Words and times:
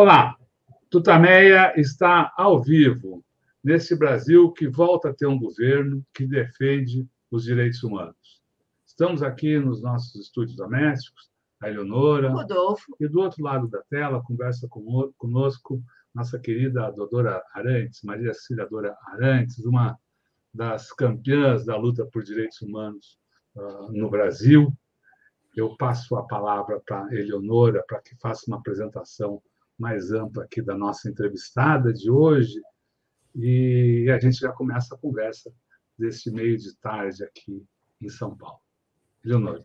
Olá, 0.00 0.36
Tutameia 0.88 1.72
está 1.76 2.32
ao 2.36 2.62
vivo 2.62 3.24
nesse 3.64 3.96
Brasil 3.96 4.52
que 4.52 4.68
volta 4.68 5.10
a 5.10 5.12
ter 5.12 5.26
um 5.26 5.36
governo 5.36 6.06
que 6.14 6.24
defende 6.24 7.04
os 7.32 7.42
direitos 7.42 7.82
humanos. 7.82 8.40
Estamos 8.86 9.24
aqui 9.24 9.58
nos 9.58 9.82
nossos 9.82 10.14
estúdios 10.14 10.56
domésticos, 10.56 11.28
a 11.60 11.68
Eleonora. 11.68 12.30
Rodolfo. 12.30 12.94
E 13.00 13.08
do 13.08 13.18
outro 13.18 13.42
lado 13.42 13.66
da 13.66 13.82
tela, 13.90 14.22
conversa 14.22 14.68
conosco 14.68 15.82
nossa 16.14 16.38
querida 16.38 16.92
doutora 16.92 17.42
Arantes, 17.52 18.00
Maria 18.04 18.32
Cília 18.34 18.68
Dora 18.68 18.96
Arantes, 19.04 19.58
uma 19.64 19.98
das 20.54 20.92
campeãs 20.92 21.64
da 21.64 21.76
luta 21.76 22.06
por 22.06 22.22
direitos 22.22 22.62
humanos 22.62 23.18
uh, 23.56 23.90
no 23.90 24.08
Brasil. 24.08 24.72
Eu 25.56 25.76
passo 25.76 26.14
a 26.14 26.24
palavra 26.24 26.80
para 26.86 27.12
Eleonora 27.12 27.82
para 27.84 28.00
que 28.00 28.14
faça 28.14 28.44
uma 28.46 28.58
apresentação 28.58 29.42
mais 29.78 30.10
ampla 30.12 30.44
aqui 30.44 30.60
da 30.60 30.76
nossa 30.76 31.08
entrevistada 31.08 31.92
de 31.92 32.10
hoje 32.10 32.60
e 33.34 34.10
a 34.10 34.18
gente 34.18 34.38
já 34.38 34.52
começa 34.52 34.94
a 34.94 34.98
conversa 34.98 35.52
desse 35.96 36.30
meio 36.30 36.56
de 36.56 36.76
tarde 36.76 37.22
aqui 37.24 37.64
em 38.00 38.08
São 38.08 38.36
Paulo. 38.36 38.60
Leonor. 39.24 39.62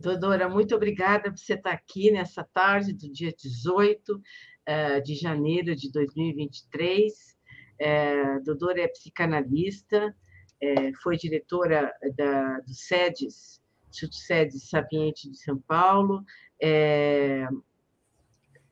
Dodora, 0.00 0.48
muito 0.48 0.74
obrigada 0.74 1.30
por 1.30 1.38
você 1.38 1.54
estar 1.54 1.72
aqui 1.72 2.10
nessa 2.10 2.44
tarde 2.44 2.92
do 2.92 3.10
dia 3.10 3.32
18 3.32 4.22
eh, 4.64 5.00
de 5.00 5.14
janeiro 5.14 5.74
de 5.74 5.90
2023. 5.90 7.36
É, 7.80 8.40
Dodora 8.40 8.82
é 8.82 8.88
psicanalista, 8.88 10.14
é, 10.60 10.92
foi 10.94 11.16
diretora 11.16 11.92
da, 12.16 12.60
do 12.60 12.74
SEDES, 12.74 13.62
Instituto 13.88 14.16
SEDES 14.16 14.68
Sapiente 14.68 15.30
de 15.30 15.38
São 15.38 15.58
Paulo, 15.58 16.24
é, 16.60 17.46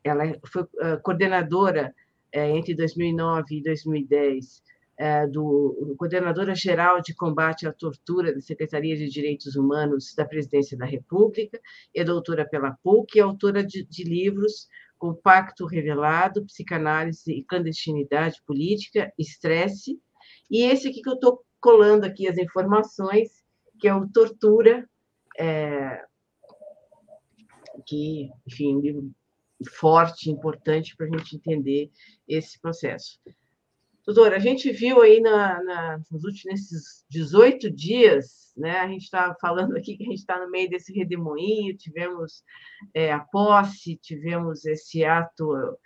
ela 0.09 0.39
foi 0.47 0.63
uh, 0.63 1.01
coordenadora 1.03 1.95
uh, 2.35 2.39
entre 2.39 2.75
2009 2.75 3.59
e 3.59 3.63
2010 3.63 4.63
uh, 5.01 5.31
do 5.31 5.95
coordenadora 5.99 6.55
geral 6.55 7.01
de 7.01 7.15
combate 7.15 7.67
à 7.67 7.73
tortura 7.73 8.35
da 8.35 8.41
Secretaria 8.41 8.97
de 8.97 9.09
Direitos 9.09 9.57
Humanos 9.57 10.15
da 10.15 10.25
Presidência 10.25 10.77
da 10.77 10.87
República, 10.87 11.61
é 11.95 12.05
doutora 12.05 12.49
pela 12.49 12.77
PUC 12.83 13.19
e 13.19 13.21
autora 13.21 13.65
de, 13.65 13.85
de 13.85 14.05
livros 14.05 14.69
como 14.99 15.15
Pacto 15.15 15.67
Revelado, 15.67 16.47
Psicanálise 16.47 17.31
e 17.31 17.45
Clandestinidade 17.45 18.41
Política, 18.47 19.13
Estresse, 19.19 20.01
e 20.51 20.63
esse 20.63 20.89
aqui 20.89 21.03
que 21.03 21.09
eu 21.09 21.15
estou 21.15 21.45
colando 21.61 22.07
aqui 22.07 22.29
as 22.29 22.39
informações, 22.39 23.45
que 23.79 23.89
é 23.89 23.95
o 23.95 24.09
Tortura, 24.09 24.89
é, 25.39 26.03
que, 27.87 28.31
enfim, 28.47 28.81
livro 28.81 29.11
forte, 29.69 30.31
importante 30.31 30.97
para 30.97 31.07
a 31.07 31.11
gente 31.11 31.37
entender 31.37 31.91
esse 32.29 32.61
processo. 32.61 33.19
Doutora, 34.07 34.37
a 34.37 34.41
gente 34.41 34.71
viu 34.71 35.03
aí 35.03 35.21
na, 35.21 35.63
na, 35.65 36.01
nos 36.11 36.23
últimos 36.23 36.45
nesses 36.45 37.05
18 37.11 37.69
dias, 37.69 38.53
né, 38.57 38.79
a 38.79 38.87
gente 38.87 39.03
está 39.03 39.35
falando 39.41 39.77
aqui 39.77 39.97
que 39.97 40.05
a 40.05 40.07
gente 40.07 40.21
está 40.21 40.39
no 40.39 40.49
meio 40.49 40.71
desse 40.71 40.93
redemoinho, 40.93 41.77
tivemos 41.77 42.45
é, 42.95 43.13
a 43.13 43.19
posse, 43.19 43.97
tivemos 43.97 44.65
esse 44.65 45.05
ato 45.05 45.77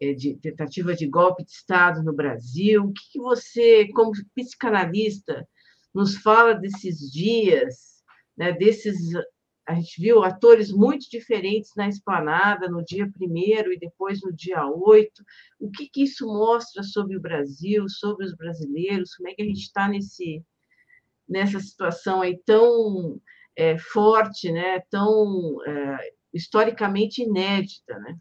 é, 0.00 0.12
de 0.12 0.34
tentativa 0.34 0.96
de 0.96 1.06
golpe 1.06 1.44
de 1.44 1.52
Estado 1.52 2.02
no 2.02 2.12
Brasil. 2.12 2.86
O 2.86 2.92
que, 2.92 3.12
que 3.12 3.20
você, 3.20 3.86
como 3.94 4.10
psicanalista, 4.34 5.46
nos 5.94 6.16
fala 6.16 6.54
desses 6.54 7.12
dias, 7.12 8.02
né, 8.36 8.52
desses 8.52 8.96
a 9.70 9.74
gente 9.74 10.00
viu 10.00 10.24
atores 10.24 10.72
muito 10.72 11.08
diferentes 11.08 11.70
na 11.76 11.88
esplanada 11.88 12.68
no 12.68 12.84
dia 12.84 13.08
primeiro 13.10 13.72
e 13.72 13.78
depois 13.78 14.20
no 14.20 14.32
dia 14.32 14.66
8. 14.66 15.24
O 15.60 15.70
que, 15.70 15.88
que 15.88 16.02
isso 16.02 16.26
mostra 16.26 16.82
sobre 16.82 17.16
o 17.16 17.20
Brasil, 17.20 17.88
sobre 17.88 18.26
os 18.26 18.34
brasileiros? 18.34 19.14
Como 19.14 19.28
é 19.28 19.34
que 19.34 19.42
a 19.42 19.44
gente 19.44 19.60
está 19.60 19.88
nessa 21.28 21.60
situação 21.60 22.20
aí 22.20 22.36
tão 22.44 23.20
é, 23.54 23.78
forte, 23.78 24.50
né? 24.50 24.80
Tão 24.90 25.58
é, 25.64 26.12
historicamente 26.34 27.22
inédita, 27.22 27.96
né? 28.00 28.18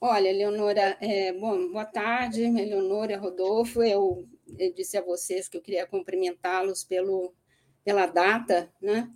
Olha, 0.00 0.32
Leonora, 0.32 0.96
é, 1.00 1.32
bom, 1.34 1.70
boa 1.70 1.84
tarde, 1.84 2.48
Leonora, 2.50 3.18
Rodolfo. 3.18 3.82
Eu, 3.82 4.26
eu 4.58 4.72
disse 4.72 4.96
a 4.96 5.02
vocês 5.02 5.48
que 5.48 5.58
eu 5.58 5.62
queria 5.62 5.86
cumprimentá-los 5.86 6.82
pelo 6.82 7.34
pela 7.86 8.06
data, 8.06 8.68
né? 8.82 9.08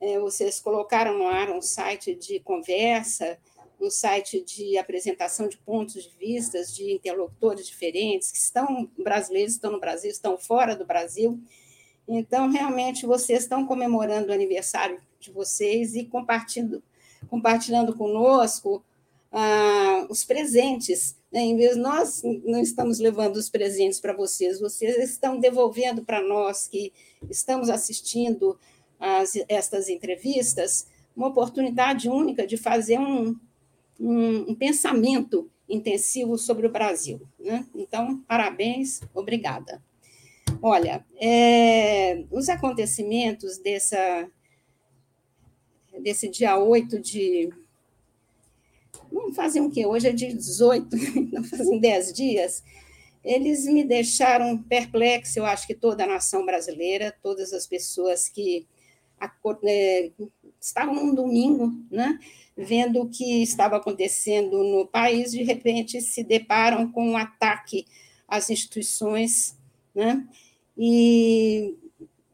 É, 0.00 0.18
vocês 0.18 0.60
colocaram 0.60 1.18
no 1.18 1.26
ar 1.26 1.50
um 1.50 1.60
site 1.60 2.14
de 2.14 2.40
conversa, 2.40 3.38
um 3.80 3.90
site 3.90 4.42
de 4.42 4.76
apresentação 4.78 5.48
de 5.48 5.56
pontos 5.58 6.04
de 6.04 6.16
vista 6.16 6.62
de 6.64 6.92
interlocutores 6.92 7.66
diferentes, 7.66 8.30
que 8.30 8.38
estão 8.38 8.88
brasileiros, 8.98 9.54
estão 9.54 9.72
no 9.72 9.80
Brasil, 9.80 10.10
estão 10.10 10.38
fora 10.38 10.74
do 10.74 10.86
Brasil. 10.86 11.38
Então, 12.06 12.50
realmente, 12.50 13.06
vocês 13.06 13.42
estão 13.42 13.66
comemorando 13.66 14.30
o 14.30 14.34
aniversário 14.34 15.00
de 15.18 15.30
vocês 15.30 15.94
e 15.94 16.04
compartilhando, 16.04 16.82
compartilhando 17.28 17.94
conosco 17.94 18.82
ah, 19.30 20.06
os 20.08 20.24
presentes. 20.24 21.16
Né? 21.30 21.40
Em 21.40 21.56
vez 21.56 21.76
nós 21.76 22.22
não 22.44 22.60
estamos 22.60 22.98
levando 22.98 23.36
os 23.36 23.48
presentes 23.48 24.00
para 24.00 24.12
vocês, 24.12 24.60
vocês 24.60 24.96
estão 24.98 25.38
devolvendo 25.38 26.04
para 26.04 26.20
nós 26.20 26.66
que 26.66 26.92
estamos 27.28 27.70
assistindo 27.70 28.58
as, 29.00 29.32
estas 29.48 29.88
entrevistas, 29.88 30.86
uma 31.16 31.28
oportunidade 31.28 32.08
única 32.08 32.46
de 32.46 32.58
fazer 32.58 32.98
um, 32.98 33.34
um, 33.98 34.50
um 34.50 34.54
pensamento 34.54 35.50
intensivo 35.68 36.36
sobre 36.36 36.66
o 36.66 36.70
Brasil. 36.70 37.20
Né? 37.38 37.64
Então, 37.74 38.18
parabéns, 38.28 39.00
obrigada. 39.14 39.82
Olha, 40.62 41.04
é, 41.18 42.24
os 42.30 42.48
acontecimentos 42.50 43.56
dessa, 43.56 44.28
desse 46.02 46.28
dia 46.28 46.58
8 46.58 47.00
de. 47.00 47.50
Vamos 49.10 49.34
fazer 49.34 49.60
o 49.60 49.70
quê? 49.70 49.86
Hoje 49.86 50.08
é 50.08 50.12
dia 50.12 50.34
18, 50.34 50.88
não 51.32 51.42
fazem 51.44 51.78
10 51.78 52.12
dias. 52.12 52.62
Eles 53.24 53.64
me 53.66 53.84
deixaram 53.84 54.62
perplexo, 54.62 55.38
eu 55.38 55.46
acho 55.46 55.66
que 55.66 55.74
toda 55.74 56.04
a 56.04 56.06
nação 56.06 56.44
brasileira, 56.44 57.14
todas 57.22 57.52
as 57.52 57.66
pessoas 57.66 58.28
que 58.28 58.66
é, 59.64 60.10
estavam 60.60 60.94
num 60.94 61.14
domingo, 61.14 61.72
né, 61.90 62.18
vendo 62.56 63.00
o 63.00 63.08
que 63.08 63.42
estava 63.42 63.76
acontecendo 63.76 64.62
no 64.62 64.86
país, 64.86 65.32
de 65.32 65.42
repente 65.42 66.00
se 66.00 66.22
deparam 66.22 66.90
com 66.90 67.10
um 67.10 67.16
ataque 67.16 67.86
às 68.26 68.50
instituições, 68.50 69.56
né, 69.94 70.26
e 70.76 71.76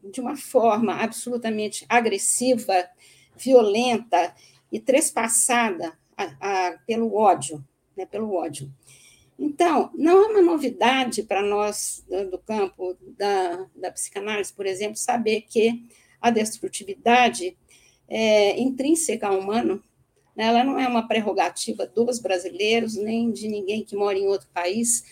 de 0.03 0.21
uma 0.21 0.37
forma 0.37 0.93
absolutamente 0.93 1.85
agressiva, 1.89 2.87
violenta 3.35 4.33
e 4.71 4.79
trespassada 4.79 5.97
a, 6.15 6.67
a, 6.67 6.77
pelo 6.85 7.15
ódio, 7.15 7.63
né, 7.95 8.05
pelo 8.05 8.33
ódio. 8.33 8.71
Então, 9.39 9.91
não 9.93 10.23
é 10.23 10.27
uma 10.29 10.41
novidade 10.41 11.21
para 11.21 11.43
nós 11.43 12.03
do 12.31 12.39
campo 12.39 12.97
da, 13.17 13.67
da 13.75 13.91
psicanálise, 13.91 14.51
por 14.51 14.65
exemplo, 14.65 14.97
saber 14.97 15.41
que 15.41 15.85
a 16.21 16.29
destrutividade 16.29 17.57
é, 18.07 18.59
intrínseca 18.59 19.27
ao 19.27 19.39
humano, 19.39 19.83
né? 20.35 20.45
ela 20.45 20.63
não 20.63 20.79
é 20.79 20.87
uma 20.87 21.07
prerrogativa 21.07 21.85
dos 21.85 22.19
brasileiros, 22.19 22.95
nem 22.95 23.31
de 23.31 23.47
ninguém 23.47 23.83
que 23.83 23.95
mora 23.95 24.17
em 24.17 24.27
outro 24.27 24.47
país, 24.53 25.03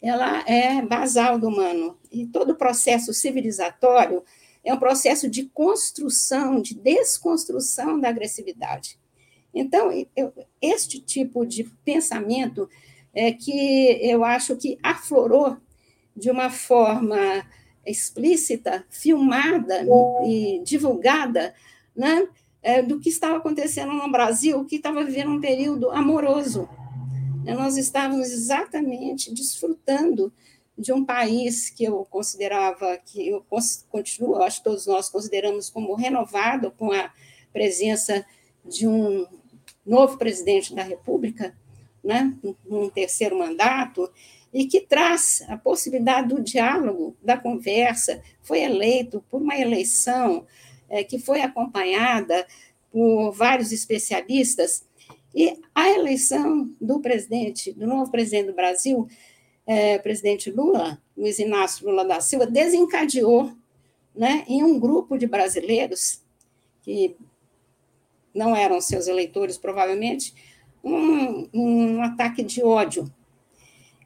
ela 0.00 0.44
é 0.48 0.80
basal 0.82 1.38
do 1.38 1.48
humano. 1.48 1.98
E 2.10 2.26
todo 2.26 2.54
processo 2.54 3.12
civilizatório 3.12 4.22
é 4.64 4.72
um 4.72 4.78
processo 4.78 5.28
de 5.28 5.44
construção, 5.44 6.60
de 6.60 6.74
desconstrução 6.74 7.98
da 7.98 8.08
agressividade. 8.08 8.98
Então, 9.52 9.90
eu, 10.14 10.32
este 10.60 11.00
tipo 11.00 11.44
de 11.44 11.64
pensamento 11.84 12.68
é 13.14 13.32
que 13.32 13.98
eu 14.02 14.24
acho 14.24 14.56
que 14.56 14.78
aflorou 14.82 15.56
de 16.14 16.30
uma 16.30 16.50
forma 16.50 17.16
explícita, 17.88 18.84
filmada 18.88 19.84
e 20.24 20.60
divulgada, 20.64 21.54
né, 21.94 22.28
é, 22.62 22.82
do 22.82 23.00
que 23.00 23.08
estava 23.08 23.38
acontecendo 23.38 23.92
no 23.92 24.10
Brasil, 24.10 24.64
que 24.64 24.76
estava 24.76 25.04
vivendo 25.04 25.30
um 25.30 25.40
período 25.40 25.90
amoroso. 25.90 26.68
É, 27.46 27.54
nós 27.54 27.76
estávamos 27.76 28.30
exatamente 28.30 29.32
desfrutando 29.32 30.32
de 30.76 30.92
um 30.92 31.04
país 31.04 31.70
que 31.70 31.84
eu 31.84 32.06
considerava, 32.08 32.96
que 32.98 33.28
eu 33.28 33.44
continuo, 33.90 34.42
acho 34.42 34.58
que 34.58 34.64
todos 34.64 34.86
nós 34.86 35.08
consideramos 35.08 35.68
como 35.68 35.94
renovado 35.94 36.70
com 36.72 36.92
a 36.92 37.10
presença 37.52 38.24
de 38.64 38.86
um 38.86 39.26
novo 39.84 40.18
presidente 40.18 40.74
da 40.74 40.82
República, 40.82 41.56
né, 42.04 42.32
um 42.70 42.88
terceiro 42.88 43.36
mandato, 43.36 44.08
e 44.52 44.66
que 44.66 44.80
traz 44.80 45.44
a 45.48 45.56
possibilidade 45.56 46.28
do 46.28 46.40
diálogo, 46.40 47.16
da 47.22 47.36
conversa. 47.36 48.22
Foi 48.42 48.60
eleito 48.60 49.24
por 49.30 49.42
uma 49.42 49.56
eleição 49.56 50.46
é, 50.88 51.04
que 51.04 51.18
foi 51.18 51.42
acompanhada 51.42 52.46
por 52.90 53.32
vários 53.32 53.72
especialistas 53.72 54.86
E 55.34 55.60
a 55.74 55.90
eleição 55.90 56.74
do 56.80 57.00
presidente, 57.00 57.72
do 57.72 57.86
novo 57.86 58.10
presidente 58.10 58.46
do 58.46 58.54
Brasil, 58.54 59.06
é, 59.66 59.98
presidente 59.98 60.50
Lula, 60.50 61.00
Luiz 61.16 61.38
Inácio 61.38 61.86
Lula 61.86 62.04
da 62.04 62.20
Silva, 62.20 62.46
desencadeou 62.46 63.52
né, 64.14 64.44
em 64.48 64.64
um 64.64 64.80
grupo 64.80 65.18
de 65.18 65.26
brasileiros, 65.26 66.22
que 66.82 67.14
não 68.34 68.56
eram 68.56 68.80
seus 68.80 69.06
eleitores, 69.06 69.58
provavelmente, 69.58 70.34
um, 70.82 71.48
um 71.52 72.02
ataque 72.02 72.42
de 72.42 72.62
ódio. 72.62 73.12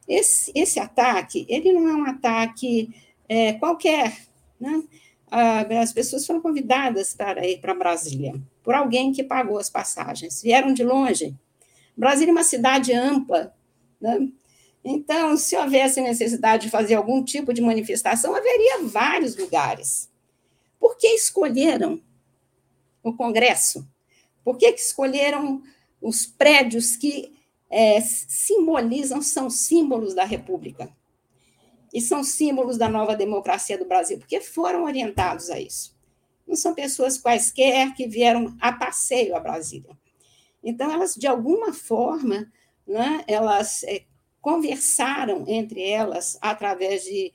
Esse, 0.07 0.51
esse 0.53 0.79
ataque, 0.79 1.45
ele 1.49 1.71
não 1.71 1.87
é 1.87 1.93
um 1.93 2.05
ataque 2.05 2.93
é, 3.27 3.53
qualquer, 3.53 4.17
né? 4.59 4.83
as 5.81 5.91
pessoas 5.91 6.27
foram 6.27 6.39
convidadas 6.39 7.15
para 7.15 7.47
ir 7.47 7.59
para 7.59 7.73
Brasília 7.73 8.33
por 8.63 8.73
alguém 8.73 9.11
que 9.11 9.23
pagou 9.23 9.59
as 9.59 9.69
passagens, 9.69 10.41
vieram 10.41 10.73
de 10.73 10.83
longe. 10.83 11.35
Brasília 11.95 12.31
é 12.31 12.33
uma 12.33 12.43
cidade 12.43 12.93
ampla, 12.93 13.53
né? 13.99 14.29
Então, 14.85 15.37
se 15.37 15.55
houvesse 15.55 16.01
necessidade 16.01 16.65
de 16.65 16.71
fazer 16.71 16.95
algum 16.95 17.23
tipo 17.23 17.53
de 17.53 17.61
manifestação, 17.61 18.35
haveria 18.35 18.83
vários 18.83 19.37
lugares. 19.37 20.09
Por 20.79 20.97
que 20.97 21.07
escolheram 21.07 22.01
o 23.01 23.13
Congresso? 23.13 23.87
Por 24.43 24.57
que 24.57 24.67
escolheram 24.67 25.61
os 26.01 26.25
prédios 26.25 26.97
que 26.97 27.33
é, 27.73 27.99
simbolizam, 28.01 29.21
são 29.21 29.49
símbolos 29.49 30.13
da 30.13 30.23
República? 30.23 30.89
e 31.93 32.01
são 32.01 32.23
símbolos 32.23 32.75
da 32.75 32.89
nova 32.89 33.15
democracia 33.15 33.77
do 33.77 33.85
Brasil, 33.85 34.17
porque 34.17 34.41
foram 34.41 34.83
orientados 34.83 35.49
a 35.51 35.59
isso. 35.59 35.95
Não 36.47 36.55
são 36.55 36.73
pessoas 36.73 37.17
quaisquer 37.17 37.93
que 37.93 38.07
vieram 38.07 38.57
a 38.59 38.73
passeio 38.73 39.35
a 39.35 39.39
Brasília. 39.39 39.95
Então, 40.63 40.91
elas, 40.91 41.13
de 41.13 41.27
alguma 41.27 41.71
forma, 41.71 42.51
né, 42.85 43.23
elas 43.27 43.83
é, 43.83 44.03
conversaram 44.41 45.45
entre 45.47 45.87
elas 45.87 46.37
através 46.41 47.03
de 47.03 47.31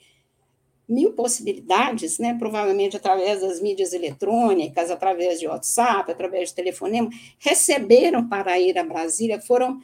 mil 0.88 1.12
possibilidades, 1.12 2.19
né? 2.19 2.35
provavelmente 2.38 2.96
através 2.96 3.43
das 3.43 3.61
mídias 3.61 3.93
eletrônicas, 3.93 4.90
através 4.90 5.38
de 5.38 5.46
WhatsApp, 5.46 6.11
através 6.11 6.49
de 6.49 6.55
telefonema, 6.55 7.11
receberam 7.38 8.26
para 8.26 8.58
ir 8.58 8.79
a 8.79 8.85
Brasília, 8.85 9.38
foram, 9.40 9.81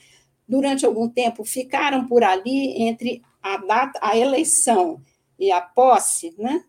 durante 0.48 0.84
algum 0.84 1.08
tempo, 1.08 1.44
ficaram 1.44 2.06
por 2.06 2.22
ali 2.22 2.82
entre 2.82 3.22
a 3.42 3.56
data, 3.56 3.98
a 4.02 4.16
eleição 4.16 5.00
e 5.38 5.50
a 5.50 5.60
posse, 5.60 6.34
né? 6.38 6.64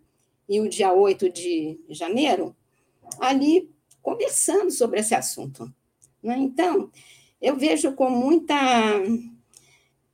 E 0.48 0.60
o 0.60 0.69
dia 0.69 0.94
8 0.94 1.30
de 1.30 1.80
janeiro, 1.89 2.56
ali 3.19 3.69
conversando 4.01 4.72
sobre 4.72 5.00
esse 5.00 5.16
assunto. 5.16 5.74
Né? 6.22 6.38
Então, 6.38 6.92
eu 7.42 7.56
vejo 7.56 7.94
com 7.94 8.10
muita 8.10 8.56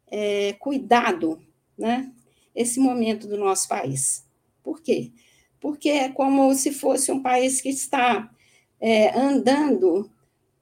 é, 0.09 0.53
cuidado 0.53 1.41
né, 1.77 2.11
esse 2.55 2.79
momento 2.79 3.27
do 3.27 3.37
nosso 3.37 3.67
país. 3.67 4.25
Por 4.63 4.81
quê? 4.81 5.11
Porque 5.59 5.89
é 5.89 6.09
como 6.09 6.53
se 6.53 6.71
fosse 6.71 7.11
um 7.11 7.21
país 7.21 7.61
que 7.61 7.69
está 7.69 8.29
é, 8.79 9.17
andando 9.17 10.09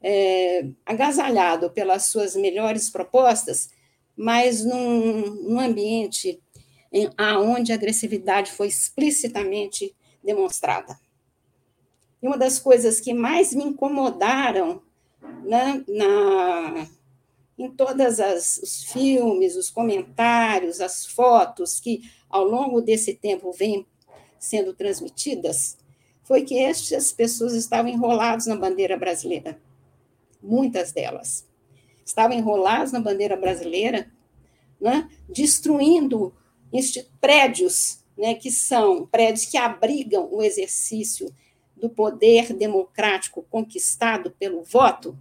é, 0.02 0.68
agasalhado 0.86 1.70
pelas 1.72 2.06
suas 2.06 2.36
melhores 2.36 2.90
propostas, 2.90 3.70
mas 4.16 4.64
num, 4.64 5.22
num 5.44 5.60
ambiente 5.60 6.42
em, 6.92 7.10
onde 7.38 7.72
a 7.72 7.76
agressividade 7.76 8.52
foi 8.52 8.68
explicitamente 8.68 9.96
demonstrada. 10.24 11.00
E 12.22 12.28
uma 12.28 12.38
das 12.38 12.60
coisas 12.60 13.00
que 13.00 13.14
mais 13.14 13.54
me 13.54 13.64
incomodaram 13.64 14.82
né, 15.44 15.84
na, 15.88 16.88
em 17.58 17.70
todos 17.72 18.20
os 18.62 18.84
filmes, 18.84 19.56
os 19.56 19.70
comentários, 19.70 20.82
as 20.82 21.06
fotos 21.06 21.80
que 21.80 22.10
ao 22.30 22.44
longo 22.44 22.82
desse 22.82 23.14
tempo 23.14 23.52
vêm 23.52 23.86
sendo 24.38 24.74
transmitidas, 24.74 25.78
foi 26.24 26.44
que 26.44 26.58
estas 26.60 27.12
pessoas 27.12 27.54
estavam 27.54 27.92
enroladas 27.92 28.46
na 28.46 28.56
bandeira 28.56 28.98
brasileira, 28.98 29.60
muitas 30.42 30.92
delas 30.92 31.48
estavam 32.06 32.36
enrolados 32.36 32.92
na 32.92 33.00
bandeira 33.00 33.36
brasileira, 33.36 34.12
né, 34.82 35.10
destruindo 35.28 36.34
prédios 37.20 38.04
né, 38.20 38.36
que 38.36 38.52
são 38.52 39.06
prédios 39.06 39.46
que 39.46 39.58
abrigam 39.58 40.28
o 40.30 40.44
exercício 40.44 41.34
do 41.78 41.90
poder 41.90 42.54
democrático 42.54 43.46
conquistado 43.50 44.32
pelo 44.32 44.62
voto, 44.62 45.18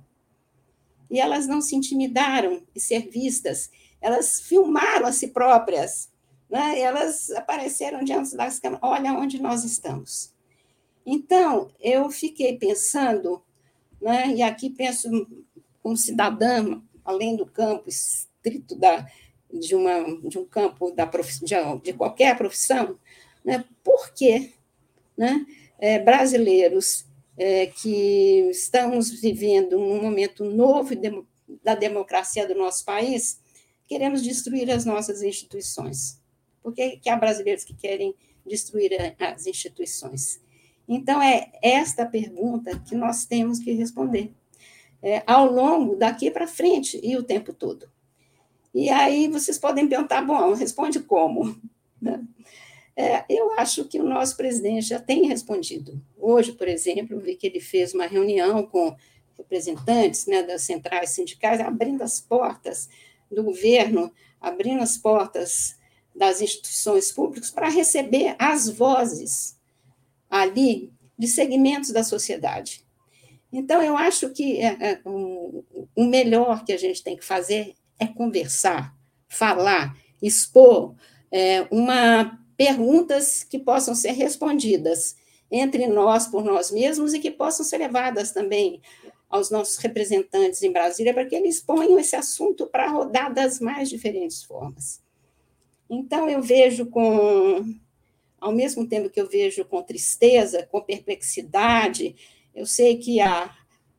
e 1.08 1.20
elas 1.20 1.46
não 1.46 1.60
se 1.60 1.76
intimidaram 1.76 2.60
de 2.74 2.80
ser 2.80 3.08
vistas, 3.08 3.70
elas 4.00 4.40
filmaram 4.40 5.06
a 5.06 5.12
si 5.12 5.28
próprias, 5.28 6.10
né? 6.50 6.78
elas 6.80 7.30
apareceram 7.30 8.02
diante 8.02 8.36
das 8.36 8.58
câmeras, 8.58 8.82
olha 8.82 9.14
onde 9.14 9.40
nós 9.40 9.62
estamos. 9.62 10.34
Então, 11.06 11.70
eu 11.80 12.10
fiquei 12.10 12.58
pensando, 12.58 13.40
né, 14.00 14.34
e 14.34 14.42
aqui 14.42 14.70
penso 14.70 15.08
como 15.82 15.96
cidadã, 15.96 16.80
além 17.04 17.36
do 17.36 17.46
campo 17.46 17.88
estrito 17.88 18.76
da, 18.76 19.06
de, 19.52 19.74
uma, 19.74 20.20
de 20.28 20.38
um 20.38 20.44
campo 20.44 20.90
da 20.90 21.06
prof, 21.06 21.44
de, 21.44 21.54
de 21.82 21.92
qualquer 21.92 22.36
profissão, 22.36 22.98
né, 23.44 23.64
por 23.82 24.12
que 24.12 24.52
né, 25.16 25.44
é, 25.78 25.98
brasileiros 25.98 27.06
é, 27.36 27.66
que 27.66 28.48
estamos 28.50 29.10
vivendo 29.10 29.78
um 29.78 30.02
momento 30.02 30.44
novo 30.44 30.94
de, 30.94 31.10
da 31.62 31.74
democracia 31.74 32.46
do 32.46 32.54
nosso 32.54 32.84
país, 32.84 33.40
queremos 33.86 34.22
destruir 34.22 34.70
as 34.70 34.84
nossas 34.84 35.22
instituições? 35.22 36.20
Por 36.62 36.74
que, 36.74 36.98
que 36.98 37.08
há 37.08 37.16
brasileiros 37.16 37.64
que 37.64 37.74
querem 37.74 38.14
destruir 38.46 38.92
as 39.18 39.46
instituições? 39.46 40.40
Então, 40.88 41.20
é 41.20 41.50
esta 41.62 42.06
pergunta 42.06 42.78
que 42.78 42.94
nós 42.94 43.26
temos 43.26 43.58
que 43.58 43.72
responder 43.72 44.32
é, 45.02 45.22
ao 45.26 45.50
longo 45.52 45.94
daqui 45.96 46.30
para 46.30 46.46
frente 46.46 46.98
e 47.02 47.16
o 47.16 47.22
tempo 47.22 47.52
todo. 47.52 47.90
E 48.74 48.88
aí 48.88 49.28
vocês 49.28 49.58
podem 49.58 49.88
perguntar, 49.88 50.22
bom, 50.22 50.54
responde 50.54 51.00
como? 51.00 51.56
Né? 52.00 52.22
É, 52.94 53.24
eu 53.28 53.58
acho 53.58 53.84
que 53.86 53.98
o 53.98 54.04
nosso 54.04 54.36
presidente 54.36 54.86
já 54.86 55.00
tem 55.00 55.26
respondido. 55.26 56.00
Hoje, 56.16 56.52
por 56.52 56.68
exemplo, 56.68 57.18
vi 57.18 57.34
que 57.34 57.48
ele 57.48 57.58
fez 57.58 57.92
uma 57.92 58.06
reunião 58.06 58.64
com 58.64 58.96
representantes 59.36 60.26
né, 60.26 60.44
das 60.44 60.62
centrais 60.62 61.10
sindicais, 61.10 61.60
abrindo 61.60 62.02
as 62.02 62.20
portas 62.20 62.88
do 63.28 63.42
governo, 63.42 64.12
abrindo 64.40 64.80
as 64.80 64.96
portas 64.96 65.76
das 66.14 66.40
instituições 66.40 67.10
públicas 67.10 67.50
para 67.50 67.68
receber 67.68 68.36
as 68.38 68.68
vozes 68.68 69.57
ali 70.30 70.92
de 71.18 71.26
segmentos 71.26 71.90
da 71.90 72.04
sociedade. 72.04 72.84
Então, 73.52 73.82
eu 73.82 73.96
acho 73.96 74.30
que 74.30 74.58
é, 74.58 74.76
é, 74.80 75.00
o, 75.04 75.64
o 75.96 76.04
melhor 76.04 76.64
que 76.64 76.72
a 76.72 76.76
gente 76.76 77.02
tem 77.02 77.16
que 77.16 77.24
fazer 77.24 77.74
é 77.98 78.06
conversar, 78.06 78.94
falar, 79.28 79.96
expor 80.22 80.94
é, 81.30 81.66
uma 81.70 82.38
perguntas 82.56 83.44
que 83.44 83.58
possam 83.58 83.94
ser 83.94 84.10
respondidas 84.10 85.16
entre 85.50 85.86
nós 85.86 86.26
por 86.26 86.44
nós 86.44 86.72
mesmos 86.72 87.14
e 87.14 87.20
que 87.20 87.30
possam 87.30 87.64
ser 87.64 87.78
levadas 87.78 88.32
também 88.32 88.82
aos 89.30 89.48
nossos 89.50 89.76
representantes 89.76 90.62
em 90.62 90.72
Brasília 90.72 91.14
para 91.14 91.24
que 91.24 91.36
eles 91.36 91.60
ponham 91.60 91.98
esse 91.98 92.16
assunto 92.16 92.66
para 92.66 92.88
rodar 92.88 93.32
das 93.32 93.60
mais 93.60 93.88
diferentes 93.88 94.42
formas. 94.42 95.00
Então 95.88 96.28
eu 96.28 96.42
vejo 96.42 96.86
com 96.86 97.74
ao 98.40 98.52
mesmo 98.52 98.86
tempo 98.86 99.10
que 99.10 99.20
eu 99.20 99.28
vejo 99.28 99.64
com 99.64 99.82
tristeza, 99.82 100.66
com 100.70 100.80
perplexidade, 100.80 102.14
eu 102.54 102.66
sei 102.66 102.96
que 102.96 103.20
a, 103.20 103.54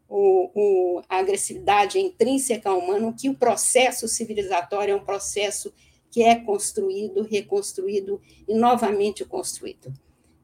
o, 0.08 0.52
o, 0.54 1.02
a 1.08 1.18
agressividade 1.18 2.00
intrínseca 2.00 2.70
ao 2.70 2.80
humano, 2.80 3.16
que 3.18 3.30
o 3.30 3.36
processo 3.36 4.08
civilizatório 4.08 4.94
é 4.94 4.96
um 4.96 5.06
processo 5.06 5.74
que 6.12 6.24
é 6.24 6.36
construído, 6.36 7.22
reconstruído 7.22 8.22
e 8.48 8.56
novamente 8.56 9.24
construído. 9.24 9.94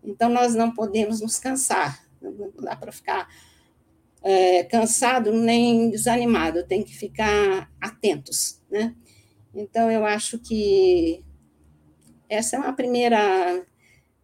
Então, 0.04 0.30
nós 0.30 0.54
não 0.54 0.72
podemos 0.72 1.20
nos 1.22 1.40
cansar, 1.40 2.08
não 2.22 2.52
dá 2.60 2.75
para 2.75 2.92
ficar 2.92 3.28
é, 4.22 4.64
cansado 4.64 5.34
nem 5.34 5.90
desanimado, 5.90 6.66
tem 6.66 6.84
que 6.84 6.96
ficar 6.96 7.72
atentos. 7.82 8.62
Né? 8.70 8.96
Então, 9.54 9.90
eu 9.90 10.06
acho 10.06 10.38
que 10.38 11.24
essa 12.30 12.56
é 12.56 12.60
uma 12.60 12.74
primeira 12.74 13.66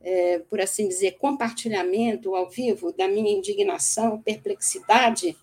é, 0.03 0.39
por 0.39 0.59
assim 0.59 0.87
dizer, 0.87 1.17
compartilhamento 1.17 2.35
ao 2.35 2.49
vivo 2.49 2.91
da 2.91 3.07
minha 3.07 3.31
indignação, 3.31 4.21
perplexidade, 4.21 5.37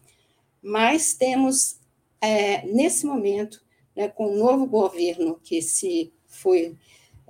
mas 0.63 1.15
temos, 1.15 1.79
é, 2.21 2.67
nesse 2.67 3.07
momento, 3.07 3.63
né, 3.95 4.09
com 4.09 4.27
o 4.27 4.37
novo 4.37 4.67
governo 4.67 5.41
que 5.43 5.63
se 5.63 6.13
foi 6.27 6.77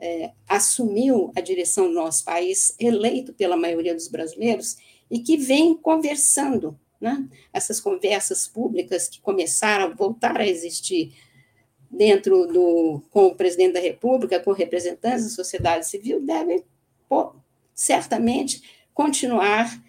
é, 0.00 0.30
assumiu 0.48 1.32
a 1.36 1.40
direção 1.40 1.88
do 1.88 1.94
nosso 1.94 2.24
país, 2.24 2.74
eleito 2.78 3.32
pela 3.32 3.56
maioria 3.56 3.94
dos 3.94 4.08
brasileiros, 4.08 4.76
e 5.10 5.18
que 5.18 5.36
vem 5.36 5.74
conversando 5.74 6.78
né? 7.00 7.28
essas 7.52 7.80
conversas 7.80 8.46
públicas 8.46 9.08
que 9.08 9.20
começaram 9.20 9.86
a 9.86 9.94
voltar 9.94 10.40
a 10.40 10.46
existir 10.46 11.14
dentro 11.90 12.46
do 12.46 13.02
com 13.10 13.26
o 13.26 13.34
presidente 13.34 13.74
da 13.74 13.80
República, 13.80 14.40
com 14.40 14.52
representantes 14.52 15.24
da 15.24 15.30
sociedade 15.30 15.86
civil, 15.86 16.20
devem 16.20 16.62
certamente 17.74 18.62
continuar, 18.92 19.80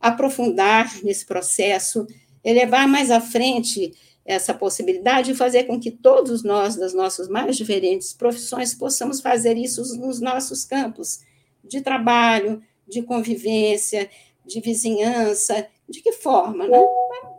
aprofundar 0.00 0.92
nesse 1.02 1.24
processo, 1.24 2.06
elevar 2.44 2.86
mais 2.86 3.10
à 3.10 3.20
frente 3.20 3.94
essa 4.24 4.54
possibilidade 4.54 5.32
de 5.32 5.38
fazer 5.38 5.64
com 5.64 5.80
que 5.80 5.90
todos 5.90 6.42
nós, 6.42 6.76
das 6.76 6.94
nossas 6.94 7.28
mais 7.28 7.56
diferentes 7.56 8.12
profissões, 8.12 8.74
possamos 8.74 9.20
fazer 9.20 9.56
isso 9.56 9.82
nos 9.98 10.20
nossos 10.20 10.64
campos 10.64 11.20
de 11.64 11.80
trabalho, 11.80 12.62
de 12.86 13.02
convivência, 13.02 14.08
de 14.44 14.60
vizinhança, 14.60 15.66
de 15.88 16.00
que 16.00 16.12
forma? 16.12 16.68
Né? 16.68 16.78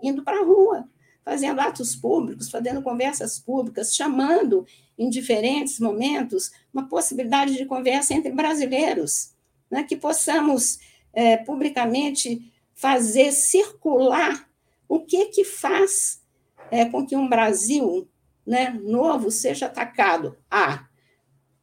Indo 0.01 0.24
para 0.24 0.39
a 0.39 0.44
rua, 0.44 0.88
fazendo 1.24 1.60
atos 1.60 1.96
públicos, 1.96 2.50
fazendo 2.50 2.82
conversas 2.82 3.39
públicas, 3.39 3.96
chamando 3.96 4.65
em 4.98 5.10
diferentes 5.10 5.80
momentos 5.80 6.51
uma 6.74 6.88
possibilidade 6.88 7.56
de 7.56 7.65
conversa 7.65 8.13
entre 8.13 8.32
brasileiros, 8.32 9.34
né? 9.70 9.84
que 9.84 9.96
possamos 9.96 10.80
é, 11.13 11.38
publicamente 11.38 12.51
fazer 12.74 13.32
circular 13.32 14.50
o 14.88 15.00
que 15.00 15.25
que 15.25 15.44
faz 15.44 16.22
é, 16.70 16.86
com 16.86 17.06
que 17.06 17.15
um 17.15 17.27
Brasil 17.30 18.08
né, 18.46 18.70
novo 18.84 19.32
seja 19.32 19.68
atacado. 19.68 20.38
A, 20.50 20.88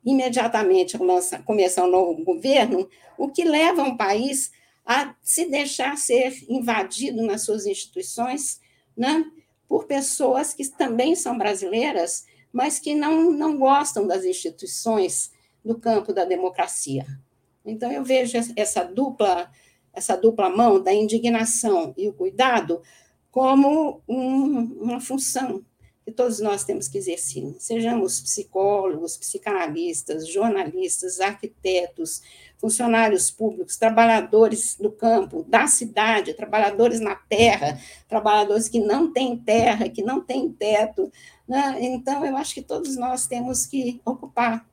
imediatamente 0.04 0.96
começar 1.44 1.84
um 1.84 1.90
novo 1.90 2.24
governo, 2.24 2.88
o 3.18 3.28
que 3.28 3.44
leva 3.44 3.82
um 3.82 3.96
país 3.96 4.50
a 4.84 5.14
se 5.22 5.46
deixar 5.46 5.96
ser 5.96 6.34
invadido 6.48 7.22
nas 7.22 7.42
suas 7.42 7.66
instituições 7.66 8.60
né, 8.96 9.24
por 9.70 9.84
pessoas 9.84 10.52
que 10.52 10.68
também 10.68 11.14
são 11.14 11.38
brasileiras, 11.38 12.26
mas 12.52 12.80
que 12.80 12.92
não, 12.92 13.30
não 13.30 13.56
gostam 13.56 14.04
das 14.04 14.24
instituições 14.24 15.30
do 15.64 15.78
campo 15.78 16.12
da 16.12 16.24
democracia. 16.24 17.06
Então, 17.64 17.92
eu 17.92 18.02
vejo 18.02 18.36
essa 18.56 18.82
dupla, 18.82 19.48
essa 19.92 20.16
dupla 20.16 20.50
mão 20.50 20.82
da 20.82 20.92
indignação 20.92 21.94
e 21.96 22.08
o 22.08 22.12
cuidado 22.12 22.82
como 23.30 24.02
um, 24.08 24.58
uma 24.82 25.00
função 25.00 25.64
que 26.04 26.10
todos 26.10 26.40
nós 26.40 26.64
temos 26.64 26.88
que 26.88 26.98
exercer. 26.98 27.54
Sejamos 27.60 28.20
psicólogos, 28.20 29.16
psicanalistas, 29.16 30.26
jornalistas, 30.26 31.20
arquitetos, 31.20 32.22
funcionários 32.60 33.30
públicos, 33.30 33.78
trabalhadores 33.78 34.76
do 34.76 34.92
campo, 34.92 35.44
da 35.48 35.66
cidade, 35.66 36.34
trabalhadores 36.34 37.00
na 37.00 37.14
terra, 37.14 37.80
trabalhadores 38.06 38.68
que 38.68 38.78
não 38.78 39.10
têm 39.10 39.36
terra, 39.36 39.88
que 39.88 40.02
não 40.02 40.20
têm 40.20 40.52
teto. 40.52 41.10
Né? 41.48 41.78
Então, 41.80 42.24
eu 42.24 42.36
acho 42.36 42.52
que 42.52 42.62
todos 42.62 42.96
nós 42.96 43.26
temos 43.26 43.64
que 43.64 44.00
ocupar 44.04 44.68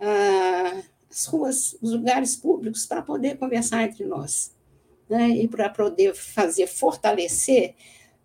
ah, 0.00 0.82
as 1.08 1.26
ruas, 1.26 1.78
os 1.80 1.92
lugares 1.92 2.34
públicos 2.34 2.84
para 2.84 3.00
poder 3.00 3.38
conversar 3.38 3.84
entre 3.84 4.04
nós 4.04 4.52
né, 5.08 5.28
e 5.28 5.46
para 5.46 5.70
poder 5.70 6.12
fazer 6.12 6.66
fortalecer 6.66 7.76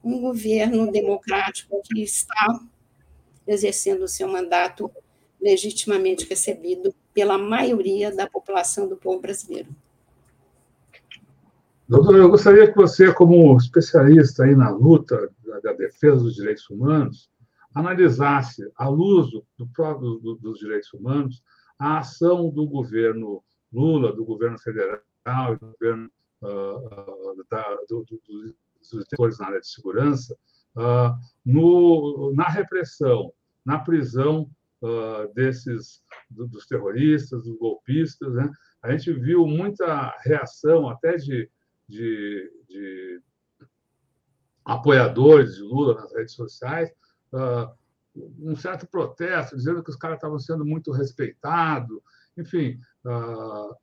um 0.04 0.20
governo 0.20 0.92
democrático 0.92 1.80
que 1.84 2.02
está 2.02 2.60
exercendo 3.46 4.04
o 4.04 4.08
seu 4.08 4.28
mandato 4.28 4.90
legitimamente 5.40 6.26
recebido 6.28 6.96
pela 7.14 7.38
maioria 7.38 8.16
da 8.16 8.28
população 8.28 8.88
do 8.88 8.96
povo 8.96 9.22
brasileiro. 9.22 9.70
Doutora, 11.88 12.18
eu 12.20 12.30
gostaria 12.30 12.72
que 12.72 12.76
você, 12.76 13.14
como 13.14 13.58
especialista 13.58 14.46
aí 14.46 14.56
na 14.56 14.70
luta 14.70 15.30
da 15.62 15.74
defesa 15.74 16.24
dos 16.24 16.36
direitos 16.36 16.70
humanos, 16.70 17.30
analisasse, 17.76 18.70
à 18.76 18.88
luz 18.88 19.30
do, 19.30 19.46
do, 19.58 20.20
do, 20.20 20.36
dos 20.36 20.60
direitos 20.60 20.94
humanos, 20.94 21.44
a 21.78 22.00
ação 22.00 22.50
do 22.50 22.66
governo 22.66 23.44
Lula, 23.72 24.14
do 24.14 24.26
governo 24.26 24.60
federal 24.60 25.00
do 25.60 25.68
governo 25.68 26.10
uh, 26.42 27.46
da, 27.50 27.64
do, 27.90 28.04
do, 28.04 28.22
dos 28.28 28.56
setores 29.10 29.38
na 29.40 29.48
área 29.48 29.60
de 29.60 29.68
segurança, 29.68 30.36
uh, 30.76 31.16
no, 31.46 32.34
na 32.36 32.46
repressão, 32.46 33.32
na 33.66 33.80
prisão 33.80 34.50
uh, 34.82 35.34
desses 35.34 36.02
do, 36.30 36.48
dos 36.48 36.66
terroristas, 36.66 37.44
dos 37.44 37.58
golpistas, 37.58 38.34
né? 38.34 38.50
A 38.82 38.92
gente 38.92 39.14
viu 39.14 39.46
muita 39.46 40.16
reação 40.24 40.90
até 40.90 41.16
de, 41.18 41.50
de, 41.88 42.52
de 42.68 43.22
apoiadores 44.66 45.56
de 45.56 45.62
Lula 45.62 45.96
nas 45.96 46.14
redes 46.14 46.34
sociais, 46.34 46.92
uh, 47.34 47.72
um 48.40 48.56
certo 48.56 48.88
protesto 48.88 49.56
dizendo 49.56 49.84
que 49.84 49.90
os 49.90 49.96
caras 49.96 50.18
estavam 50.18 50.40
sendo 50.40 50.66
muito 50.66 50.92
respeitados, 50.92 52.00
enfim, 52.38 52.80
uh, 53.06 53.76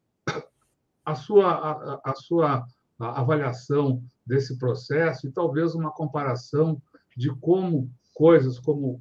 a 1.05 1.15
sua, 1.15 1.53
a, 1.53 2.11
a 2.11 2.15
sua 2.15 2.67
avaliação 2.99 4.03
desse 4.27 4.59
processo 4.59 5.27
e 5.27 5.33
talvez 5.33 5.75
uma 5.75 5.91
comparação 5.91 6.83
de 7.17 7.35
como 7.37 7.91
coisas 8.13 8.59
como, 8.59 9.01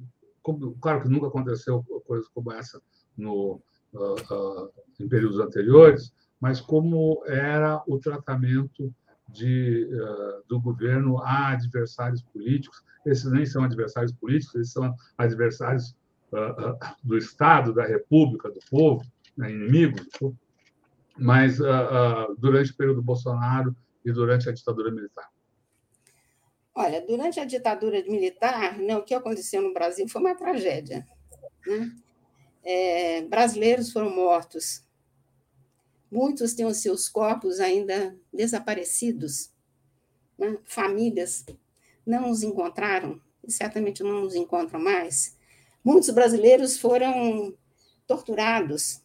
claro 0.80 1.02
que 1.02 1.08
nunca 1.08 1.28
aconteceu 1.28 1.82
coisas 2.06 2.28
como 2.28 2.52
essa 2.52 2.80
no, 3.16 3.60
uh, 3.92 4.34
uh, 4.34 4.72
em 5.00 5.08
períodos 5.08 5.40
anteriores, 5.40 6.12
mas 6.40 6.60
como 6.60 7.22
era 7.26 7.82
o 7.86 7.98
tratamento 7.98 8.92
de, 9.28 9.88
uh, 9.92 10.42
do 10.48 10.60
governo 10.60 11.18
a 11.22 11.48
adversários 11.48 12.22
políticos. 12.22 12.82
Esses 13.04 13.30
nem 13.30 13.44
são 13.44 13.64
adversários 13.64 14.12
políticos, 14.12 14.54
eles 14.54 14.72
são 14.72 14.94
adversários 15.16 15.96
do 17.02 17.16
Estado, 17.16 17.72
da 17.72 17.86
República, 17.86 18.50
do 18.50 18.60
povo, 18.70 19.02
né, 19.34 19.50
inimigos 19.50 20.06
mas 21.18 21.58
uh, 21.58 21.64
uh, 21.64 22.36
durante 22.38 22.70
o 22.70 22.76
período 22.76 23.02
Bolsonaro 23.02 23.76
e 24.04 24.12
durante 24.12 24.48
a 24.48 24.52
ditadura 24.52 24.90
militar? 24.90 25.28
Olha, 26.80 27.00
durante 27.00 27.40
a 27.40 27.44
ditadura 27.44 28.00
militar, 28.04 28.78
né, 28.78 28.96
o 28.96 29.02
que 29.02 29.12
aconteceu 29.12 29.60
no 29.60 29.74
Brasil 29.74 30.08
foi 30.08 30.20
uma 30.20 30.36
tragédia. 30.36 31.04
Né? 31.66 31.92
É, 32.62 33.22
brasileiros 33.22 33.90
foram 33.90 34.14
mortos, 34.14 34.84
muitos 36.08 36.54
têm 36.54 36.64
os 36.64 36.76
seus 36.76 37.08
corpos 37.08 37.58
ainda 37.58 38.16
desaparecidos, 38.32 39.50
né? 40.38 40.56
famílias 40.66 41.44
não 42.06 42.30
os 42.30 42.44
encontraram 42.44 43.20
e 43.44 43.50
certamente 43.50 44.04
não 44.04 44.22
os 44.22 44.36
encontram 44.36 44.78
mais. 44.78 45.36
Muitos 45.82 46.10
brasileiros 46.10 46.78
foram 46.78 47.58
torturados, 48.06 49.02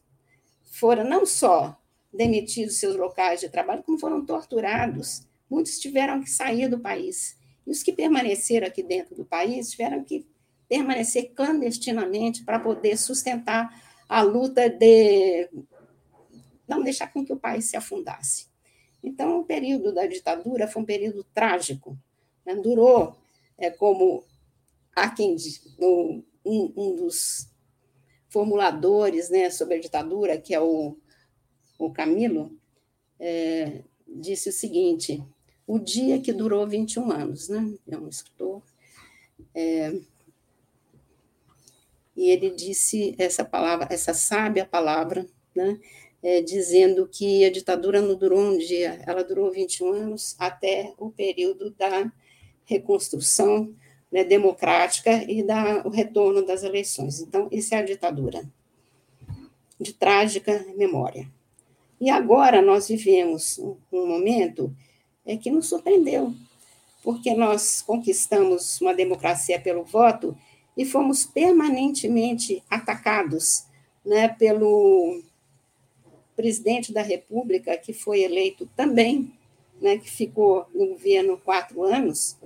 foram 0.65 1.03
não 1.03 1.25
só 1.25 1.75
demitidos 2.13 2.77
seus 2.77 2.95
locais 2.95 3.39
de 3.39 3.49
trabalho, 3.49 3.81
como 3.81 3.97
foram 3.97 4.23
torturados. 4.23 5.27
Muitos 5.49 5.79
tiveram 5.79 6.21
que 6.21 6.29
sair 6.29 6.67
do 6.67 6.79
país. 6.79 7.41
E 7.65 7.71
os 7.71 7.81
que 7.81 7.93
permaneceram 7.93 8.67
aqui 8.67 8.83
dentro 8.83 9.15
do 9.15 9.25
país 9.25 9.71
tiveram 9.71 10.03
que 10.03 10.25
permanecer 10.67 11.33
clandestinamente 11.33 12.43
para 12.43 12.59
poder 12.59 12.97
sustentar 12.97 13.69
a 14.07 14.21
luta 14.21 14.69
de 14.69 15.49
não 16.67 16.81
deixar 16.81 17.11
com 17.11 17.25
que 17.25 17.33
o 17.33 17.39
país 17.39 17.65
se 17.65 17.77
afundasse. 17.77 18.47
Então, 19.03 19.39
o 19.39 19.45
período 19.45 19.93
da 19.93 20.05
ditadura 20.05 20.67
foi 20.67 20.81
um 20.81 20.85
período 20.85 21.23
trágico. 21.33 21.97
Né? 22.45 22.55
Durou, 22.55 23.15
é, 23.57 23.69
como 23.69 24.23
há 24.95 25.09
quem 25.09 25.35
um, 25.79 26.23
um 26.45 26.95
dos 26.95 27.49
formuladores 28.29 29.29
né, 29.29 29.49
sobre 29.49 29.75
a 29.75 29.79
ditadura, 29.79 30.37
que 30.37 30.53
é 30.53 30.59
o 30.59 30.97
o 31.77 31.91
Camilo, 31.91 32.57
é, 33.19 33.83
disse 34.07 34.49
o 34.49 34.53
seguinte: 34.53 35.23
o 35.65 35.79
dia 35.79 36.19
que 36.19 36.33
durou 36.33 36.67
21 36.67 37.11
anos, 37.11 37.49
né? 37.49 37.73
É 37.87 37.97
um 37.97 38.07
escritor. 38.07 38.61
É, 39.55 39.93
e 42.15 42.29
ele 42.29 42.51
disse 42.51 43.15
essa 43.17 43.43
palavra, 43.43 43.87
essa 43.89 44.13
sábia 44.13 44.65
palavra, 44.65 45.27
né? 45.55 45.79
É, 46.21 46.41
dizendo 46.41 47.05
que 47.05 47.43
a 47.43 47.51
ditadura 47.51 48.01
não 48.01 48.15
durou 48.15 48.39
um 48.39 48.57
dia, 48.57 49.01
ela 49.05 49.23
durou 49.25 49.51
21 49.51 49.91
anos 49.91 50.35
até 50.39 50.93
o 50.97 51.11
período 51.11 51.71
da 51.71 52.09
reconstrução 52.63 53.75
né, 54.09 54.23
democrática 54.23 55.11
e 55.29 55.43
da, 55.43 55.85
o 55.85 55.89
retorno 55.89 56.45
das 56.45 56.63
eleições. 56.63 57.19
Então, 57.19 57.49
isso 57.51 57.75
é 57.75 57.79
a 57.79 57.83
ditadura 57.83 58.49
de 59.77 59.91
trágica 59.93 60.65
memória. 60.77 61.29
E 61.99 62.09
agora 62.09 62.61
nós 62.61 62.87
vivemos 62.87 63.57
um 63.59 64.07
momento 64.07 64.73
é, 65.25 65.37
que 65.37 65.51
nos 65.51 65.67
surpreendeu, 65.67 66.33
porque 67.03 67.33
nós 67.33 67.81
conquistamos 67.81 68.79
uma 68.81 68.93
democracia 68.93 69.59
pelo 69.59 69.83
voto 69.83 70.37
e 70.75 70.85
fomos 70.85 71.25
permanentemente 71.25 72.63
atacados 72.69 73.65
né, 74.05 74.27
pelo 74.27 75.21
presidente 76.35 76.91
da 76.91 77.01
República, 77.01 77.77
que 77.77 77.93
foi 77.93 78.21
eleito 78.21 78.67
também 78.75 79.31
né, 79.79 79.97
que 79.97 80.09
ficou 80.09 80.65
no 80.73 80.87
governo 80.87 81.37
quatro 81.37 81.83
anos, 81.83 82.37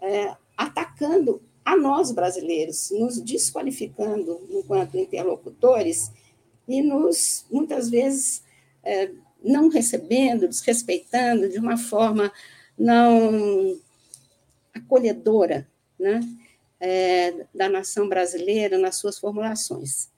é, 0.00 0.36
atacando 0.56 1.42
a 1.64 1.76
nós 1.76 2.12
brasileiros, 2.12 2.90
nos 2.90 3.20
desqualificando 3.20 4.40
enquanto 4.50 4.98
interlocutores 4.98 6.12
e 6.68 6.82
nos, 6.82 7.46
muitas 7.50 7.88
vezes, 7.88 8.42
é, 8.82 9.10
não 9.44 9.68
recebendo, 9.68 10.48
desrespeitando 10.48 11.48
de 11.48 11.58
uma 11.58 11.76
forma 11.76 12.32
não 12.78 13.78
acolhedora 14.74 15.68
né, 15.98 16.20
é, 16.80 17.46
da 17.54 17.68
nação 17.68 18.08
brasileira 18.08 18.78
nas 18.78 18.96
suas 18.96 19.18
formulações. 19.18 20.10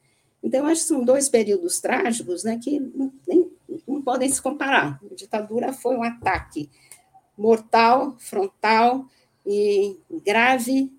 Então, 0.42 0.66
acho 0.66 0.82
que 0.82 0.88
são 0.88 1.04
dois 1.04 1.28
períodos 1.28 1.80
trágicos 1.80 2.44
né, 2.44 2.58
que 2.62 2.78
nem, 3.26 3.50
não 3.86 4.02
podem 4.02 4.28
se 4.28 4.40
comparar. 4.40 5.00
A 5.10 5.14
ditadura 5.14 5.72
foi 5.72 5.96
um 5.96 6.02
ataque 6.02 6.68
mortal, 7.36 8.16
frontal 8.18 9.06
e 9.46 9.96
grave 10.24 10.92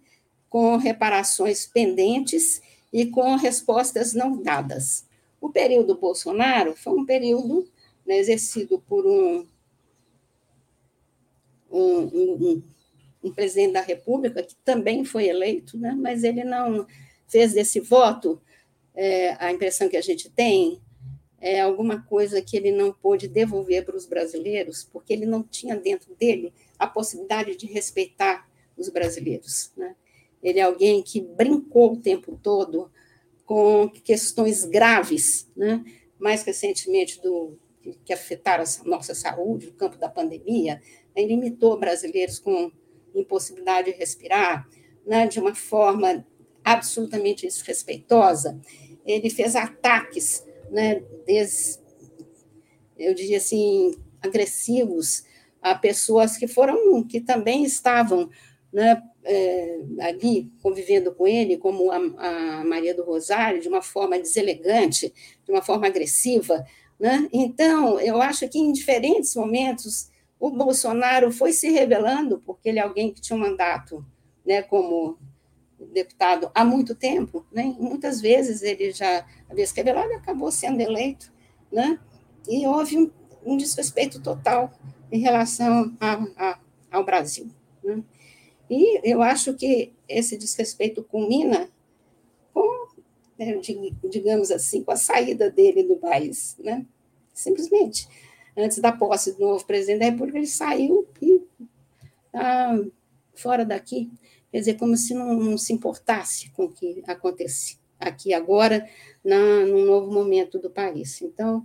com 0.50 0.78
reparações 0.78 1.66
pendentes 1.66 2.62
e 2.92 3.06
com 3.06 3.36
respostas 3.36 4.14
não 4.14 4.42
dadas. 4.42 5.06
O 5.40 5.50
período 5.50 5.96
Bolsonaro 5.96 6.76
foi 6.76 6.94
um 6.94 7.06
período 7.06 7.68
né, 8.06 8.18
exercido 8.18 8.80
por 8.80 9.06
um, 9.06 9.46
um, 11.72 11.98
um, 12.00 12.64
um, 13.24 13.32
presidente 13.32 13.74
da 13.74 13.82
República, 13.82 14.44
que 14.44 14.56
também 14.64 15.04
foi 15.04 15.28
eleito, 15.28 15.78
né, 15.78 15.96
mas 15.98 16.24
ele 16.24 16.44
não 16.44 16.86
fez 17.28 17.54
desse 17.54 17.80
voto, 17.80 18.42
é, 18.94 19.36
a 19.40 19.52
impressão 19.52 19.90
que 19.90 19.98
a 19.98 20.02
gente 20.02 20.30
tem, 20.30 20.82
é 21.40 21.60
alguma 21.62 22.02
coisa 22.02 22.42
que 22.42 22.56
ele 22.58 22.72
não 22.72 22.92
pôde 22.92 23.28
devolver 23.28 23.86
para 23.86 23.96
os 23.96 24.06
brasileiros, 24.06 24.88
porque 24.92 25.14
ele 25.14 25.26
não 25.26 25.44
tinha 25.44 25.76
dentro 25.76 26.16
dele 26.16 26.54
a 26.80 26.88
possibilidade 26.88 27.56
de 27.56 27.68
respeitar 27.68 28.50
os 28.78 28.90
brasileiros. 28.90 29.72
Né? 29.78 29.96
Ele 30.42 30.60
é 30.60 30.64
alguém 30.64 31.04
que 31.04 31.22
brincou 31.22 31.94
o 31.94 31.98
tempo 31.98 32.40
todo 32.42 32.90
com 33.46 33.90
questões 33.90 34.66
graves, 34.66 35.48
né? 35.56 35.86
mais 36.18 36.42
recentemente 36.44 37.22
do 37.22 37.58
que 38.04 38.14
afetaram 38.14 38.64
a 38.64 38.88
nossa 38.88 39.14
saúde, 39.14 39.68
o 39.68 39.74
campo 39.74 39.98
da 39.98 40.10
pandemia, 40.10 40.82
ele 41.16 41.28
limitou 41.28 41.80
brasileiros 41.80 42.40
com 42.40 42.72
impossibilidade 43.14 43.92
de 43.92 43.98
respirar, 43.98 44.68
né? 45.06 45.28
de 45.28 45.40
uma 45.40 45.56
forma 45.56 46.26
absolutamente 46.64 47.46
desrespeitosa. 47.46 48.60
Ele 49.06 49.30
fez 49.30 49.56
ataques, 49.56 50.44
né? 50.72 51.02
Des, 51.26 51.80
eu 52.98 53.14
diria 53.14 53.38
assim, 53.38 53.94
agressivos 54.22 55.24
a 55.62 55.76
pessoas 55.76 56.38
que 56.38 56.48
foram, 56.48 57.04
que 57.04 57.22
também 57.22 57.64
estavam 57.64 58.30
né, 58.72 59.02
é, 59.24 59.80
ali 60.02 60.52
convivendo 60.62 61.14
com 61.14 61.28
ele, 61.28 61.58
como 61.58 61.92
a, 61.92 61.98
a, 61.98 62.64
Maria 62.64 62.94
do 62.94 63.04
Rosário, 63.04 63.62
de 63.62 63.68
uma 63.68 63.82
forma 63.82 64.20
deselegante, 64.20 65.14
de 65.46 65.52
uma 65.52 65.62
forma 65.62 65.88
agressiva. 65.88 66.66
Né? 67.00 67.28
Então, 67.32 68.00
eu 68.00 68.22
acho 68.22 68.48
que 68.48 68.58
em 68.58 68.72
diferentes 68.72 69.36
momentos 69.36 70.10
o 70.40 70.50
Bolsonaro 70.50 71.32
foi 71.32 71.52
se 71.52 71.70
revelando, 71.70 72.42
porque 72.46 72.70
ele 72.70 72.80
é 72.80 72.82
alguém 72.82 73.12
que 73.12 73.22
tinha 73.22 73.36
um 73.36 73.42
mandato 73.42 74.06
né, 74.46 74.62
como 74.62 75.18
deputado 75.92 76.50
há 76.54 76.64
muito 76.64 76.96
tempo, 76.96 77.46
né? 77.52 77.76
muitas 77.78 78.22
vezes 78.22 78.62
ele 78.62 78.92
já 78.92 79.26
havia 79.50 79.66
se 79.66 79.76
revelado 79.76 80.12
e 80.12 80.16
acabou 80.16 80.52
sendo 80.52 80.80
eleito, 80.82 81.32
né? 81.72 82.00
e 82.48 82.66
houve 82.66 82.98
um, 82.98 83.12
um 83.46 83.58
desrespeito 83.58 84.22
total 84.22 84.72
em 85.12 85.20
relação 85.20 85.96
a, 86.00 86.14
a, 86.38 86.60
ao 86.92 87.04
Brasil. 87.04 87.50
Né? 87.84 88.04
E 88.70 89.10
eu 89.10 89.22
acho 89.22 89.54
que 89.54 89.94
esse 90.08 90.38
desrespeito 90.38 91.04
culmina 91.04 91.70
com, 92.54 92.88
né, 93.38 93.60
digamos 94.10 94.50
assim, 94.52 94.84
com 94.84 94.92
a 94.92 94.96
saída 94.96 95.52
dele 95.52 95.84
do 95.84 95.98
país, 95.98 96.56
né? 96.60 96.86
Simplesmente. 97.36 98.08
Antes 98.58 98.80
da 98.80 98.92
posse 98.92 99.34
do 99.34 99.42
novo 99.42 99.64
presidente 99.64 100.00
da 100.00 100.06
República, 100.06 100.40
ele 100.40 100.48
saiu 100.48 101.08
e 101.22 101.40
está 102.26 102.80
fora 103.36 103.64
daqui. 103.64 104.10
Quer 104.52 104.60
dizer, 104.60 104.74
como 104.76 104.98
se 104.98 105.14
não, 105.14 105.36
não, 105.36 105.58
se 105.58 105.72
importasse 105.72 106.50
com 106.52 106.66
o 106.66 106.72
que 106.72 107.04
acontece 107.06 107.78
aqui 108.00 108.34
agora, 108.34 108.90
na, 109.24 109.66
num 109.66 109.86
novo 109.86 110.12
momento 110.12 110.58
do 110.58 110.70
país. 110.70 111.22
Então, 111.22 111.64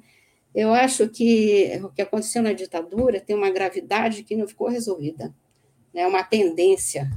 eu 0.54 0.74
acho 0.74 1.08
que 1.08 1.80
o 1.82 1.88
que 1.88 2.02
aconteceu 2.02 2.42
na 2.42 2.52
ditadura 2.52 3.20
tem 3.20 3.34
uma 3.34 3.50
gravidade 3.50 4.24
que 4.24 4.36
não 4.36 4.46
ficou 4.46 4.68
resolvida 4.68 5.34
né, 5.92 6.06
uma 6.06 6.22
tendência. 6.22 7.10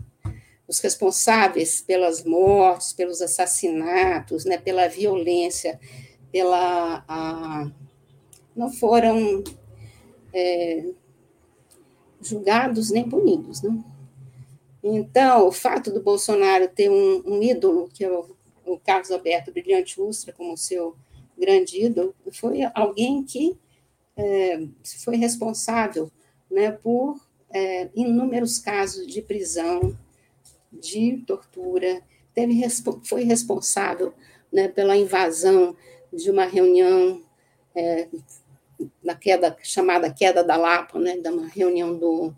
Os 0.68 0.80
responsáveis 0.80 1.82
pelas 1.82 2.24
mortes, 2.24 2.94
pelos 2.94 3.22
assassinatos, 3.22 4.46
né, 4.46 4.58
pela 4.58 4.88
violência, 4.88 5.80
pela 6.32 7.04
a, 7.08 7.70
não 8.56 8.72
foram 8.72 9.44
é, 10.34 10.92
julgados 12.22 12.89
nem 12.92 13.08
punidos, 13.08 13.62
né? 13.62 13.84
Então, 14.84 15.48
o 15.48 15.52
fato 15.52 15.92
do 15.92 16.02
Bolsonaro 16.02 16.68
ter 16.68 16.89
um, 16.89 17.24
um 17.26 17.42
ídolo, 17.42 17.89
que 17.94 18.04
é 18.04 18.12
o, 18.12 18.36
o, 18.66 18.78
Carlos 18.78 19.12
Alberto 19.12 19.52
Brilhante 19.52 20.00
Ustra, 20.02 20.34
como 20.34 20.58
seu 20.58 20.96
grande 21.38 21.86
ídolo, 21.86 22.13
foi 22.34 22.60
alguém 22.76 23.24
que 23.24 23.58
é, 24.18 24.68
foi 25.04 25.16
responsável 25.16 26.12
né, 26.52 26.72
por 26.72 27.18
é, 27.50 27.89
inúmeros 27.96 28.60
casos 28.60 29.08
de 29.08 29.22
prisão, 29.22 29.98
de 30.72 31.24
tortura, 31.26 32.02
teve, 32.34 32.62
foi 33.04 33.24
responsável 33.24 34.13
né, 34.52 34.68
pela 34.68 34.98
invasão 34.98 35.76
de 36.12 36.30
uma 36.30 36.46
reunião 36.46 37.22
é, 37.76 38.08
da 39.04 39.15
queda 39.15 39.56
chamada 39.62 40.12
queda 40.12 40.43
da 40.43 40.56
Lapa, 40.56 41.00
né, 41.00 41.17
de 41.17 41.30
uma 41.30 41.48
reunião 41.48 41.98
do 41.98 42.34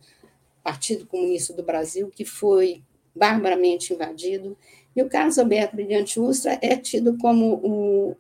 Partido 0.64 1.06
Comunista 1.06 1.54
do 1.54 1.64
Brasil 1.64 2.10
que 2.10 2.26
foi 2.26 2.82
barbaramente 3.16 3.94
invadido. 3.94 4.58
E 4.96 5.02
o 5.02 5.10
Carlos 5.10 5.38
Alberto 5.38 5.76
Brilhante 5.76 6.20
Ustra 6.20 6.58
é 6.62 6.76
tido 6.76 7.18
como 7.18 7.56
o, 7.56 8.16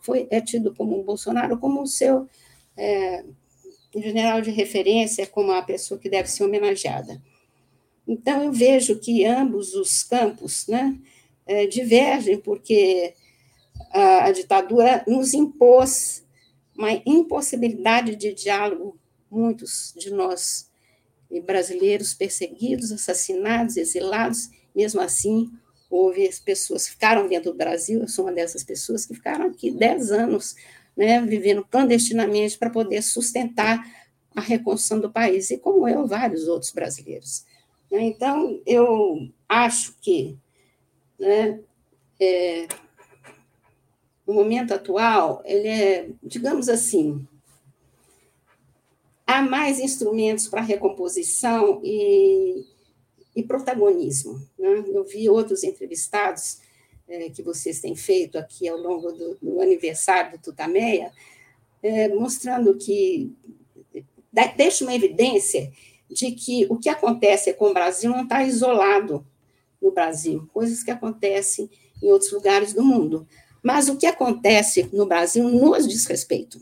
foi 0.00 0.26
é 0.30 0.40
tido 0.40 0.74
como 0.74 0.98
o 0.98 1.02
Bolsonaro 1.02 1.58
como 1.58 1.82
o 1.82 1.86
seu 1.86 2.28
é, 2.76 3.24
general 3.94 4.40
de 4.40 4.50
referência 4.50 5.26
como 5.26 5.52
a 5.52 5.62
pessoa 5.62 5.98
que 5.98 6.08
deve 6.08 6.28
ser 6.28 6.44
homenageada. 6.44 7.20
Então, 8.06 8.42
eu 8.42 8.52
vejo 8.52 8.98
que 8.98 9.24
ambos 9.24 9.74
os 9.74 10.02
campos 10.02 10.66
né, 10.66 10.98
é, 11.46 11.66
divergem, 11.66 12.38
porque 12.38 13.14
a, 13.92 14.24
a 14.24 14.32
ditadura 14.32 15.04
nos 15.06 15.34
impôs 15.34 16.24
uma 16.80 17.02
impossibilidade 17.04 18.16
de 18.16 18.32
diálogo. 18.32 18.98
Muitos 19.30 19.94
de 19.96 20.10
nós 20.10 20.68
brasileiros 21.46 22.14
perseguidos, 22.14 22.90
assassinados, 22.90 23.76
exilados, 23.76 24.50
mesmo 24.74 25.00
assim, 25.00 25.48
houve 25.88 26.28
pessoas 26.44 26.86
que 26.86 26.92
ficaram 26.92 27.28
dentro 27.28 27.52
do 27.52 27.56
Brasil, 27.56 28.00
eu 28.00 28.08
sou 28.08 28.24
uma 28.24 28.32
dessas 28.32 28.64
pessoas 28.64 29.06
que 29.06 29.14
ficaram 29.14 29.46
aqui 29.46 29.70
dez 29.70 30.10
anos 30.10 30.56
né, 30.96 31.20
vivendo 31.20 31.64
clandestinamente 31.64 32.58
para 32.58 32.70
poder 32.70 33.02
sustentar 33.02 33.80
a 34.34 34.40
reconstrução 34.40 35.00
do 35.00 35.10
país, 35.10 35.50
e 35.50 35.58
como 35.58 35.88
eu, 35.88 36.06
vários 36.06 36.48
outros 36.48 36.72
brasileiros. 36.72 37.44
Então, 37.90 38.60
eu 38.66 39.28
acho 39.48 39.96
que 40.00 40.36
né, 41.18 41.60
é, 42.18 42.66
o 44.30 44.34
momento 44.34 44.72
atual, 44.72 45.42
ele 45.44 45.66
é, 45.66 46.10
digamos 46.22 46.68
assim, 46.68 47.26
há 49.26 49.42
mais 49.42 49.80
instrumentos 49.80 50.46
para 50.46 50.60
recomposição 50.60 51.80
e, 51.82 52.64
e 53.34 53.42
protagonismo. 53.42 54.40
Né? 54.56 54.84
Eu 54.86 55.02
vi 55.02 55.28
outros 55.28 55.64
entrevistados 55.64 56.60
é, 57.08 57.28
que 57.28 57.42
vocês 57.42 57.80
têm 57.80 57.96
feito 57.96 58.38
aqui 58.38 58.68
ao 58.68 58.78
longo 58.78 59.10
do, 59.10 59.36
do 59.42 59.60
aniversário 59.60 60.38
do 60.38 60.42
Tutameia, 60.42 61.12
é, 61.82 62.08
mostrando 62.08 62.76
que 62.76 63.32
deixa 64.56 64.84
uma 64.84 64.94
evidência 64.94 65.72
de 66.08 66.30
que 66.30 66.66
o 66.70 66.76
que 66.76 66.88
acontece 66.88 67.52
com 67.54 67.70
o 67.70 67.74
Brasil 67.74 68.10
não 68.10 68.22
está 68.22 68.44
isolado 68.44 69.26
no 69.82 69.90
Brasil, 69.90 70.48
coisas 70.52 70.84
que 70.84 70.90
acontecem 70.90 71.68
em 72.00 72.12
outros 72.12 72.30
lugares 72.30 72.72
do 72.72 72.84
mundo. 72.84 73.26
Mas 73.62 73.88
o 73.88 73.96
que 73.96 74.06
acontece 74.06 74.88
no 74.92 75.06
Brasil 75.06 75.44
nos 75.48 75.86
diz 75.86 76.06
respeito. 76.06 76.60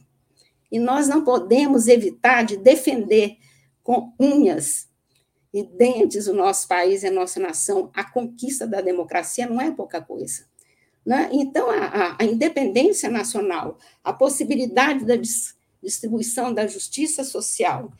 E 0.70 0.78
nós 0.78 1.08
não 1.08 1.24
podemos 1.24 1.88
evitar 1.88 2.44
de 2.44 2.56
defender 2.56 3.36
com 3.82 4.12
unhas 4.18 4.88
e 5.52 5.62
dentes 5.62 6.26
o 6.26 6.34
nosso 6.34 6.68
país 6.68 7.02
e 7.02 7.06
a 7.06 7.10
nossa 7.10 7.40
nação, 7.40 7.90
a 7.94 8.04
conquista 8.04 8.66
da 8.66 8.80
democracia 8.80 9.46
não 9.46 9.60
é 9.60 9.70
pouca 9.70 10.00
coisa. 10.00 10.46
Né? 11.04 11.30
Então, 11.32 11.70
a, 11.70 12.16
a, 12.18 12.24
independência 12.24 13.08
nacional, 13.08 13.78
a 14.04 14.12
possibilidade 14.12 15.06
da 15.06 15.16
dis, 15.16 15.56
distribuição 15.82 16.52
da 16.52 16.66
justiça 16.66 17.24
social, 17.24 17.90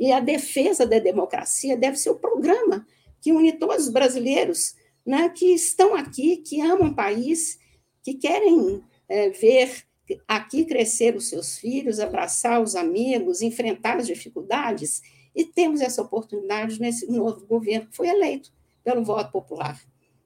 E 0.00 0.10
a 0.10 0.18
defesa 0.18 0.86
da 0.86 0.98
democracia 0.98 1.76
deve 1.76 1.96
ser 1.96 2.10
o 2.10 2.18
programa 2.18 2.86
que 3.20 3.32
une 3.32 3.52
todos 3.52 3.86
os 3.86 3.92
brasileiros 3.92 4.74
né, 5.06 5.28
que 5.28 5.54
estão 5.54 5.94
aqui, 5.94 6.38
que 6.38 6.60
amam 6.60 6.88
o 6.88 6.94
país, 6.94 7.58
que 8.04 8.14
querem 8.14 8.84
é, 9.08 9.30
ver 9.30 9.84
aqui 10.28 10.64
crescer 10.66 11.16
os 11.16 11.28
seus 11.28 11.58
filhos, 11.58 11.98
abraçar 11.98 12.62
os 12.62 12.76
amigos, 12.76 13.40
enfrentar 13.40 13.96
as 13.96 14.06
dificuldades, 14.06 15.02
e 15.34 15.44
temos 15.44 15.80
essa 15.80 16.02
oportunidade 16.02 16.78
nesse 16.80 17.10
novo 17.10 17.44
governo 17.46 17.88
que 17.88 17.96
foi 17.96 18.08
eleito 18.08 18.52
pelo 18.84 19.02
voto 19.02 19.32
popular, 19.32 19.80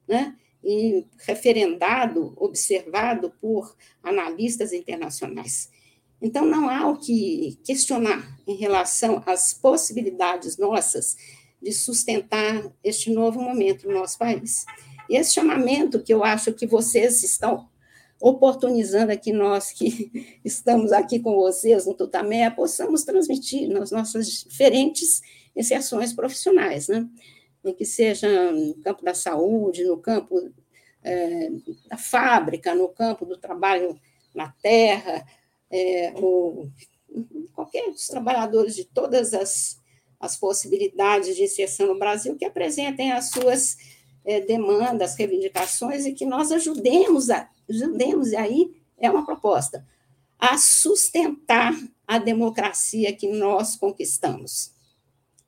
né? 0.07 0.37
e 0.63 1.07
referendado, 1.19 2.35
observado 2.37 3.33
por 3.41 3.77
analistas 4.03 4.73
internacionais. 4.73 5.71
Então, 6.21 6.45
não 6.45 6.69
há 6.69 6.89
o 6.89 6.99
que 6.99 7.59
questionar 7.65 8.39
em 8.47 8.57
relação 8.57 9.23
às 9.25 9.55
possibilidades 9.55 10.59
nossas 10.59 11.17
de 11.63 11.73
sustentar 11.73 12.71
este 12.83 13.11
novo 13.11 13.41
momento 13.41 13.87
no 13.87 13.95
nosso 13.95 14.19
país. 14.19 14.67
E 15.09 15.17
esse 15.17 15.35
chamamento 15.35 16.03
que 16.03 16.13
eu 16.13 16.23
acho 16.23 16.53
que 16.53 16.67
vocês 16.67 17.23
estão 17.23 17.69
oportunizando 18.21 19.13
aqui, 19.13 19.33
nós 19.33 19.73
que 19.73 20.41
estamos 20.45 20.93
aqui 20.93 21.21
com 21.21 21.35
vocês 21.37 21.87
no 21.87 21.95
Tutamé, 21.95 22.51
possamos 22.51 23.05
transmitir 23.05 23.69
nas 23.69 23.91
nossas 23.91 24.45
diferentes 24.45 25.23
inserções 25.57 26.13
profissionais, 26.13 26.89
né? 26.89 27.09
Em 27.65 27.75
que 27.75 27.85
seja 27.85 28.53
no 28.53 28.75
campo 28.75 29.05
da 29.05 29.15
saúde, 29.15 29.85
no 29.85 29.97
campo 29.99 30.51
é, 31.03 31.51
da 31.89 31.97
fábrica, 31.97 32.75
no 32.75 32.89
campo 32.89 33.25
do 33.25 33.37
trabalho 33.37 33.99
na 34.35 34.53
terra, 34.63 35.25
é, 35.71 36.13
ou 36.17 36.71
qualquer 37.53 37.91
dos 37.91 38.07
trabalhadores 38.07 38.75
de 38.75 38.85
todas 38.85 39.35
as, 39.35 39.81
as 40.21 40.37
possibilidades 40.37 41.37
de 41.37 41.43
inserção 41.43 41.87
no 41.87 41.99
Brasil 41.99 42.37
que 42.37 42.45
apresentem 42.45 43.13
as 43.13 43.31
suas 43.31 43.77
é, 44.29 44.43
demandas, 44.43 45.17
reivindicações 45.17 46.05
e 46.05 46.13
que 46.13 46.27
nós 46.27 46.53
ajudemos, 46.53 47.31
a, 47.31 47.49
ajudemos, 47.67 48.33
e 48.33 48.37
aí 48.37 48.77
é 48.99 49.11
uma 49.11 49.25
proposta, 49.25 49.87
a 50.39 50.59
sustentar 50.59 51.75
a 52.07 52.19
democracia 52.19 53.17
que 53.17 53.27
nós 53.27 53.75
conquistamos. 53.75 54.71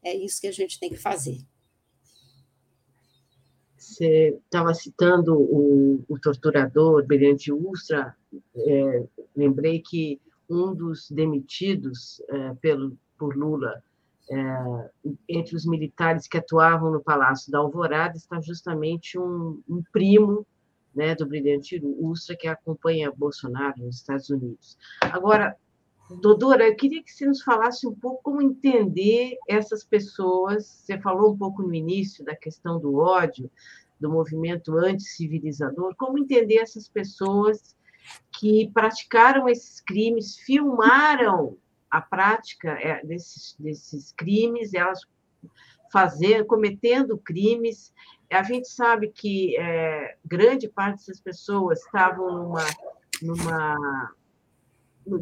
É 0.03 0.17
isso 0.17 0.41
que 0.41 0.47
a 0.47 0.53
gente 0.53 0.81
tem 0.81 0.89
que 0.89 0.97
fazer. 0.97 1.39
Você 3.77 4.39
estava 4.47 4.73
citando 4.73 5.39
o, 5.39 6.03
o 6.09 6.19
torturador 6.19 7.05
Brilhante 7.05 7.53
Ustra, 7.53 8.17
é, 8.57 9.05
lembrei 9.37 9.81
que 9.81 10.19
um 10.49 10.75
dos 10.75 11.11
demitidos 11.11 12.23
é, 12.29 12.55
pelo, 12.55 12.97
por 13.19 13.37
Lula 13.37 13.85
é, 14.31 14.91
entre 15.29 15.57
os 15.57 15.67
militares 15.67 16.29
que 16.29 16.39
atuavam 16.39 16.93
no 16.93 17.03
Palácio 17.03 17.51
da 17.51 17.59
Alvorada 17.59 18.17
está 18.17 18.41
justamente 18.41 19.19
um, 19.19 19.61
um 19.69 19.83
primo 19.93 20.47
né, 20.95 21.15
do 21.15 21.27
brilhante 21.27 21.81
Ustra 21.99 22.37
que 22.37 22.47
acompanha 22.47 23.13
Bolsonaro 23.13 23.79
nos 23.79 23.97
Estados 23.97 24.31
Unidos. 24.31 24.79
Agora, 25.01 25.57
Dodora, 26.21 26.67
eu 26.67 26.77
queria 26.77 27.03
que 27.03 27.13
você 27.13 27.27
nos 27.27 27.43
falasse 27.43 27.87
um 27.87 27.95
pouco 27.95 28.23
como 28.23 28.43
entender 28.43 29.37
essas 29.49 29.85
pessoas. 29.85 30.67
Você 30.67 30.99
falou 30.99 31.33
um 31.33 31.39
pouco 31.39 31.63
no 31.63 31.75
início 31.75 32.25
da 32.25 32.35
questão 32.35 32.81
do 32.81 32.97
ódio, 32.97 33.51
do 34.01 34.11
movimento 34.11 34.77
anticivilizador. 34.77 35.95
Como 35.97 36.19
entender 36.19 36.57
essas 36.57 36.89
pessoas 36.89 37.77
que 38.39 38.71
praticaram 38.73 39.49
esses 39.49 39.81
crimes, 39.81 40.39
filmaram 40.39 41.57
a 41.91 42.01
prática 42.01 42.71
é, 42.73 43.05
desses, 43.05 43.57
desses 43.59 44.13
crimes, 44.13 44.75
elas 44.75 45.01
fazer, 45.93 46.47
cometendo 46.47 47.19
crimes. 47.19 47.93
A 48.31 48.43
gente 48.43 48.69
sabe 48.69 49.09
que 49.09 49.57
é, 49.59 50.17
grande 50.25 50.69
parte 50.69 50.99
dessas 50.99 51.21
pessoas 51.21 51.81
estavam 51.85 52.45
numa, 52.45 52.65
numa 53.21 54.15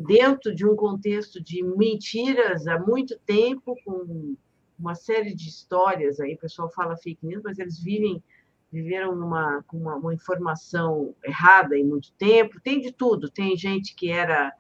dentro 0.07 0.55
de 0.55 0.67
um 0.67 0.77
contexto 0.77 1.43
de 1.43 1.63
mentiras 1.63 2.67
há 2.67 2.79
muito 2.79 3.19
tempo, 3.21 3.77
com 3.85 4.37
uma 4.79 4.95
série 4.95 5.35
de 5.35 5.49
histórias 5.49 6.21
aí, 6.21 6.35
o 6.35 6.39
pessoal 6.39 6.71
fala 6.71 6.97
fake 6.97 7.25
news, 7.27 7.43
mas 7.43 7.59
eles 7.59 7.79
vivem 7.79 8.23
viveram 8.71 9.17
numa, 9.17 9.63
com 9.67 9.79
uma, 9.79 9.97
uma 9.97 10.15
informação 10.15 11.15
errada 11.25 11.77
em 11.77 11.85
muito 11.85 12.13
tempo. 12.13 12.61
Tem 12.61 12.81
de 12.81 12.93
tudo. 12.93 13.31
Tem 13.31 13.57
gente 13.57 13.95
que 13.95 14.11
era 14.11 14.53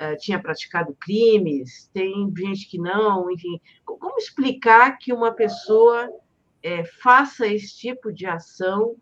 uh, 0.00 0.16
tinha 0.18 0.40
praticado 0.40 0.96
crimes, 1.00 1.90
tem 1.92 2.32
gente 2.36 2.68
que 2.68 2.78
não, 2.78 3.30
enfim. 3.30 3.60
Como 3.84 4.18
explicar 4.18 4.98
que 4.98 5.12
uma 5.12 5.32
pessoa 5.32 6.08
é, 6.62 6.84
faça 6.84 7.46
esse 7.46 7.76
tipo 7.76 8.12
de 8.12 8.26
ação 8.26 8.96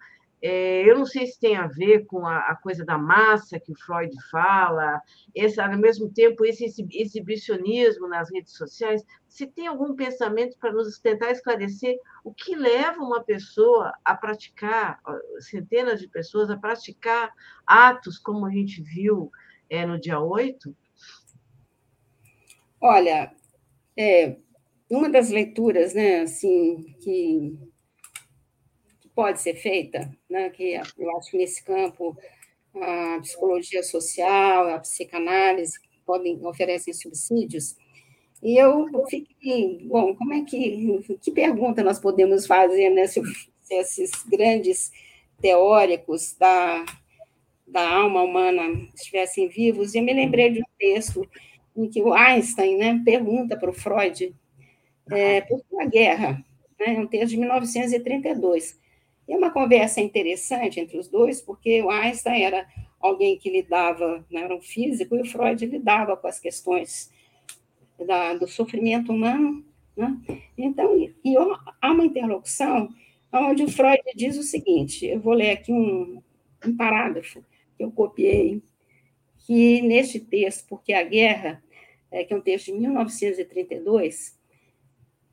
é, 0.45 0.83
eu 0.91 0.99
não 0.99 1.07
sei 1.07 1.25
se 1.29 1.39
tem 1.39 1.57
a 1.57 1.69
ver 1.69 2.05
com 2.07 2.27
a, 2.27 2.39
a, 2.39 2.57
coisa 2.57 2.85
da 2.85 2.99
massa 2.99 3.61
que 3.61 3.71
o 3.71 3.79
Freud 3.79 4.13
fala, 4.29 5.01
esse, 5.33 5.61
ao 5.61 5.79
mesmo 5.79 6.13
tempo 6.13 6.45
esse 6.45 6.65
exibicionismo 6.91 8.09
nas 8.09 8.29
redes 8.29 8.55
sociais. 8.55 9.05
Se 9.29 9.47
tem 9.47 9.69
algum 9.69 9.95
pensamento 9.95 10.59
para 10.59 10.73
nos 10.73 10.99
tentar 10.99 11.31
esclarecer 11.31 11.97
o 12.25 12.35
que 12.35 12.57
leva 12.57 13.01
uma 13.01 13.23
pessoa 13.23 13.93
a 14.05 14.17
praticar, 14.17 15.01
centenas 15.39 16.01
de 16.01 16.09
pessoas 16.09 16.51
a 16.51 16.57
praticar 16.57 17.33
atos 17.65 18.19
como 18.19 18.45
a 18.45 18.51
gente 18.51 18.83
viu 18.83 19.31
é, 19.71 19.87
no 19.87 19.99
dia 19.99 20.19
8? 20.19 20.77
Olha, 22.83 23.33
é, 23.97 24.37
uma 24.91 25.09
das 25.11 25.31
leituras, 25.31 25.95
né, 25.95 26.23
assim, 26.23 26.95
que 27.03 27.59
pode 29.15 29.41
ser 29.41 29.55
feita, 29.57 30.11
né, 30.29 30.51
que 30.51 30.75
eu 30.99 31.17
acho 31.19 31.31
que 31.31 31.37
nesse 31.39 31.63
campo 31.65 32.17
a 32.77 33.21
psicologia 33.23 33.83
social, 33.83 34.69
a 34.69 34.81
psicanálise 34.81 35.79
podem 36.07 36.45
oferecem 36.47 36.95
subsídios. 36.95 37.77
E 38.43 38.59
eu 38.63 38.89
fiquei, 39.11 39.81
bom, 39.87 40.15
como 40.17 40.35
é 40.35 40.45
que 40.45 41.01
que 41.23 41.31
pergunta 41.33 41.83
nós 41.85 42.01
podemos 42.01 42.47
fazer, 42.47 42.91
né, 42.91 43.07
se, 43.09 43.23
se 43.63 43.75
esses 43.77 44.11
grandes 44.31 44.93
teóricos 45.41 46.35
da 46.39 46.85
da 47.67 47.89
alma 47.89 48.23
humana 48.23 48.65
estivessem 48.95 49.49
vivos? 49.49 49.95
E 49.95 49.99
eu 49.99 50.05
me 50.05 50.13
lembrei 50.15 50.51
de 50.51 50.61
um 50.61 50.65
texto 50.79 51.29
em 51.77 51.89
que 51.89 52.03
o 52.03 52.13
Einstein, 52.13 52.77
né, 52.77 53.03
pergunta 53.05 53.57
para 53.57 53.71
o 53.71 53.73
Freud 53.73 54.35
é, 55.11 55.41
por 55.43 55.63
que 55.65 55.81
a 55.81 55.87
guerra, 55.87 56.45
né, 56.79 56.99
um 56.99 57.07
texto 57.07 57.31
de 57.31 57.37
1932 57.39 58.79
é 59.29 59.37
uma 59.37 59.51
conversa 59.51 60.01
interessante 60.01 60.81
entre 60.81 60.99
os 60.99 61.09
dois, 61.09 61.41
porque 61.41 61.81
o 61.83 61.91
Einstein 61.91 62.43
era 62.43 62.67
alguém 63.01 63.39
que 63.39 63.51
lidava, 63.51 64.25
né, 64.31 64.43
era 64.43 64.55
um 64.55 64.61
físico, 64.61 65.17
e 65.17 65.23
o 65.23 65.27
Freud 65.27 65.65
lidava 65.67 66.17
com 66.17 66.27
as 66.27 66.39
questões 66.39 67.11
da, 68.07 68.35
do 68.35 68.47
sofrimento 68.47 69.13
humano. 69.13 69.65
Né? 69.97 70.17
Então, 70.57 70.97
e 70.99 71.37
há 71.81 71.91
uma 71.91 72.05
interlocução 72.05 72.89
onde 73.33 73.65
o 73.65 73.71
Freud 73.71 74.03
diz 74.15 74.37
o 74.37 74.43
seguinte: 74.43 75.07
eu 75.07 75.21
vou 75.21 75.35
ler 75.35 75.53
aqui 75.53 75.73
um, 75.73 76.23
um 76.65 76.77
parágrafo 76.77 77.45
que 77.77 77.85
eu 77.85 77.91
copiei, 77.91 78.63
que 79.47 79.83
neste 79.83 80.21
texto, 80.21 80.67
porque 80.69 80.93
a 80.93 81.03
guerra, 81.03 81.63
é, 82.11 82.25
que 82.25 82.33
é 82.33 82.37
um 82.37 82.41
texto 82.41 82.67
de 82.67 82.73
1932, 82.73 84.39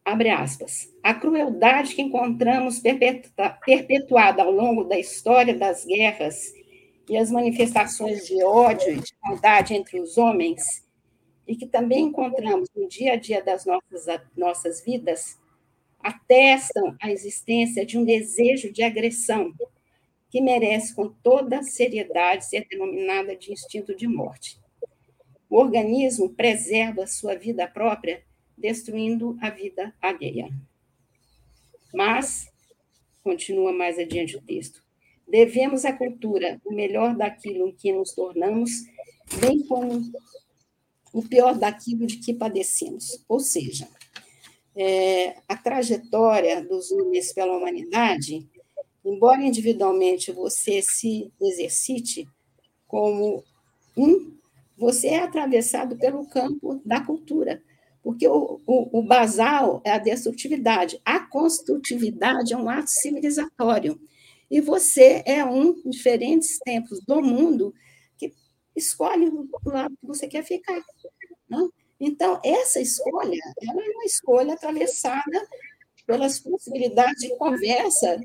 abre 0.03 0.29
aspas, 0.29 0.91
a 1.03 1.13
crueldade 1.13 1.93
que 1.93 2.01
encontramos 2.01 2.81
perpetuada 3.65 4.43
ao 4.43 4.51
longo 4.51 4.83
da 4.83 4.97
história 4.97 5.53
das 5.53 5.85
guerras 5.85 6.53
e 7.07 7.17
as 7.17 7.31
manifestações 7.31 8.25
de 8.27 8.43
ódio 8.43 8.91
e 8.91 8.99
de 8.99 9.13
maldade 9.23 9.73
entre 9.73 9.99
os 9.99 10.17
homens, 10.17 10.61
e 11.47 11.55
que 11.55 11.65
também 11.65 12.05
encontramos 12.05 12.69
no 12.75 12.87
dia 12.87 13.13
a 13.13 13.15
dia 13.15 13.43
das 13.43 13.65
nossas, 13.65 14.21
nossas 14.35 14.83
vidas, 14.83 15.37
atestam 15.99 16.95
a 17.01 17.11
existência 17.11 17.85
de 17.85 17.97
um 17.97 18.05
desejo 18.05 18.71
de 18.71 18.83
agressão 18.83 19.51
que 20.29 20.41
merece 20.41 20.93
com 20.93 21.09
toda 21.09 21.63
seriedade 21.63 22.45
ser 22.45 22.67
denominada 22.69 23.35
de 23.35 23.51
instinto 23.51 23.95
de 23.95 24.07
morte. 24.07 24.59
O 25.49 25.57
organismo 25.57 26.29
preserva 26.29 27.07
sua 27.07 27.35
vida 27.35 27.67
própria 27.67 28.23
destruindo 28.55 29.37
a 29.41 29.49
vida 29.49 29.93
alheia. 29.99 30.49
Mas, 31.93 32.47
continua 33.23 33.71
mais 33.73 33.97
adiante 33.97 34.37
o 34.37 34.41
texto, 34.41 34.83
devemos 35.27 35.85
à 35.85 35.93
cultura 35.93 36.61
o 36.63 36.73
melhor 36.73 37.15
daquilo 37.15 37.67
em 37.67 37.71
que 37.71 37.91
nos 37.91 38.13
tornamos, 38.13 38.71
bem 39.39 39.65
como 39.65 40.01
o 41.11 41.23
pior 41.23 41.57
daquilo 41.57 42.05
de 42.05 42.17
que 42.17 42.33
padecemos. 42.33 43.23
Ou 43.27 43.39
seja, 43.39 43.87
é, 44.75 45.35
a 45.47 45.57
trajetória 45.57 46.63
dos 46.63 46.91
homens 46.91 47.33
pela 47.33 47.57
humanidade, 47.57 48.47
embora 49.13 49.41
individualmente 49.41 50.31
você 50.31 50.81
se 50.81 51.31
exercite 51.41 52.27
como 52.87 53.43
um, 53.95 54.37
você 54.77 55.09
é 55.09 55.23
atravessado 55.23 55.97
pelo 55.97 56.25
campo 56.27 56.81
da 56.85 57.01
cultura, 57.01 57.61
Porque 58.01 58.27
o, 58.27 58.61
o, 58.65 58.99
o 58.99 59.03
basal 59.03 59.81
é 59.83 59.91
a 59.91 59.97
destrutividade, 59.97 60.99
a 61.03 61.19
construtividade 61.19 62.53
é 62.53 62.57
um 62.57 62.69
ato 62.69 62.89
civilizatório. 62.89 63.99
E 64.49 64.61
você 64.61 65.21
é 65.25 65.43
um, 65.45 65.79
em 65.85 65.89
diferentes 65.89 66.57
tempos 66.59 67.01
do 67.05 67.21
mundo, 67.21 67.73
que 68.17 68.33
escolhe 68.75 69.27
o 69.27 69.49
lado 69.65 69.95
que 69.99 70.07
você 70.07 70.27
quer 70.27 70.43
ficar. 70.43 70.81
Né? 71.47 71.69
Então, 71.99 72.39
essa 72.43 72.79
escolha 72.79 73.37
ela 73.61 73.81
é 73.83 73.89
uma 73.89 74.05
escolha 74.05 74.53
atravessada 74.53 75.47
pelas 76.07 76.39
possibilidades 76.39 77.21
de 77.21 77.35
conversa 77.37 78.19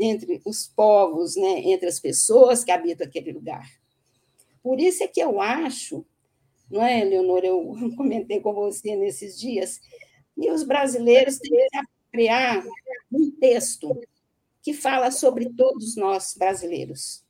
entre 0.00 0.40
os 0.46 0.66
povos, 0.66 1.36
né, 1.36 1.60
entre 1.60 1.86
as 1.86 2.00
pessoas 2.00 2.64
que 2.64 2.70
habitam 2.70 3.06
aquele 3.06 3.32
lugar. 3.32 3.70
Por 4.62 4.80
isso 4.80 5.04
é 5.04 5.06
que 5.06 5.20
eu 5.20 5.40
acho, 5.40 6.04
não 6.70 6.82
é, 6.82 7.04
Leonor? 7.04 7.44
Eu 7.44 7.74
comentei 7.96 8.40
com 8.40 8.54
você 8.54 8.96
nesses 8.96 9.38
dias, 9.38 9.78
que 10.34 10.50
os 10.50 10.62
brasileiros 10.62 11.38
que 11.38 11.50
criar 12.10 12.64
um 13.12 13.30
texto 13.30 14.00
que 14.62 14.72
fala 14.72 15.10
sobre 15.10 15.50
todos 15.50 15.96
nós 15.96 16.34
brasileiros. 16.34 17.24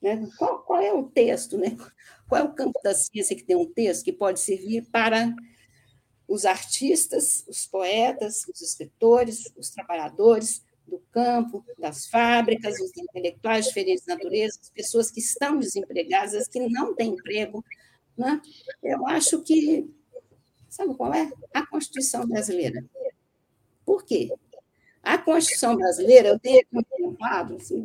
Né? 0.00 0.28
Qual, 0.38 0.60
qual, 0.60 0.80
é 0.80 0.92
o 0.92 1.04
texto? 1.04 1.56
Né? 1.56 1.76
Qual 2.28 2.40
é 2.40 2.44
o 2.44 2.54
campo 2.54 2.78
da 2.82 2.94
ciência 2.94 3.34
que 3.34 3.44
tem 3.44 3.56
um 3.56 3.66
texto 3.66 4.04
que 4.04 4.12
pode 4.12 4.40
servir 4.40 4.86
para 4.90 5.34
os 6.28 6.44
artistas, 6.44 7.44
os 7.48 7.66
poetas, 7.66 8.46
os 8.48 8.60
escritores, 8.60 9.52
os 9.56 9.70
trabalhadores 9.70 10.65
do 10.86 11.02
campo, 11.10 11.64
das 11.78 12.06
fábricas, 12.06 12.80
os 12.80 12.96
intelectuais 12.96 13.64
de 13.64 13.70
diferentes 13.70 14.06
naturezas, 14.06 14.58
as 14.62 14.70
pessoas 14.70 15.10
que 15.10 15.20
estão 15.20 15.58
desempregadas, 15.58 16.34
as 16.34 16.48
que 16.48 16.60
não 16.68 16.94
têm 16.94 17.10
emprego. 17.10 17.64
Né? 18.16 18.40
Eu 18.82 19.06
acho 19.06 19.42
que, 19.42 19.88
sabe 20.68 20.94
qual 20.94 21.12
é? 21.12 21.30
A 21.52 21.66
Constituição 21.66 22.26
brasileira. 22.26 22.84
Por 23.84 24.04
quê? 24.04 24.30
A 25.02 25.18
Constituição 25.18 25.76
brasileira, 25.76 26.28
eu 26.28 26.38
tenho 26.38 26.60
aqui 26.60 27.02
um 27.02 27.14
quadro, 27.14 27.56
assim, 27.56 27.84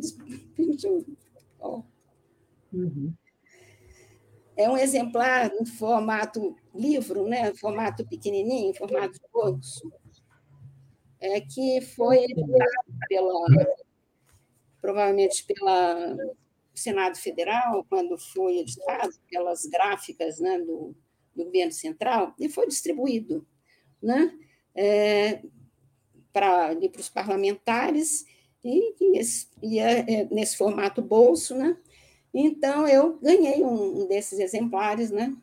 uhum. 2.73 3.13
é 4.55 4.69
um 4.69 4.77
exemplar 4.77 5.51
no 5.53 5.65
formato 5.65 6.55
livro, 6.73 7.27
né? 7.27 7.53
formato 7.55 8.05
pequenininho, 8.07 8.73
formato 8.73 9.13
de 9.13 9.27
bolso, 9.31 9.91
é, 11.21 11.39
que 11.39 11.79
foi 11.81 12.25
pela, 13.07 13.45
provavelmente 14.81 15.45
pela 15.45 16.17
Senado 16.73 17.17
Federal, 17.17 17.85
quando 17.87 18.17
foi 18.17 18.57
editado, 18.57 19.13
pelas 19.29 19.65
gráficas 19.67 20.39
né, 20.39 20.57
do, 20.59 20.95
do 21.35 21.45
governo 21.45 21.71
central, 21.71 22.33
e 22.39 22.49
foi 22.49 22.67
distribuído 22.67 23.45
né, 24.01 24.37
é, 24.75 25.43
para 26.33 26.75
os 26.97 27.09
parlamentares, 27.09 28.25
e, 28.63 28.95
e, 28.99 29.21
e 29.63 29.79
é, 29.79 29.99
é, 29.99 30.25
nesse 30.25 30.55
formato 30.55 31.01
bolso, 31.01 31.55
né? 31.55 31.77
Então, 32.33 32.87
eu 32.87 33.17
ganhei 33.19 33.63
um, 33.63 34.03
um 34.03 34.07
desses 34.07 34.39
exemplares, 34.39 35.11
né, 35.11 35.35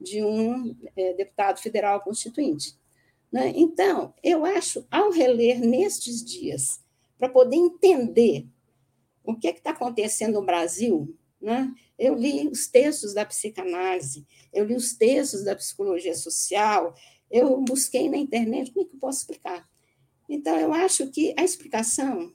de 0.00 0.24
um 0.24 0.74
é, 0.96 1.12
deputado 1.14 1.60
federal 1.60 2.00
constituinte. 2.00 2.78
Né? 3.32 3.52
Então, 3.54 4.12
eu 4.22 4.44
acho, 4.44 4.86
ao 4.90 5.10
reler 5.10 5.60
nestes 5.60 6.24
dias, 6.24 6.80
para 7.18 7.28
poder 7.28 7.56
entender 7.56 8.46
o 9.22 9.36
que 9.36 9.46
é 9.46 9.50
está 9.50 9.70
acontecendo 9.70 10.34
no 10.34 10.46
Brasil, 10.46 11.16
né? 11.40 11.72
eu 11.98 12.14
li 12.14 12.48
os 12.48 12.66
textos 12.66 13.14
da 13.14 13.24
psicanálise, 13.24 14.26
eu 14.52 14.64
li 14.64 14.74
os 14.74 14.94
textos 14.94 15.44
da 15.44 15.54
psicologia 15.54 16.14
social, 16.14 16.94
eu 17.30 17.60
busquei 17.60 18.08
na 18.08 18.16
internet, 18.16 18.72
como 18.72 18.84
é 18.84 18.88
que 18.88 18.96
eu 18.96 19.00
posso 19.00 19.20
explicar? 19.20 19.68
Então, 20.28 20.58
eu 20.58 20.72
acho 20.72 21.08
que 21.10 21.34
a 21.36 21.44
explicação, 21.44 22.32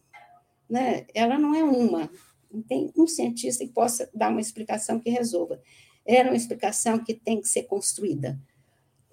né, 0.70 1.06
ela 1.14 1.38
não 1.38 1.56
é 1.56 1.64
uma, 1.64 2.10
não 2.52 2.62
tem 2.62 2.92
um 2.96 3.08
cientista 3.08 3.66
que 3.66 3.72
possa 3.72 4.10
dar 4.14 4.30
uma 4.30 4.42
explicação 4.42 5.00
que 5.00 5.10
resolva. 5.10 5.62
Era 6.06 6.30
uma 6.30 6.38
explicação 6.38 7.04
que 7.04 7.14
tem 7.14 7.42
que 7.42 7.48
ser 7.48 7.64
construída. 7.64 8.40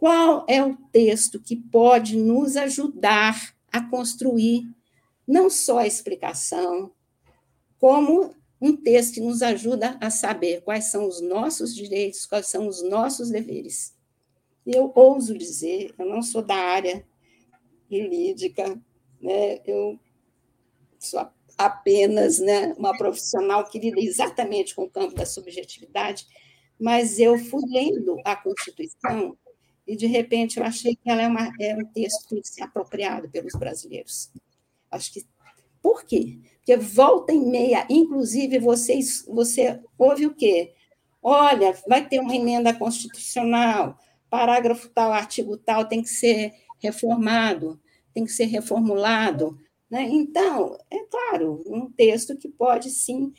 Qual 0.03 0.45
é 0.49 0.61
o 0.61 0.77
texto 0.91 1.41
que 1.41 1.55
pode 1.55 2.17
nos 2.17 2.57
ajudar 2.57 3.55
a 3.71 3.81
construir 3.89 4.69
não 5.25 5.49
só 5.49 5.79
a 5.79 5.87
explicação, 5.87 6.91
como 7.79 8.35
um 8.61 8.77
texto 8.77 9.15
que 9.15 9.21
nos 9.21 9.43
ajuda 9.43 9.97
a 10.01 10.11
saber 10.11 10.61
quais 10.63 10.87
são 10.87 11.07
os 11.07 11.21
nossos 11.21 11.73
direitos, 11.73 12.27
quais 12.27 12.49
são 12.49 12.67
os 12.67 12.83
nossos 12.83 13.31
deveres. 13.31 13.97
Eu 14.67 14.91
ouso 14.93 15.39
dizer, 15.39 15.95
eu 15.97 16.05
não 16.05 16.21
sou 16.21 16.43
da 16.43 16.57
área 16.57 17.07
jurídica, 17.89 18.77
né? 19.21 19.61
eu 19.65 20.01
sou 20.99 21.25
apenas 21.57 22.41
né, 22.41 22.75
uma 22.77 22.99
profissional 22.99 23.71
que 23.71 23.79
lida 23.79 24.01
exatamente 24.01 24.75
com 24.75 24.83
o 24.83 24.91
campo 24.91 25.15
da 25.15 25.25
subjetividade, 25.25 26.27
mas 26.77 27.21
eu 27.21 27.39
fui 27.39 27.63
lendo 27.71 28.21
a 28.25 28.35
Constituição 28.35 29.39
e, 29.87 29.97
de 29.97 30.07
repente, 30.07 30.59
eu 30.59 30.65
achei 30.65 30.95
que 30.95 31.11
ela 31.11 31.23
é, 31.23 31.29
uma, 31.29 31.53
é 31.61 31.77
um 31.77 31.85
texto 31.85 32.23
que 32.23 32.35
tem 32.35 32.41
que 32.43 32.49
ser 32.49 32.63
apropriado 32.63 33.29
pelos 33.29 33.53
brasileiros. 33.55 34.31
Acho 34.91 35.13
que. 35.13 35.27
Por 35.83 36.05
quê? 36.05 36.39
Porque 36.59 36.77
volta 36.77 37.33
e 37.33 37.41
meia, 37.41 37.85
inclusive, 37.91 38.61
vocês, 38.61 39.25
você 39.27 39.81
ouve 39.99 40.27
o 40.27 40.35
quê? 40.35 40.73
Olha, 41.21 41.77
vai 41.89 42.07
ter 42.07 42.21
uma 42.21 42.35
emenda 42.35 42.73
constitucional, 42.73 43.99
parágrafo 44.31 44.89
tal, 44.89 45.13
artigo 45.13 45.57
tal 45.57 45.85
tem 45.85 46.03
que 46.03 46.09
ser 46.09 46.53
reformado, 46.79 47.81
tem 48.15 48.25
que 48.25 48.31
ser 48.33 48.45
reformulado. 48.45 49.59
Né? 49.91 50.05
Então, 50.05 50.79
é 50.91 50.99
claro, 51.05 51.63
um 51.67 51.91
texto 51.91 52.37
que 52.37 52.49
pode 52.49 52.91
sim 52.91 53.33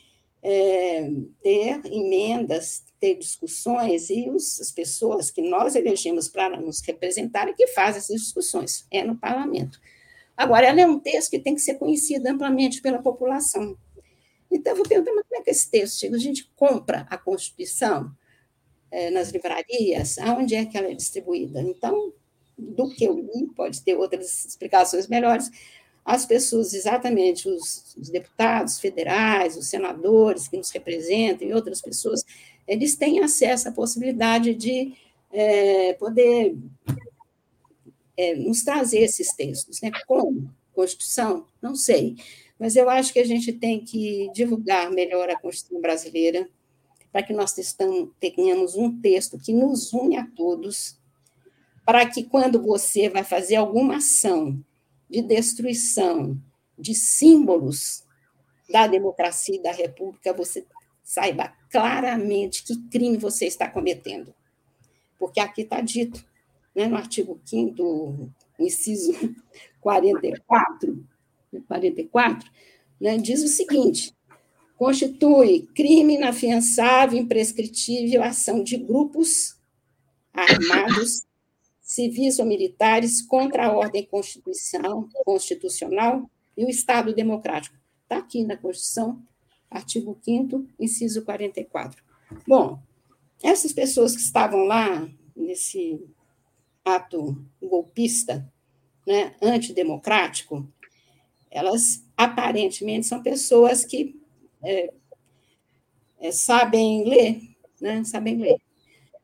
é, 0.44 1.10
ter 1.42 1.82
emendas, 1.86 2.84
ter 3.00 3.16
discussões, 3.16 4.10
e 4.10 4.30
os, 4.30 4.60
as 4.60 4.72
pessoas 4.72 5.32
que 5.32 5.42
nós 5.42 5.74
elegemos 5.74 6.28
para 6.28 6.60
nos 6.60 6.82
representarem 6.82 7.56
que 7.56 7.68
fazem 7.68 8.00
essas 8.00 8.22
discussões, 8.22 8.86
é 8.92 9.04
no 9.04 9.18
parlamento. 9.18 9.80
Agora, 10.36 10.68
ela 10.68 10.82
é 10.82 10.86
um 10.86 11.00
texto 11.00 11.32
que 11.32 11.40
tem 11.40 11.56
que 11.56 11.62
ser 11.62 11.76
conhecido 11.76 12.28
amplamente 12.28 12.82
pela 12.82 13.02
população. 13.02 13.78
Então, 14.52 14.74
eu 14.74 14.78
vou 14.78 14.86
perguntar, 14.86 15.14
mas 15.14 15.26
como 15.28 15.42
é 15.42 15.44
que 15.44 15.50
esse 15.50 15.70
texto 15.72 16.00
chega? 16.00 16.16
A 16.16 16.20
gente 16.20 16.52
compra 16.56 17.08
a 17.10 17.18
Constituição 17.18 18.12
é, 18.92 19.10
nas 19.10 19.30
livrarias, 19.30 20.18
aonde 20.18 20.56
é 20.56 20.66
que 20.66 20.78
ela 20.78 20.92
é 20.92 20.94
distribuída? 20.94 21.62
Então, 21.62 22.14
do 22.58 22.90
que 22.90 23.06
eu 23.06 23.18
li, 23.18 23.48
pode 23.56 23.82
ter 23.82 23.96
outras 23.96 24.46
explicações 24.46 25.08
melhores, 25.08 25.50
as 26.06 26.26
pessoas, 26.26 26.74
exatamente, 26.74 27.48
os, 27.48 27.96
os, 27.98 28.10
deputados 28.10 28.80
federais, 28.80 29.56
os 29.56 29.68
senadores 29.68 30.48
que 30.48 30.58
nos 30.58 30.70
representam 30.70 31.48
e 31.48 31.54
outras 31.54 31.82
pessoas, 31.82 32.26
eles 32.68 32.96
têm 32.96 33.22
acesso 33.22 33.70
à 33.70 33.72
possibilidade 33.72 34.54
de 34.54 34.94
é, 35.32 35.94
poder 35.94 36.56
é, 38.18 38.36
nos 38.36 38.64
trazer 38.64 39.00
esses 39.00 39.34
textos. 39.34 39.82
Né? 39.82 39.92
Como? 40.06 40.54
Constituição? 40.74 41.46
Não 41.62 41.76
sei. 41.76 42.18
Mas 42.60 42.76
eu 42.76 42.90
acho 42.90 43.14
que 43.14 43.20
a 43.20 43.26
gente 43.26 43.54
tem 43.54 43.80
que 43.80 44.30
divulgar 44.34 44.92
melhor 44.92 45.30
a 45.30 45.40
Constituição 45.40 45.82
brasileira, 45.82 46.50
para 47.12 47.24
que 47.24 47.32
nós 47.32 47.54
tenhamos 48.20 48.76
um 48.76 49.00
texto 49.00 49.38
que 49.38 49.54
nos 49.54 49.94
une 49.94 50.18
a 50.18 50.26
todos, 50.36 50.98
para 51.86 52.10
que 52.10 52.24
quando 52.24 52.62
você 52.62 53.08
vai 53.08 53.24
fazer 53.24 53.56
alguma 53.56 53.98
ação 53.98 54.60
de 55.14 55.22
destruição 55.22 56.36
de 56.78 56.96
símbolos 56.96 58.04
da 58.68 58.88
democracia 58.88 59.56
e 59.56 59.62
da 59.62 59.72
república, 59.72 60.34
você 60.34 60.66
saiba 61.04 61.54
claramente 61.70 62.64
que 62.64 62.76
crime 62.90 63.16
você 63.16 63.46
está 63.46 63.70
cometendo. 63.70 64.34
Porque 65.20 65.40
aqui 65.40 65.62
está 65.62 65.82
dito, 65.82 66.26
né, 66.76 66.88
no 66.88 66.96
artigo 66.96 67.40
5 67.46 68.32
inciso 68.60 69.14
44, 69.80 71.06
44 71.68 72.52
né, 73.00 73.18
diz 73.18 73.44
o 73.44 73.48
seguinte, 73.48 74.12
constitui 74.76 75.68
crime 75.76 76.16
inafiançável, 76.16 77.20
imprescritível, 77.20 78.24
ação 78.24 78.64
de 78.64 78.78
grupos 78.78 79.60
armados 80.34 81.22
civis 81.94 82.40
ou 82.40 82.46
militares 82.46 83.22
contra 83.22 83.68
a 83.68 83.72
ordem 83.72 84.10
constitucional 85.24 86.28
e 86.58 86.66
o 86.66 86.70
Estado 86.70 87.14
democrático. 87.14 87.78
Está 88.02 88.18
aqui 88.18 88.44
na 88.44 88.58
Constituição, 88.58 89.22
artigo 89.70 90.18
5 90.24 90.68
inciso 90.80 91.24
44. 91.24 92.04
Bom, 92.48 92.82
essas 93.44 93.72
pessoas 93.72 94.16
que 94.16 94.22
estavam 94.22 94.64
lá 94.64 95.08
nesse 95.36 96.04
ato 96.84 97.46
golpista, 97.62 98.52
né, 99.06 99.36
antidemocrático, 99.40 100.68
elas 101.52 102.04
aparentemente 102.18 103.06
são 103.06 103.22
pessoas 103.22 103.86
que 103.86 104.20
é, 104.64 104.92
é, 106.20 106.32
sabem 106.32 107.08
ler, 107.08 107.40
né, 107.80 108.04
sabem 108.04 108.38
ler. 108.38 108.63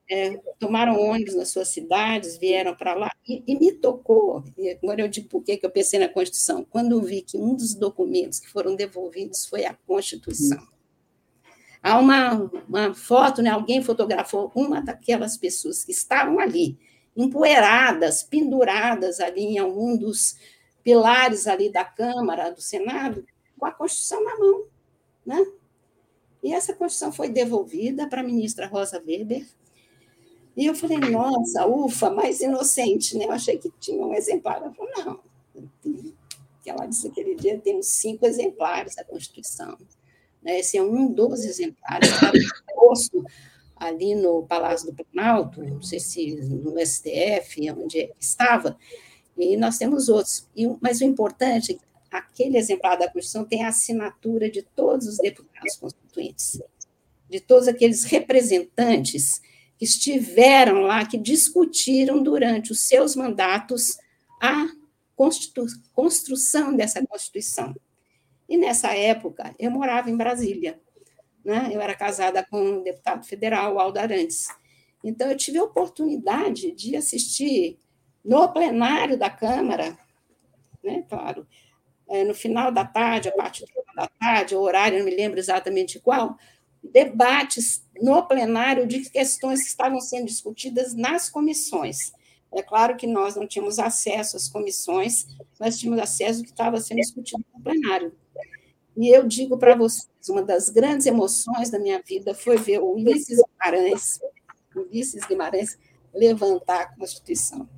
É, 0.10 0.38
tomaram 0.58 1.00
ônibus 1.00 1.36
nas 1.36 1.50
suas 1.50 1.67
cidades, 1.67 2.38
vieram 2.38 2.76
para 2.76 2.95
lá, 2.95 3.12
e, 3.28 3.43
e, 3.45 3.60
me 3.60 3.72
tocou. 3.72 4.43
E 4.58 4.72
agora 4.72 5.02
eu 5.02 5.08
digo 5.08 5.30
por 5.30 5.43
que 5.43 5.60
eu 5.62 5.69
pensei 5.69 6.00
na 6.00 6.10
Constituição. 6.10 6.65
Quando 6.67 6.93
eu 6.93 7.02
vi 7.02 7.22
que 7.22 7.38
um 7.38 7.56
dos 7.56 7.76
documentos 7.76 8.39
que 8.39 8.50
foram 8.50 8.76
devolvidos 8.76 9.45
foi 9.45 9.65
a 9.65 9.74
Constituição. 9.86 10.67
Há 11.82 11.98
uma, 12.00 12.52
uma 12.67 12.93
foto, 12.93 13.41
né? 13.41 13.52
alguém 13.52 13.82
fotografou 13.84 14.52
uma 14.56 14.82
daquelas 14.82 15.38
pessoas 15.38 15.84
que 15.84 15.91
estavam 15.91 16.39
ali, 16.39 16.78
empoeiradas, 17.15 18.24
penduradas 18.24 19.19
ali 19.19 19.43
em 19.43 19.58
algum 19.60 19.95
dos 19.95 20.38
pilares 20.84 21.48
ali 21.48 21.72
da 21.72 21.86
Câmara, 21.86 22.50
do 22.50 22.62
Senado, 22.62 23.24
com 23.58 23.65
a 23.65 23.72
Constituição 23.72 24.24
na 24.24 24.38
mão. 24.38 24.65
Né? 25.26 25.45
E 26.43 26.54
essa 26.54 26.74
Constituição 26.74 27.12
foi 27.12 27.30
devolvida 27.30 28.08
para 28.08 28.22
a 28.22 28.26
ministra 28.26 28.67
Rosa 28.67 29.02
Weber, 29.06 29.45
e 30.60 30.65
eu 30.65 30.76
falei, 30.76 30.98
nossa, 30.98 31.65
ufa, 31.65 32.10
mais 32.10 32.41
inocente, 32.41 33.17
né? 33.17 33.24
Eu 33.24 33.32
achei 33.32 33.58
que 33.58 33.72
tinha 33.80 34.06
um 34.06 34.13
exemplar. 34.13 34.58
Ela 34.58 34.74
falou, 34.74 34.91
não. 34.98 35.19
Que 36.62 36.69
ela 36.69 36.86
disse 36.86 37.08
aquele 37.08 37.34
dia, 37.34 37.58
tem 37.58 37.78
uns 37.78 37.88
cinco 37.88 38.26
exemplares 38.26 38.93
da 38.93 39.06
Constituição. 39.06 39.78
Né? 40.43 40.60
Esse 40.60 40.78
é 40.78 40.84
um 40.84 41.10
dos 41.13 41.45
exemplares, 41.45 42.10
estava 42.10 42.34
posto 42.76 43.26
ali 43.78 44.13
no 44.15 44.43
Palácio 44.43 44.91
do 44.91 45.06
Planalto, 45.06 45.63
não 45.63 45.82
sei 45.82 46.02
se 46.02 46.36
no 46.36 46.78
STF, 46.86 47.72
onde 47.72 48.13
estava, 48.19 48.78
e 49.38 49.56
nós 49.56 49.78
temos 49.78 50.10
outros. 50.10 50.45
E, 50.54 50.67
mas 50.82 51.00
o 51.00 51.06
importante 51.06 51.72
é 51.72 51.76
que 51.76 51.86
aquele 52.12 52.58
exemplar 52.58 52.98
da 52.98 53.08
Constituição 53.08 53.45
tem 53.45 53.63
a 53.63 53.69
assinatura 53.69 54.52
de 54.52 54.62
todos 54.62 55.08
os 55.08 55.19
deputados 55.19 55.78
constituintes, 55.78 56.62
de 57.30 57.39
todos 57.39 57.69
aqueles 57.69 58.04
representantes 58.04 59.41
que 59.79 59.85
estiveram 59.85 60.81
lá, 60.81 61.05
que 61.05 61.17
discutiram 61.17 62.21
durante 62.21 62.73
os 62.73 62.81
seus 62.81 63.15
mandatos 63.15 63.97
a 64.41 64.67
construção 65.15 66.75
dessa 66.75 67.05
Constituição. 67.07 67.73
E 68.47 68.57
nessa 68.57 68.93
época, 68.93 69.55
eu 69.57 69.71
morava 69.71 70.09
em 70.09 70.17
Brasília. 70.17 70.81
Né? 71.45 71.69
Eu 71.71 71.79
era 71.79 71.95
casada 71.95 72.45
com 72.45 72.61
um 72.61 72.83
deputado 72.83 73.25
federal, 73.25 73.79
Aldo 73.79 73.99
Arantes. 73.99 74.49
Então, 75.01 75.29
eu 75.31 75.37
tive 75.37 75.57
a 75.57 75.63
oportunidade 75.63 76.73
de 76.73 76.97
assistir 76.97 77.79
no 78.23 78.51
plenário 78.51 79.17
da 79.17 79.29
Câmara, 79.29 79.97
né? 80.83 81.05
claro, 81.07 81.47
é, 82.09 82.25
no 82.25 82.33
final 82.33 82.69
da 82.69 82.83
tarde, 82.83 83.29
a 83.29 83.31
partir 83.31 83.65
da 83.95 84.07
tarde, 84.07 84.55
o 84.55 84.59
horário, 84.59 84.99
não 84.99 85.05
me 85.05 85.15
lembro 85.15 85.39
exatamente 85.39 85.99
qual, 85.99 86.37
debates 86.83 87.83
no 88.01 88.25
plenário 88.27 88.87
de 88.87 89.09
questões 89.09 89.61
que 89.61 89.67
estavam 89.67 89.99
sendo 89.99 90.25
discutidas 90.25 90.93
nas 90.93 91.29
comissões. 91.29 92.11
É 92.51 92.63
claro 92.63 92.95
que 92.95 93.05
nós 93.05 93.35
não 93.35 93.45
tínhamos 93.45 93.77
acesso 93.77 94.35
às 94.35 94.47
comissões, 94.47 95.27
mas 95.59 95.77
tínhamos 95.77 96.01
acesso 96.01 96.39
ao 96.39 96.45
que 96.45 96.51
estava 96.51 96.79
sendo 96.79 96.97
discutido 96.97 97.43
no 97.53 97.61
plenário. 97.61 98.13
E 98.97 99.15
eu 99.15 99.27
digo 99.27 99.57
para 99.57 99.75
vocês, 99.75 100.09
uma 100.27 100.41
das 100.41 100.69
grandes 100.69 101.05
emoções 101.05 101.69
da 101.69 101.79
minha 101.79 102.01
vida 102.01 102.33
foi 102.33 102.57
ver 102.57 102.79
o 102.79 102.93
Ulisses 102.93 103.39
Guimarães, 103.41 104.19
Ulisses 104.75 105.25
Guimarães 105.25 105.77
levantar 106.13 106.81
a 106.81 106.95
Constituição. 106.95 107.69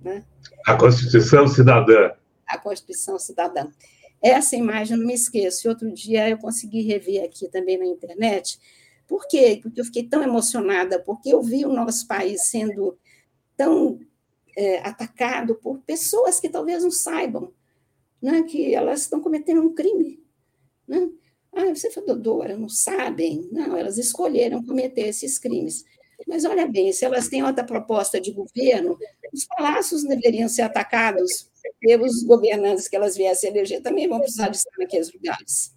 Né? 0.00 0.24
A 0.66 0.76
Constituição 0.76 1.48
Cidadã. 1.48 2.12
A 2.46 2.58
Constituição 2.58 3.18
Cidadã. 3.18 3.68
Essa 4.24 4.56
imagem 4.56 4.94
eu 4.94 5.00
não 5.00 5.06
me 5.06 5.14
esqueço. 5.14 5.66
E 5.66 5.68
outro 5.68 5.92
dia 5.92 6.28
eu 6.30 6.38
consegui 6.38 6.82
rever 6.82 7.24
aqui 7.24 7.48
também 7.48 7.78
na 7.78 7.86
internet. 7.86 8.58
Por 9.06 9.28
quê? 9.28 9.60
Porque 9.62 9.80
eu 9.80 9.84
fiquei 9.84 10.04
tão 10.04 10.22
emocionada, 10.22 10.98
porque 10.98 11.28
eu 11.28 11.42
vi 11.42 11.64
o 11.66 11.72
nosso 11.72 12.06
país 12.08 12.46
sendo 12.46 12.98
tão 13.56 14.00
é, 14.56 14.78
atacado 14.78 15.56
por 15.56 15.78
pessoas 15.80 16.40
que 16.40 16.48
talvez 16.48 16.82
não 16.82 16.90
saibam 16.90 17.52
né, 18.24 18.42
que 18.44 18.74
elas 18.74 19.02
estão 19.02 19.20
cometendo 19.20 19.60
um 19.60 19.74
crime. 19.74 20.18
Né? 20.88 21.10
Ah, 21.52 21.74
você 21.74 21.90
foi 21.90 22.06
doutora, 22.06 22.56
não 22.56 22.70
sabem? 22.70 23.46
Não, 23.52 23.76
elas 23.76 23.98
escolheram 23.98 24.64
cometer 24.64 25.08
esses 25.08 25.38
crimes. 25.38 25.84
Mas 26.26 26.46
olha 26.46 26.66
bem, 26.66 26.90
se 26.90 27.04
elas 27.04 27.28
têm 27.28 27.44
outra 27.44 27.62
proposta 27.62 28.18
de 28.18 28.32
governo, 28.32 28.96
os 29.30 29.44
palácios 29.44 30.04
deveriam 30.04 30.48
ser 30.48 30.62
atacados 30.62 31.50
pelos 31.80 32.22
governantes 32.22 32.88
que 32.88 32.96
elas 32.96 33.16
viessem 33.16 33.50
eleger, 33.50 33.82
também 33.82 34.08
vão 34.08 34.20
precisar 34.20 34.48
de 34.48 34.56
estar 34.56 34.70
naqueles 34.78 35.12
lugares. 35.12 35.74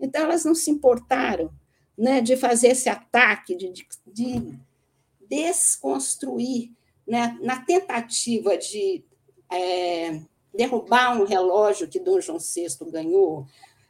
Então, 0.00 0.22
elas 0.24 0.44
não 0.44 0.54
se 0.54 0.70
importaram 0.70 1.50
né, 1.96 2.20
de 2.20 2.36
fazer 2.36 2.68
esse 2.68 2.88
ataque, 2.88 3.56
de, 3.56 3.72
de, 3.72 3.86
de 4.06 4.58
desconstruir, 5.28 6.72
né, 7.06 7.38
na 7.40 7.60
tentativa 7.64 8.56
de 8.56 9.04
é, 9.50 10.20
derrubar 10.54 11.20
um 11.20 11.24
relógio 11.24 11.88
que 11.88 12.00
Dom 12.00 12.20
João 12.20 12.38
VI 12.38 12.90
ganhou, 12.90 13.46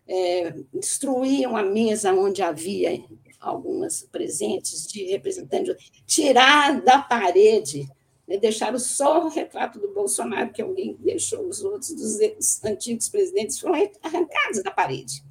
é, 0.06 0.54
destruir 0.72 1.48
uma 1.48 1.62
mesa 1.62 2.12
onde 2.12 2.42
havia 2.42 3.02
algumas 3.40 4.02
presentes 4.02 4.86
de 4.86 5.04
representantes, 5.04 5.76
tirar 6.06 6.80
da 6.82 6.98
parede, 6.98 7.88
né, 8.26 8.38
deixaram 8.38 8.78
só 8.78 9.24
o 9.24 9.28
retrato 9.28 9.78
do 9.78 9.92
Bolsonaro, 9.92 10.52
que 10.52 10.62
alguém 10.62 10.96
deixou 11.00 11.46
os 11.46 11.62
outros 11.62 11.92
dos 11.92 12.64
antigos 12.64 13.08
presidentes, 13.08 13.58
foram 13.58 13.74
arrancados 14.02 14.62
da 14.62 14.70
parede. 14.70 15.22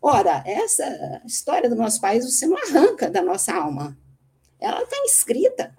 Ora, 0.00 0.42
essa 0.46 1.22
história 1.24 1.68
do 1.68 1.76
nosso 1.76 2.00
país 2.00 2.24
você 2.24 2.46
não 2.46 2.56
arranca 2.56 3.10
da 3.10 3.22
nossa 3.22 3.54
alma. 3.54 3.96
Ela 4.60 4.82
está 4.82 4.96
inscrita. 5.04 5.76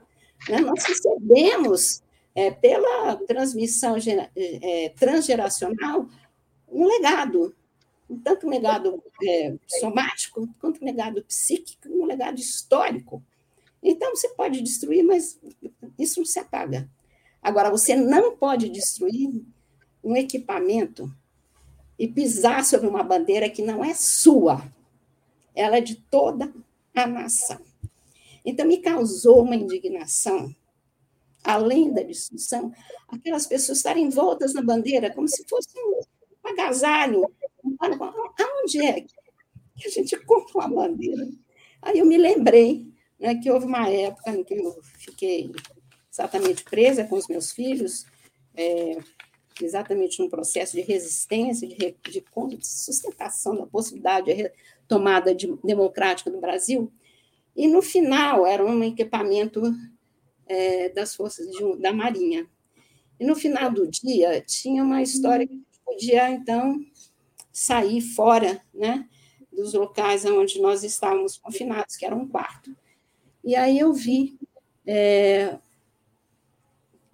Né? 0.49 0.59
Nós 0.59 0.83
recebemos, 0.83 2.01
é, 2.35 2.51
pela 2.51 3.15
transmissão 3.27 3.95
é, 4.35 4.89
transgeracional, 4.89 6.07
um 6.67 6.85
legado 6.87 7.55
tanto 8.23 8.47
um 8.47 8.49
legado 8.49 9.03
é, 9.23 9.55
somático, 9.67 10.47
quanto 10.59 10.81
um 10.81 10.85
legado 10.85 11.21
psíquico, 11.23 11.89
um 11.89 12.05
legado 12.05 12.39
histórico. 12.39 13.21
Então, 13.81 14.15
você 14.15 14.29
pode 14.29 14.61
destruir, 14.61 15.03
mas 15.03 15.39
isso 15.97 16.19
não 16.19 16.25
se 16.25 16.39
apaga. 16.39 16.89
Agora, 17.41 17.69
você 17.69 17.95
não 17.95 18.35
pode 18.35 18.69
destruir 18.69 19.43
um 20.03 20.15
equipamento 20.15 21.11
e 21.97 22.07
pisar 22.07 22.63
sobre 22.63 22.87
uma 22.87 23.03
bandeira 23.03 23.49
que 23.49 23.61
não 23.61 23.83
é 23.83 23.93
sua, 23.93 24.61
ela 25.55 25.77
é 25.77 25.81
de 25.81 25.95
toda 25.95 26.53
a 26.95 27.07
nação. 27.07 27.59
Então, 28.45 28.65
me 28.65 28.77
causou 28.77 29.43
uma 29.43 29.55
indignação, 29.55 30.55
além 31.43 31.93
da 31.93 32.01
destruição, 32.01 32.71
aquelas 33.07 33.47
pessoas 33.47 33.79
estarem 33.79 34.09
voltas 34.09 34.53
na 34.53 34.61
bandeira 34.61 35.13
como 35.13 35.27
se 35.27 35.45
fosse 35.47 35.69
um 35.77 36.49
agasalho 36.49 37.29
aonde 38.39 38.81
é 38.81 39.01
que 39.01 39.87
a 39.87 39.89
gente 39.89 40.17
compra 40.25 40.59
uma 40.59 40.67
bandeira? 40.67 41.27
Aí 41.81 41.99
eu 41.99 42.05
me 42.05 42.17
lembrei 42.17 42.87
né, 43.19 43.35
que 43.35 43.49
houve 43.51 43.65
uma 43.65 43.89
época 43.89 44.31
em 44.31 44.43
que 44.43 44.53
eu 44.53 44.79
fiquei 44.99 45.51
exatamente 46.11 46.63
presa 46.63 47.03
com 47.03 47.15
os 47.15 47.27
meus 47.27 47.51
filhos, 47.51 48.05
é, 48.55 48.97
exatamente 49.61 50.19
num 50.19 50.29
processo 50.29 50.73
de 50.73 50.81
resistência, 50.81 51.67
de, 51.67 51.95
de 52.09 52.25
sustentação 52.61 53.55
da 53.55 53.65
possibilidade 53.67 54.27
de 54.27 54.33
retomada 54.33 55.33
de, 55.33 55.47
democrática 55.63 56.29
do 56.29 56.39
Brasil, 56.39 56.91
e 57.55 57.67
no 57.67 57.81
final 57.81 58.45
era 58.45 58.63
um 58.63 58.83
equipamento 58.83 59.61
é, 60.45 60.89
das 60.89 61.15
forças 61.15 61.49
de, 61.49 61.77
da 61.77 61.91
Marinha. 61.91 62.47
E 63.19 63.25
no 63.25 63.35
final 63.35 63.71
do 63.71 63.87
dia 63.87 64.41
tinha 64.41 64.83
uma 64.83 65.01
história 65.01 65.47
que 65.47 65.59
podia, 65.83 66.29
então, 66.29 66.79
sair 67.51 68.01
fora 68.01 68.61
né, 68.71 69.07
dos 69.51 69.73
locais 69.73 70.23
onde 70.25 70.61
nós 70.61 70.83
estávamos 70.83 71.37
confinados, 71.37 71.95
que 71.95 72.05
era 72.05 72.15
um 72.15 72.27
quarto. 72.27 72.75
E 73.47 73.55
aí 73.55 73.79
eu 73.79 73.93
vi, 73.93 74.37
é, 74.85 75.57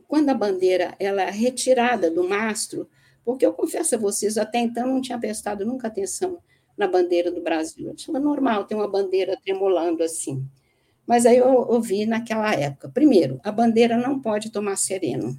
quando 0.08 0.30
a 0.30 0.34
bandeira 0.34 0.96
ela 0.98 1.22
é 1.22 1.30
retirada 1.30 2.10
do 2.10 2.28
mastro, 2.28 2.90
porque 3.24 3.46
eu 3.46 3.54
confesso 3.54 3.94
a 3.94 4.00
vocês, 4.00 4.36
até 4.36 4.58
então 4.58 4.88
não 4.88 5.00
tinha 5.00 5.20
prestado 5.20 5.64
nunca 5.64 5.88
atenção 5.88 6.40
na 6.76 6.88
bandeira 6.88 7.32
do 7.32 7.44
Brasil. 7.44 7.86
Eu 7.86 7.94
achava 7.94 8.20
normal 8.20 8.64
ter 8.64 8.74
uma 8.74 8.88
bandeira 8.88 9.38
tremulando 9.44 10.02
assim. 10.02 10.44
Mas 11.06 11.28
aí 11.28 11.38
eu 11.38 11.54
ouvi 11.70 12.04
naquela 12.08 12.52
época. 12.56 12.90
Primeiro, 12.90 13.40
a 13.44 13.52
bandeira 13.52 13.96
não 13.96 14.20
pode 14.20 14.50
tomar 14.50 14.76
sereno. 14.76 15.38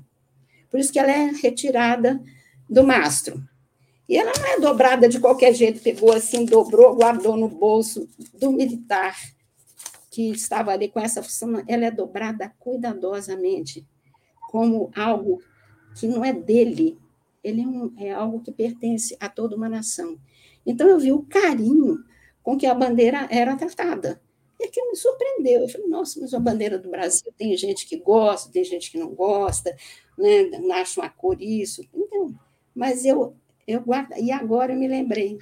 Por 0.70 0.78
isso 0.78 0.92
que 0.92 1.00
ela 1.00 1.10
é 1.10 1.32
retirada 1.42 2.22
do 2.70 2.84
mastro. 2.84 3.42
E 4.08 4.16
ela 4.16 4.32
não 4.38 4.46
é 4.46 4.60
dobrada 4.60 5.08
de 5.08 5.18
qualquer 5.18 5.54
jeito, 5.54 5.82
pegou 5.82 6.12
assim, 6.12 6.44
dobrou, 6.44 6.94
guardou 6.94 7.36
no 7.36 7.48
bolso 7.48 8.08
do 8.38 8.52
militar 8.52 9.33
que 10.14 10.30
estava 10.30 10.70
ali 10.70 10.88
com 10.88 11.00
essa 11.00 11.20
função. 11.24 11.64
Ela 11.66 11.86
é 11.86 11.90
dobrada 11.90 12.54
cuidadosamente, 12.60 13.84
como 14.48 14.92
algo 14.94 15.42
que 15.98 16.06
não 16.06 16.24
é 16.24 16.32
dele, 16.32 16.96
ele 17.42 17.62
é, 17.62 17.66
um, 17.66 17.92
é 17.98 18.12
algo 18.12 18.40
que 18.40 18.52
pertence 18.52 19.16
a 19.18 19.28
toda 19.28 19.56
uma 19.56 19.68
nação. 19.68 20.16
Então, 20.64 20.88
eu 20.88 21.00
vi 21.00 21.10
o 21.10 21.24
carinho 21.24 22.04
com 22.44 22.56
que 22.56 22.64
a 22.64 22.74
bandeira 22.74 23.26
era 23.28 23.56
tratada. 23.56 24.22
é 24.60 24.68
que 24.68 24.80
me 24.84 24.94
surpreendeu. 24.94 25.62
Eu 25.62 25.68
falei, 25.68 25.88
nossa, 25.88 26.20
mas 26.20 26.32
a 26.32 26.38
bandeira 26.38 26.78
do 26.78 26.88
Brasil 26.88 27.32
tem 27.36 27.56
gente 27.56 27.84
que 27.84 27.96
gosta, 27.96 28.52
tem 28.52 28.62
gente 28.62 28.92
que 28.92 28.98
não 28.98 29.12
gosta, 29.12 29.76
né? 30.16 30.48
acha 30.74 31.00
uma 31.00 31.10
cor 31.10 31.42
isso. 31.42 31.84
Então, 31.92 32.32
mas 32.72 33.04
eu, 33.04 33.34
eu 33.66 33.80
guardo, 33.80 34.12
e 34.16 34.30
agora 34.30 34.74
eu 34.74 34.78
me 34.78 34.86
lembrei. 34.86 35.38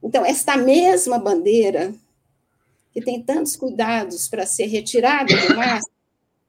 Então, 0.00 0.24
esta 0.24 0.56
mesma 0.56 1.18
bandeira, 1.18 1.92
que 2.94 3.02
tem 3.02 3.20
tantos 3.20 3.56
cuidados 3.56 4.28
para 4.28 4.46
ser 4.46 4.66
retirada 4.66 5.34
do 5.36 5.56
mar, 5.56 5.80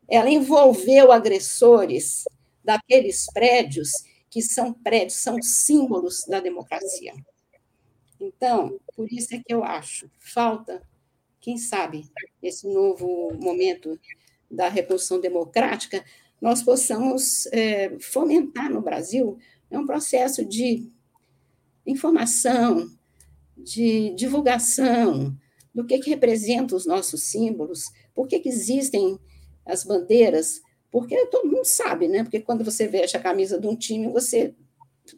ela 0.07 0.29
envolveu 0.29 1.11
agressores 1.11 2.23
daqueles 2.63 3.25
prédios 3.33 3.89
que 4.29 4.43
são 4.43 4.71
prédios, 4.71 5.15
são 5.15 5.41
símbolos 5.41 6.23
da 6.27 6.39
democracia. 6.39 7.13
Então, 8.21 8.79
por 8.95 9.11
isso 9.11 9.33
é 9.33 9.39
que 9.39 9.51
eu 9.53 9.63
acho, 9.63 10.09
falta, 10.19 10.83
quem 11.41 11.57
sabe, 11.57 12.05
esse 12.41 12.67
novo 12.67 13.33
momento 13.33 13.99
da 14.49 14.69
revolução 14.69 15.19
democrática, 15.19 16.05
nós 16.39 16.61
possamos 16.61 17.47
é, 17.47 17.97
fomentar 17.99 18.69
no 18.69 18.81
Brasil 18.81 19.39
é 19.69 19.79
um 19.79 19.85
processo 19.85 20.45
de 20.45 20.89
informação, 21.85 22.89
de 23.57 24.11
divulgação 24.15 25.35
do 25.75 25.85
que, 25.85 25.99
que 25.99 26.09
representa 26.09 26.73
os 26.73 26.85
nossos 26.85 27.23
símbolos, 27.23 27.91
por 28.13 28.27
que, 28.27 28.39
que 28.39 28.47
existem 28.47 29.19
as 29.65 29.83
bandeiras, 29.83 30.61
porque 30.89 31.25
todo 31.25 31.51
mundo 31.51 31.65
sabe, 31.65 32.07
né? 32.07 32.23
Porque 32.23 32.39
quando 32.39 32.63
você 32.63 32.87
veste 32.87 33.17
a 33.17 33.21
camisa 33.21 33.59
de 33.59 33.67
um 33.67 33.75
time, 33.75 34.07
você 34.07 34.55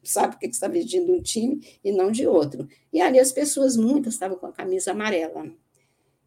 sabe 0.03 0.33
porque 0.33 0.47
que 0.47 0.55
está 0.55 0.67
vestindo 0.67 1.13
um 1.13 1.21
time 1.21 1.61
e 1.83 1.91
não 1.91 2.11
de 2.11 2.25
outro. 2.25 2.67
E 2.91 2.99
ali 2.99 3.19
as 3.19 3.31
pessoas, 3.31 3.77
muitas, 3.77 4.15
estavam 4.15 4.37
com 4.37 4.47
a 4.47 4.51
camisa 4.51 4.91
amarela. 4.91 5.45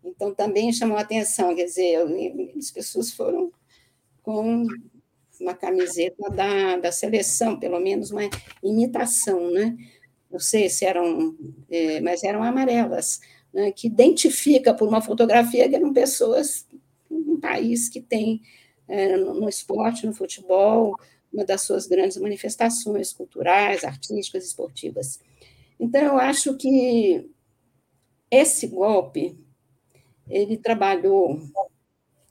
Então, 0.04 0.32
também 0.32 0.72
chamou 0.72 0.96
a 0.96 1.00
atenção, 1.00 1.54
quer 1.54 1.64
dizer, 1.64 1.96
as 2.56 2.70
pessoas 2.70 3.10
foram 3.10 3.52
com 4.22 4.64
uma 5.40 5.54
camiseta 5.54 6.30
da, 6.30 6.76
da 6.76 6.92
seleção, 6.92 7.58
pelo 7.58 7.80
menos 7.80 8.10
uma 8.10 8.22
imitação, 8.62 9.50
né? 9.50 9.76
Não 10.30 10.38
sei 10.38 10.70
se 10.70 10.84
eram, 10.84 11.36
é, 11.68 12.00
mas 12.00 12.22
eram 12.22 12.42
amarelas, 12.42 13.20
né? 13.52 13.72
que 13.72 13.86
identifica 13.86 14.74
por 14.74 14.88
uma 14.88 15.00
fotografia 15.00 15.68
que 15.68 15.76
eram 15.76 15.92
pessoas, 15.92 16.66
um 17.10 17.38
país 17.38 17.88
que 17.88 18.00
tem 18.00 18.42
é, 18.88 19.16
no 19.16 19.48
esporte, 19.48 20.06
no 20.06 20.12
futebol, 20.12 20.96
uma 21.32 21.44
das 21.44 21.62
suas 21.62 21.86
grandes 21.86 22.16
manifestações 22.16 23.12
culturais, 23.12 23.84
artísticas, 23.84 24.44
esportivas. 24.44 25.20
Então, 25.78 26.02
eu 26.02 26.18
acho 26.18 26.56
que 26.56 27.30
esse 28.30 28.66
golpe 28.66 29.38
ele 30.28 30.56
trabalhou 30.56 31.40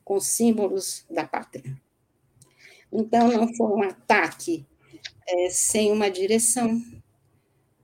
com 0.03 0.19
símbolos 0.19 1.05
da 1.09 1.25
pátria. 1.25 1.77
Então, 2.91 3.31
não 3.31 3.53
foi 3.53 3.67
um 3.67 3.83
ataque 3.83 4.65
é, 5.27 5.49
sem 5.49 5.91
uma 5.91 6.09
direção. 6.09 6.81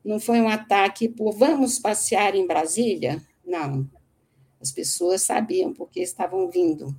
Não 0.06 0.20
foi 0.20 0.40
um 0.40 0.48
ataque 0.48 1.10
por 1.10 1.34
vamos 1.34 1.80
passear 1.80 2.36
em 2.36 2.46
Brasília. 2.46 3.22
Não. 3.46 3.90
As 4.62 4.72
pessoas 4.72 5.24
sabiam 5.24 5.74
porque 5.74 6.00
estavam 6.00 6.48
vindo. 6.50 6.96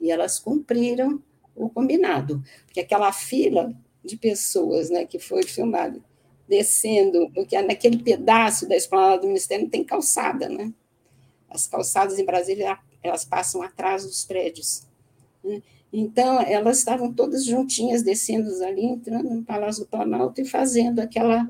E 0.00 0.10
elas 0.10 0.38
cumpriram 0.38 1.20
o 1.54 1.68
combinado. 1.68 2.42
Porque 2.64 2.80
aquela 2.80 3.12
fila 3.12 3.74
de 4.04 4.16
pessoas 4.16 4.88
né, 4.88 5.04
que 5.04 5.18
foi 5.18 5.42
filmado 5.42 6.02
descendo, 6.48 7.30
porque 7.34 7.60
naquele 7.62 7.98
pedaço 7.98 8.68
da 8.68 8.76
esplanada 8.76 9.22
do 9.22 9.26
Ministério 9.26 9.64
não 9.64 9.70
tem 9.70 9.82
calçada, 9.82 10.48
né? 10.48 10.72
As 11.48 11.66
calçadas 11.66 12.18
em 12.18 12.24
Brasília, 12.24 12.78
elas 13.02 13.24
passam 13.24 13.62
atrás 13.62 14.04
dos 14.04 14.24
prédios. 14.24 14.82
Né? 15.42 15.62
Então, 15.92 16.40
elas 16.40 16.78
estavam 16.78 17.12
todas 17.12 17.44
juntinhas, 17.44 18.02
descendo 18.02 18.50
ali, 18.64 18.84
entrando 18.84 19.30
no 19.30 19.44
Palácio 19.44 19.84
do 19.84 19.88
Planalto 19.88 20.40
e 20.40 20.44
fazendo 20.44 20.98
aquela, 21.00 21.48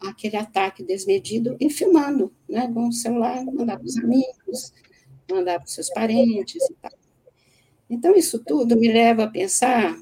aquele 0.00 0.36
ataque 0.36 0.82
desmedido 0.82 1.56
e 1.60 1.70
filmando, 1.70 2.32
né, 2.48 2.70
com 2.72 2.88
o 2.88 2.92
celular, 2.92 3.44
mandar 3.44 3.78
para 3.78 3.86
os 3.86 3.96
amigos, 3.98 4.72
mandar 5.30 5.58
para 5.58 5.66
os 5.66 5.72
seus 5.72 5.90
parentes 5.90 6.62
e 6.62 6.74
tal. 6.74 6.92
Então, 7.88 8.14
isso 8.14 8.42
tudo 8.44 8.76
me 8.76 8.92
leva 8.92 9.24
a 9.24 9.30
pensar, 9.30 9.96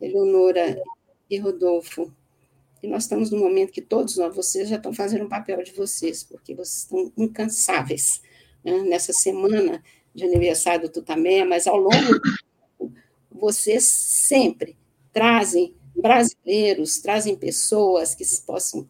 Eleonora 0.00 0.80
e 1.28 1.38
Rodolfo, 1.38 2.12
que 2.80 2.86
nós 2.86 3.04
estamos 3.04 3.30
num 3.30 3.40
momento 3.40 3.72
que 3.72 3.82
todos 3.82 4.16
nós, 4.16 4.34
vocês 4.34 4.68
já 4.68 4.76
estão 4.76 4.92
fazendo 4.92 5.24
o 5.24 5.28
papel 5.28 5.62
de 5.62 5.72
vocês, 5.72 6.22
porque 6.22 6.54
vocês 6.54 6.82
estão 6.82 7.12
incansáveis. 7.16 8.22
Né? 8.64 8.82
Nessa 8.82 9.12
semana 9.12 9.82
de 10.14 10.24
aniversário 10.24 10.82
do 10.82 10.92
Tutamé, 10.92 11.44
mas 11.44 11.66
ao 11.66 11.76
longo, 11.76 12.20
vocês 13.30 13.84
sempre 13.84 14.76
trazem 15.12 15.74
brasileiros, 15.96 16.98
trazem 16.98 17.36
pessoas 17.36 18.14
que 18.14 18.24
possam 18.46 18.86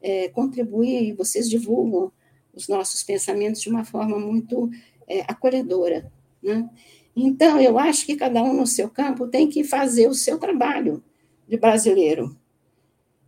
é, 0.00 0.28
contribuir, 0.28 1.14
vocês 1.14 1.48
divulgam 1.48 2.12
os 2.54 2.68
nossos 2.68 3.02
pensamentos 3.02 3.60
de 3.60 3.68
uma 3.68 3.84
forma 3.84 4.18
muito 4.18 4.70
é, 5.06 5.20
acolhedora. 5.22 6.10
Né? 6.42 6.68
Então, 7.14 7.60
eu 7.60 7.78
acho 7.78 8.06
que 8.06 8.16
cada 8.16 8.42
um 8.42 8.52
no 8.52 8.66
seu 8.66 8.88
campo 8.88 9.26
tem 9.26 9.48
que 9.48 9.64
fazer 9.64 10.08
o 10.08 10.14
seu 10.14 10.38
trabalho 10.38 11.02
de 11.48 11.56
brasileiro. 11.56 12.36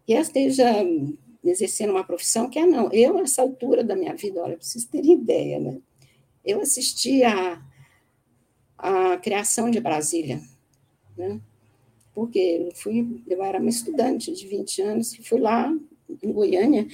Que 0.06 0.14
esteja 0.14 0.64
exercendo 1.44 1.90
uma 1.90 2.04
profissão 2.04 2.48
que 2.48 2.58
é 2.58 2.66
não. 2.66 2.90
Eu, 2.92 3.14
nessa 3.14 3.42
altura 3.42 3.82
da 3.82 3.96
minha 3.96 4.14
vida, 4.14 4.42
olha, 4.42 4.56
preciso 4.56 4.88
ter 4.88 5.04
ideia, 5.04 5.58
né? 5.58 5.78
Eu 6.44 6.60
assisti 6.60 7.22
a, 7.22 7.62
a 8.78 9.16
criação 9.18 9.70
de 9.70 9.80
Brasília, 9.80 10.40
né? 11.16 11.40
Porque 12.14 12.38
eu, 12.38 12.74
fui, 12.74 13.22
eu 13.28 13.42
era 13.42 13.58
uma 13.58 13.70
estudante 13.70 14.32
de 14.32 14.46
20 14.46 14.82
anos 14.82 15.12
que 15.12 15.22
fui 15.22 15.40
lá 15.40 15.72
em 16.22 16.32
Goiânia, 16.32 16.86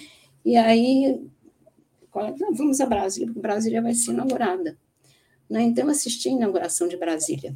e 0.45 0.57
aí 0.57 1.21
vamos 2.53 2.81
a 2.81 2.87
Brasília, 2.87 3.27
porque 3.27 3.41
Brasília 3.41 3.83
vai 3.83 3.95
ser 3.95 4.13
inaugurada. 4.13 4.79
Né? 5.49 5.63
Então, 5.63 5.89
assisti 5.89 6.29
a 6.29 6.33
inauguração 6.33 6.89
de 6.89 6.97
Brasília. 6.97 7.55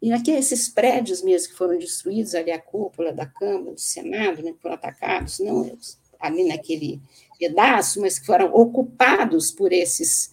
E 0.00 0.12
aqui, 0.12 0.30
esses 0.30 0.68
prédios 0.68 1.22
mesmo 1.22 1.50
que 1.50 1.56
foram 1.56 1.78
destruídos, 1.78 2.34
ali 2.34 2.50
a 2.50 2.60
cúpula 2.60 3.12
da 3.12 3.26
Câmara, 3.26 3.72
do 3.72 3.80
Senado, 3.80 4.42
né, 4.42 4.52
que 4.52 4.60
foram 4.60 4.74
atacados, 4.74 5.38
não 5.38 5.76
ali 6.20 6.44
naquele 6.44 7.00
pedaço, 7.38 8.00
mas 8.00 8.18
que 8.18 8.26
foram 8.26 8.52
ocupados 8.54 9.50
por 9.50 9.72
esses 9.72 10.30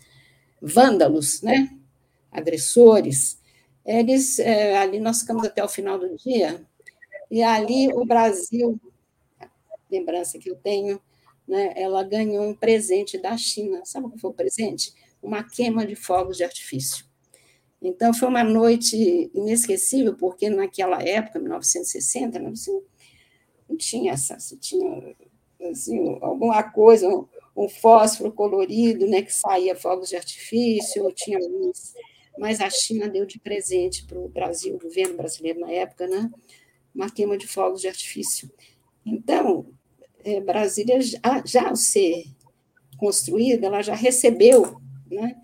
vândalos, 0.62 1.41
né, 1.41 1.70
agressores, 2.32 3.38
eles, 3.86 4.40
é, 4.40 4.78
ali 4.78 5.00
nós 5.00 5.22
ficamos 5.22 5.46
até 5.46 5.64
o 5.64 5.70
final 5.70 6.00
do 6.00 6.16
dia, 6.18 6.66
e 7.30 7.42
ali 7.44 7.88
o 7.94 8.06
Brasil, 8.06 8.80
lembrança 9.92 10.40
que 10.40 10.50
eu 10.50 10.56
tenho, 10.56 11.02
né, 11.48 11.74
ela 11.76 12.04
ganhou 12.04 12.44
um 12.44 12.56
presente 12.56 13.18
da 13.18 13.36
China. 13.38 13.82
Sabe 13.84 14.08
o 14.08 14.10
que 14.10 14.20
foi 14.20 14.30
o 14.30 14.34
presente? 14.34 14.94
uma 15.24 15.42
queima 15.42 15.86
de 15.86 15.96
fogos 15.96 16.38
de 16.38 16.44
artifício. 16.44 17.06
Então, 17.82 18.14
foi 18.14 18.28
uma 18.28 18.44
noite 18.44 19.32
inesquecível, 19.34 20.16
porque 20.16 20.50
naquela 20.50 21.02
época, 21.02 21.40
1960, 21.40 22.40
não 22.40 22.54
tinha 23.78 24.14
essa, 24.14 24.38
tinha 24.58 25.16
assim, 25.72 26.18
alguma 26.22 26.62
coisa, 26.64 27.08
um, 27.08 27.26
um, 27.56 27.70
fósforo 27.70 28.32
colorido, 28.32 29.08
né, 29.08 29.22
que 29.22 29.34
saía 29.34 29.76
fogos 29.76 30.10
de 30.10 30.16
artifício, 30.16 31.12
tinha 31.14 31.40
luz, 31.40 31.94
mas 32.38 32.62
a 32.62 32.70
China 32.70 33.08
deu 33.08 33.26
de 33.26 33.40
presente 33.40 34.06
para 34.06 34.20
o 34.20 34.28
Brasil, 34.28 34.76
o 34.76 34.80
governo 34.80 35.16
brasileiro 35.16 35.60
na 35.60 35.72
época, 35.72 36.08
né, 36.08 36.32
uma 36.94 37.10
queima 37.10 37.38
de 37.38 37.48
fogos 37.48 37.82
de 37.82 37.88
artifício. 37.88 38.52
Então, 39.06 39.68
é, 40.24 40.40
Brasília, 40.40 41.02
já, 41.02 41.20
já 41.46 41.70
ao 41.70 41.76
ser 41.76 42.26
construída, 42.98 43.68
ela 43.68 43.82
já 43.82 43.96
recebeu 43.96 44.80
né, 45.10 45.36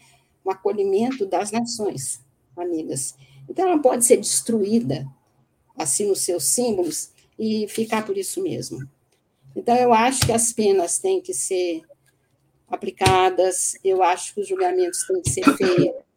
o 0.43 0.51
acolhimento 0.51 1.25
das 1.25 1.51
nações 1.51 2.23
amigas. 2.55 3.15
Então, 3.49 3.67
ela 3.67 3.81
pode 3.81 4.05
ser 4.05 4.17
destruída, 4.17 5.07
assim, 5.77 6.07
nos 6.07 6.21
seus 6.21 6.45
símbolos, 6.45 7.11
e 7.37 7.67
ficar 7.67 8.05
por 8.05 8.17
isso 8.17 8.43
mesmo. 8.43 8.87
Então, 9.55 9.75
eu 9.75 9.93
acho 9.93 10.25
que 10.25 10.31
as 10.31 10.51
penas 10.51 10.99
têm 10.99 11.21
que 11.21 11.33
ser 11.33 11.81
aplicadas, 12.67 13.75
eu 13.83 14.03
acho 14.03 14.33
que 14.33 14.41
os 14.41 14.47
julgamentos 14.47 15.05
têm 15.07 15.21
que 15.21 15.29
ser 15.29 15.43
feitos, 15.57 16.08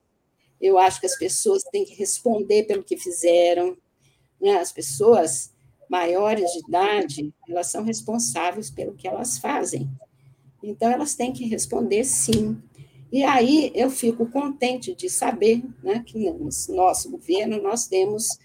eu 0.62 0.78
acho 0.78 1.00
que 1.00 1.06
as 1.06 1.18
pessoas 1.18 1.64
têm 1.64 1.84
que 1.84 1.94
responder 1.94 2.62
pelo 2.62 2.84
que 2.84 2.96
fizeram. 2.96 3.76
Né? 4.40 4.58
As 4.58 4.70
pessoas 4.70 5.52
maiores 5.90 6.52
de 6.52 6.60
idade, 6.60 7.34
elas 7.48 7.66
são 7.66 7.82
responsáveis 7.82 8.70
pelo 8.70 8.94
que 8.94 9.08
elas 9.08 9.38
fazem. 9.38 9.90
Então, 10.62 10.88
elas 10.88 11.16
têm 11.16 11.32
que 11.32 11.44
responder 11.46 12.04
sim. 12.04 12.62
E 13.10 13.24
aí 13.24 13.72
eu 13.74 13.90
fico 13.90 14.24
contente 14.30 14.94
de 14.94 15.10
saber 15.10 15.62
né, 15.82 16.02
que 16.06 16.30
no 16.30 16.48
nosso 16.68 17.10
governo 17.10 17.60
nós 17.60 17.88
temos 17.88 18.38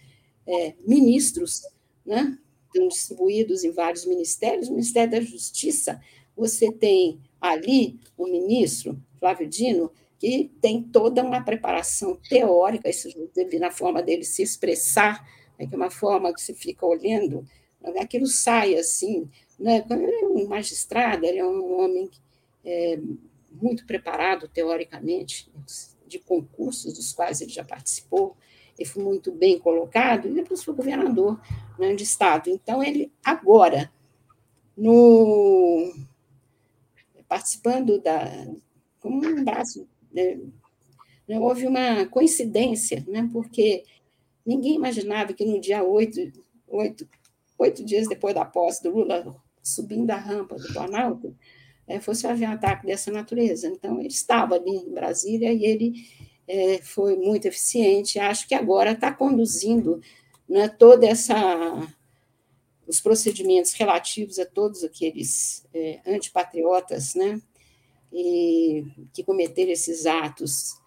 é, 0.45 0.73
ministros, 0.85 1.61
né, 2.03 2.37
estão 2.65 2.87
distribuídos 2.87 3.63
em 3.63 3.71
vários 3.71 4.05
ministérios. 4.05 4.67
O 4.67 4.71
Ministério 4.71 5.11
da 5.11 5.21
Justiça, 5.21 6.01
você 6.35 6.71
tem 6.71 7.21
ali 7.39 7.99
o 8.17 8.25
ministro 8.25 8.99
Flávio 9.19 9.47
Dino, 9.47 9.91
que 10.19 10.51
tem 10.61 10.81
toda 10.81 11.23
uma 11.23 11.43
preparação 11.43 12.15
teórica, 12.29 12.89
isso 12.89 13.09
na 13.59 13.71
forma 13.71 14.01
dele 14.01 14.23
se 14.23 14.41
expressar, 14.41 15.23
né, 15.57 15.67
que 15.67 15.73
é 15.73 15.77
uma 15.77 15.91
forma 15.91 16.33
que 16.33 16.41
você 16.41 16.53
fica 16.53 16.85
olhando, 16.85 17.47
né, 17.81 18.01
aquilo 18.01 18.27
sai 18.27 18.75
assim. 18.75 19.29
Né? 19.59 19.83
Ele 19.89 20.15
é 20.15 20.25
um 20.25 20.47
magistrado, 20.47 21.25
ele 21.25 21.39
é 21.39 21.45
um 21.45 21.79
homem 21.79 22.09
é, 22.65 22.99
muito 23.51 23.85
preparado 23.85 24.47
teoricamente, 24.47 25.49
de 26.07 26.19
concursos 26.19 26.93
dos 26.93 27.11
quais 27.11 27.41
ele 27.41 27.51
já 27.51 27.63
participou, 27.63 28.35
ele 28.77 28.87
foi 28.87 29.03
muito 29.03 29.31
bem 29.31 29.59
colocado, 29.59 30.27
e 30.27 30.33
depois 30.33 30.63
foi 30.63 30.73
governador 30.73 31.39
né, 31.77 31.93
de 31.95 32.03
Estado. 32.03 32.49
Então, 32.49 32.83
ele 32.83 33.11
agora, 33.23 33.91
no, 34.75 35.93
participando 37.27 37.99
da, 37.99 38.47
como 38.99 39.25
um 39.25 39.43
braço 39.43 39.87
né, 41.27 41.39
houve 41.39 41.67
uma 41.67 42.05
coincidência, 42.07 43.03
né, 43.07 43.29
porque 43.31 43.83
ninguém 44.45 44.75
imaginava 44.75 45.33
que 45.33 45.45
no 45.45 45.59
dia 45.59 45.83
8, 45.83 46.31
8, 46.67 47.09
8 47.57 47.85
dias 47.85 48.07
depois 48.07 48.33
da 48.33 48.45
posse 48.45 48.83
do 48.83 48.91
Lula, 48.91 49.35
subindo 49.61 50.11
a 50.11 50.17
rampa 50.17 50.55
do 50.55 50.73
Planalto, 50.73 51.35
é, 51.87 51.99
fosse 51.99 52.27
haver 52.27 52.49
um 52.49 52.53
ataque 52.53 52.85
dessa 52.85 53.11
natureza. 53.11 53.67
Então, 53.67 53.99
ele 53.99 54.09
estava 54.09 54.55
ali 54.55 54.71
em 54.71 54.93
Brasília 54.93 55.53
e 55.53 55.65
ele 55.65 55.93
é, 56.47 56.79
foi 56.79 57.15
muito 57.15 57.45
eficiente. 57.47 58.19
Acho 58.19 58.47
que 58.47 58.55
agora 58.55 58.91
está 58.91 59.11
conduzindo 59.11 60.01
né, 60.47 60.67
toda 60.67 61.07
essa 61.07 61.87
os 62.87 63.01
procedimentos 63.01 63.73
relativos 63.73 64.39
a 64.39 64.45
todos 64.45 64.81
aqueles 64.81 65.67
é, 65.73 65.99
antipatriotas, 66.07 67.15
né, 67.15 67.41
e 68.11 68.85
que 69.13 69.23
cometeram 69.23 69.71
esses 69.71 70.05
atos 70.05 70.79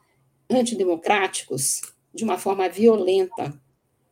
antidemocráticos 0.48 1.80
de 2.12 2.24
uma 2.24 2.38
forma 2.38 2.68
violenta 2.68 3.58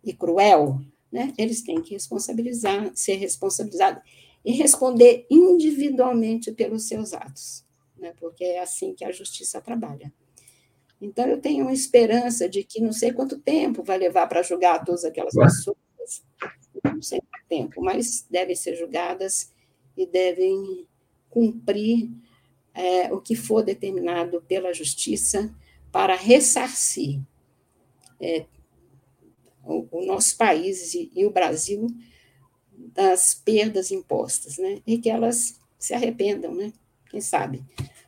e 0.05 0.13
cruel, 0.13 0.81
né, 1.11 1.33
eles 1.37 1.63
têm 1.63 1.83
que 1.83 1.95
responsabilizar, 1.95 2.93
ser 2.95 3.15
responsabilizados 3.17 4.03
e 4.45 4.53
responder 4.53 5.27
individualmente 5.31 6.53
pelos 6.53 6.87
seus 6.87 7.13
atos, 7.13 7.65
né, 7.99 8.15
porque 8.21 8.45
é 8.45 8.61
assim 8.61 8.95
que 8.95 9.05
a 9.05 9.11
justiça 9.11 9.61
trabalha. 9.61 10.13
Então, 11.01 11.27
eu 11.27 11.41
tenho 11.41 11.65
uma 11.65 11.73
esperança 11.73 12.49
de 12.49 12.65
que 12.65 12.81
não 12.81 12.93
sei 12.93 13.13
quanto 13.13 13.39
tempo 13.39 13.83
vai 13.83 13.99
levar 13.99 14.27
para 14.27 14.43
julgar 14.43 14.85
todas 14.85 15.05
aquelas 15.05 15.35
pessoas, 15.35 15.77
não 16.85 17.03
sei 17.03 17.21
quanto 17.21 17.47
tempo, 17.49 17.83
mas 17.83 18.27
devem 18.29 18.57
ser 18.57 18.75
julgadas 18.75 19.53
e 19.97 20.07
devem 20.07 20.87
cumprir 21.31 22.11
é, 22.79 23.13
o 23.13 23.21
que 23.21 23.35
for 23.35 23.65
determinado 23.65 24.41
pela 24.43 24.73
justiça 24.73 25.53
para 25.91 26.15
ressarcir 26.15 27.21
é, 28.21 28.47
o, 29.65 29.85
o, 29.91 30.07
nosso 30.07 30.37
país 30.37 30.95
e, 30.95 31.11
e, 31.13 31.27
o 31.27 31.31
Brasil 31.31 31.89
das 32.95 33.35
perdas 33.35 33.91
impostas, 33.91 34.59
né? 34.59 34.81
E 34.87 34.97
que 34.99 35.11
elas 35.11 35.59
se 35.77 35.93
arrependam, 35.93 36.55
né? 36.55 36.73
Quem 37.11 37.21
sabe? 37.21 37.65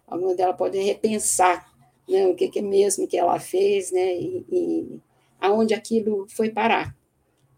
Alguma 0.07 0.37
delas 0.37 0.57
pode 0.57 0.79
repensar 0.79 1.69
né, 2.09 2.29
o 2.29 2.37
que, 2.37 2.49
que 2.49 2.63
mesmo 2.63 3.09
que 3.09 3.17
ela 3.17 3.41
fez, 3.41 3.91
né? 3.91 4.15
E, 4.15 4.47
e 4.53 5.01
aonde 5.41 5.75
aquilo 5.75 6.29
foi 6.29 6.49
parar, 6.49 6.97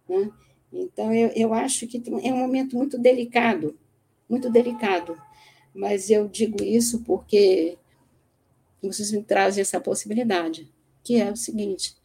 né? 0.09 0.31
Então, 0.73 1.13
eu, 1.13 1.29
eu 1.37 1.53
acho 1.53 1.87
que 1.87 2.03
é 2.23 2.33
um 2.33 2.39
momento 2.39 2.75
muito 2.75 2.97
delicado, 2.97 3.79
muito 4.27 4.49
delicado, 4.49 5.15
mas 5.75 6.11
eu 6.11 6.29
digo 6.29 6.63
isso 6.63 7.03
porque 7.03 7.79
vocês 8.83 9.13
me 9.13 9.23
trazem 9.23 9.63
essa 9.63 9.81
possibilidade, 9.81 10.73
que 11.03 11.17
é 11.17 11.31
o 11.31 11.37
seguinte: 11.37 11.97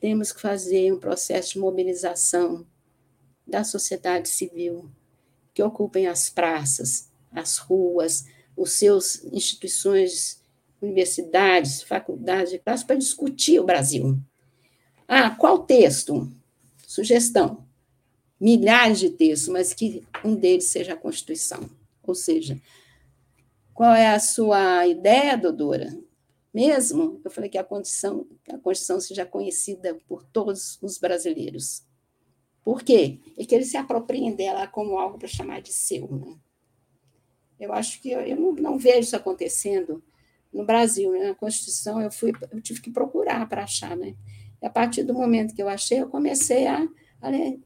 temos 0.00 0.32
que 0.32 0.40
fazer 0.40 0.92
um 0.92 0.98
processo 0.98 1.54
de 1.54 1.58
mobilização 1.58 2.66
da 3.46 3.64
sociedade 3.64 4.28
civil, 4.28 4.90
que 5.52 5.62
ocupem 5.62 6.06
as 6.06 6.28
praças, 6.28 7.10
as 7.30 7.58
ruas, 7.58 8.26
os 8.56 8.72
seus 8.72 9.24
instituições, 9.24 10.42
universidades, 10.80 11.82
faculdades, 11.82 12.58
para 12.62 12.96
discutir 12.96 13.60
o 13.60 13.64
Brasil. 13.64 14.18
Ah, 15.06 15.30
qual 15.30 15.64
texto? 15.64 16.30
Sugestão. 16.86 17.66
Milhares 18.40 18.98
de 18.98 19.10
textos, 19.10 19.48
mas 19.48 19.74
que 19.74 20.02
um 20.24 20.34
deles 20.34 20.66
seja 20.66 20.94
a 20.94 20.96
Constituição. 20.96 21.68
Ou 22.02 22.14
seja, 22.14 22.60
qual 23.74 23.94
é 23.94 24.08
a 24.08 24.18
sua 24.18 24.86
ideia, 24.86 25.36
doutora? 25.36 25.88
Mesmo, 26.52 27.20
eu 27.24 27.30
falei 27.30 27.48
que 27.48 27.58
a 27.58 27.64
condição, 27.64 28.26
a 28.48 28.58
Constituição 28.58 29.00
seja 29.00 29.24
conhecida 29.24 29.96
por 30.08 30.24
todos 30.24 30.78
os 30.82 30.98
brasileiros. 30.98 31.84
Por 32.64 32.82
quê? 32.82 33.20
É 33.38 33.44
que 33.44 33.54
eles 33.54 33.70
se 33.70 33.76
apropriem 33.76 34.34
dela 34.34 34.66
como 34.66 34.98
algo 34.98 35.16
para 35.16 35.28
chamar 35.28 35.62
de 35.62 35.72
seu. 35.72 36.08
Né? 36.08 36.36
Eu 37.58 37.72
acho 37.72 38.02
que 38.02 38.10
eu, 38.10 38.20
eu 38.20 38.36
não, 38.36 38.52
não, 38.52 38.78
vejo 38.78 39.00
isso 39.00 39.16
acontecendo 39.16 40.02
no 40.52 40.64
Brasil. 40.64 41.12
Né? 41.12 41.28
Na 41.28 41.34
Constituição, 41.34 42.02
eu, 42.02 42.10
fui, 42.10 42.32
eu 42.50 42.60
tive 42.60 42.80
que 42.80 42.90
procurar 42.90 43.48
para 43.48 43.62
achar. 43.62 43.96
Né? 43.96 44.16
E 44.60 44.66
a 44.66 44.70
partir 44.70 45.04
do 45.04 45.14
momento 45.14 45.54
que 45.54 45.62
eu 45.62 45.68
achei, 45.68 46.00
eu 46.00 46.08
comecei 46.08 46.66
a. 46.66 46.86
a 47.22 47.32
é, 47.32 47.56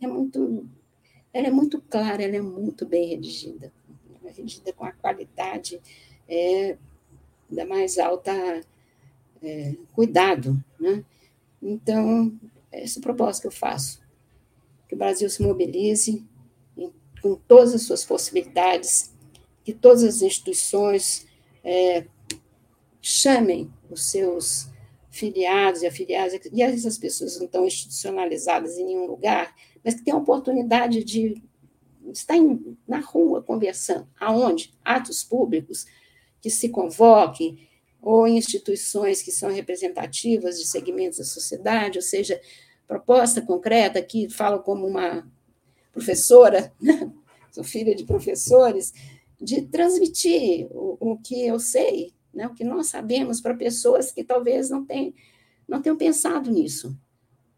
é, 0.00 0.06
muito, 0.06 0.68
ela 1.32 1.48
é 1.48 1.50
muito 1.50 1.82
clara, 1.82 2.22
ela 2.22 2.36
é 2.36 2.40
muito 2.40 2.86
bem 2.86 3.08
redigida 3.08 3.72
redigida 4.36 4.72
com 4.72 4.84
a 4.84 4.92
qualidade 4.92 5.80
é, 6.28 6.76
da 7.50 7.64
mais 7.64 7.98
alta 7.98 8.32
é, 9.42 9.74
cuidado. 9.92 10.62
Né? 10.78 11.04
Então, 11.62 12.32
essa 12.70 13.00
proposta 13.00 13.42
que 13.42 13.48
eu 13.48 13.52
faço, 13.52 14.00
que 14.88 14.94
o 14.94 14.98
Brasil 14.98 15.28
se 15.28 15.42
mobilize 15.42 16.24
em, 16.76 16.92
com 17.22 17.34
todas 17.34 17.74
as 17.74 17.82
suas 17.82 18.04
possibilidades, 18.04 19.12
que 19.64 19.72
todas 19.72 20.02
as 20.02 20.22
instituições 20.22 21.26
é, 21.62 22.06
chamem 23.00 23.72
os 23.90 24.10
seus 24.10 24.68
filiados 25.10 25.82
e 25.82 25.86
afiliados, 25.86 26.38
e 26.52 26.62
essas 26.62 26.96
pessoas 26.96 27.36
não 27.38 27.46
estão 27.46 27.66
institucionalizadas 27.66 28.78
em 28.78 28.84
nenhum 28.84 29.06
lugar, 29.06 29.54
mas 29.84 29.94
que 29.94 30.02
tenham 30.02 30.20
oportunidade 30.20 31.02
de 31.02 31.42
está 32.12 32.36
em, 32.36 32.76
na 32.86 33.00
rua 33.00 33.42
conversando. 33.42 34.08
Aonde? 34.18 34.72
Atos 34.84 35.24
públicos 35.24 35.86
que 36.40 36.50
se 36.50 36.68
convoquem, 36.68 37.68
ou 38.02 38.26
instituições 38.26 39.22
que 39.22 39.30
são 39.30 39.50
representativas 39.50 40.58
de 40.58 40.66
segmentos 40.66 41.18
da 41.18 41.24
sociedade, 41.24 41.98
ou 41.98 42.02
seja, 42.02 42.40
proposta 42.86 43.42
concreta, 43.42 44.02
que 44.02 44.28
falo 44.28 44.60
como 44.60 44.86
uma 44.86 45.30
professora, 45.92 46.72
sou 47.52 47.62
filha 47.62 47.94
de 47.94 48.04
professores, 48.04 48.92
de 49.40 49.62
transmitir 49.62 50.66
o, 50.70 50.96
o 50.98 51.18
que 51.18 51.46
eu 51.46 51.58
sei, 51.58 52.14
né? 52.32 52.46
o 52.46 52.54
que 52.54 52.64
nós 52.64 52.86
sabemos 52.86 53.40
para 53.40 53.54
pessoas 53.54 54.12
que 54.12 54.24
talvez 54.24 54.70
não, 54.70 54.84
tenham, 54.84 55.12
não 55.68 55.82
tenham 55.82 55.96
pensado 55.96 56.50
nisso. 56.50 56.96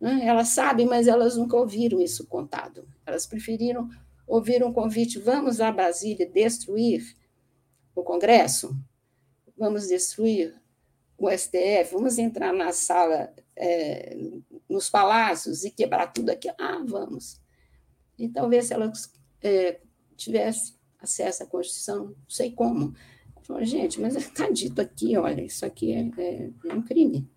Né? 0.01 0.23
Elas 0.25 0.49
sabem, 0.49 0.87
mas 0.87 1.07
elas 1.07 1.37
nunca 1.37 1.57
ouviram 1.57 2.01
isso 2.01 2.27
contado. 2.27 2.87
Elas 3.07 3.27
preferiram 3.27 3.89
ouvir 4.33 4.65
um 4.65 4.73
convite: 4.73 5.19
vamos 5.19 5.61
a 5.61 5.71
Brasília 5.71 6.27
destruir 6.27 7.17
o 7.95 8.03
Congresso? 8.03 8.75
Vamos 9.57 9.89
destruir 9.89 10.55
o 11.19 11.31
STF? 11.31 11.93
Vamos 11.93 12.19
entrar 12.19 12.53
na 12.53 12.73
sala, 12.73 13.33
é, 13.55 14.17
nos 14.69 14.89
palácios 14.89 15.65
e 15.65 15.71
quebrar 15.71 16.07
tudo 16.09 16.31
aqui? 16.31 16.49
Ah, 16.59 16.83
vamos. 16.85 17.41
E 18.19 18.29
talvez 18.29 18.67
se 18.67 18.75
ela 18.75 18.91
é, 19.43 19.81
tivesse 20.17 20.75
acesso 20.99 21.43
à 21.43 21.47
Constituição, 21.47 22.07
não 22.07 22.17
sei 22.29 22.51
como. 22.53 22.95
Falei, 23.43 23.67
gente, 23.67 24.01
mas 24.01 24.17
está 24.17 24.49
dito 24.51 24.81
aqui, 24.81 25.17
olha, 25.17 25.43
isso 25.43 25.67
aqui 25.67 25.93
é, 25.93 26.11
é, 26.17 26.51
é 26.67 26.75
um 26.75 26.83
crime. 26.83 27.29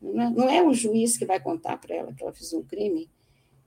Não 0.00 0.48
é, 0.48 0.62
um 0.62 0.72
juiz 0.74 1.16
que 1.16 1.24
vai 1.24 1.40
contar 1.40 1.78
para 1.78 1.96
ela 1.96 2.12
que 2.12 2.22
ela 2.22 2.32
fez 2.32 2.52
um 2.52 2.62
crime, 2.62 3.10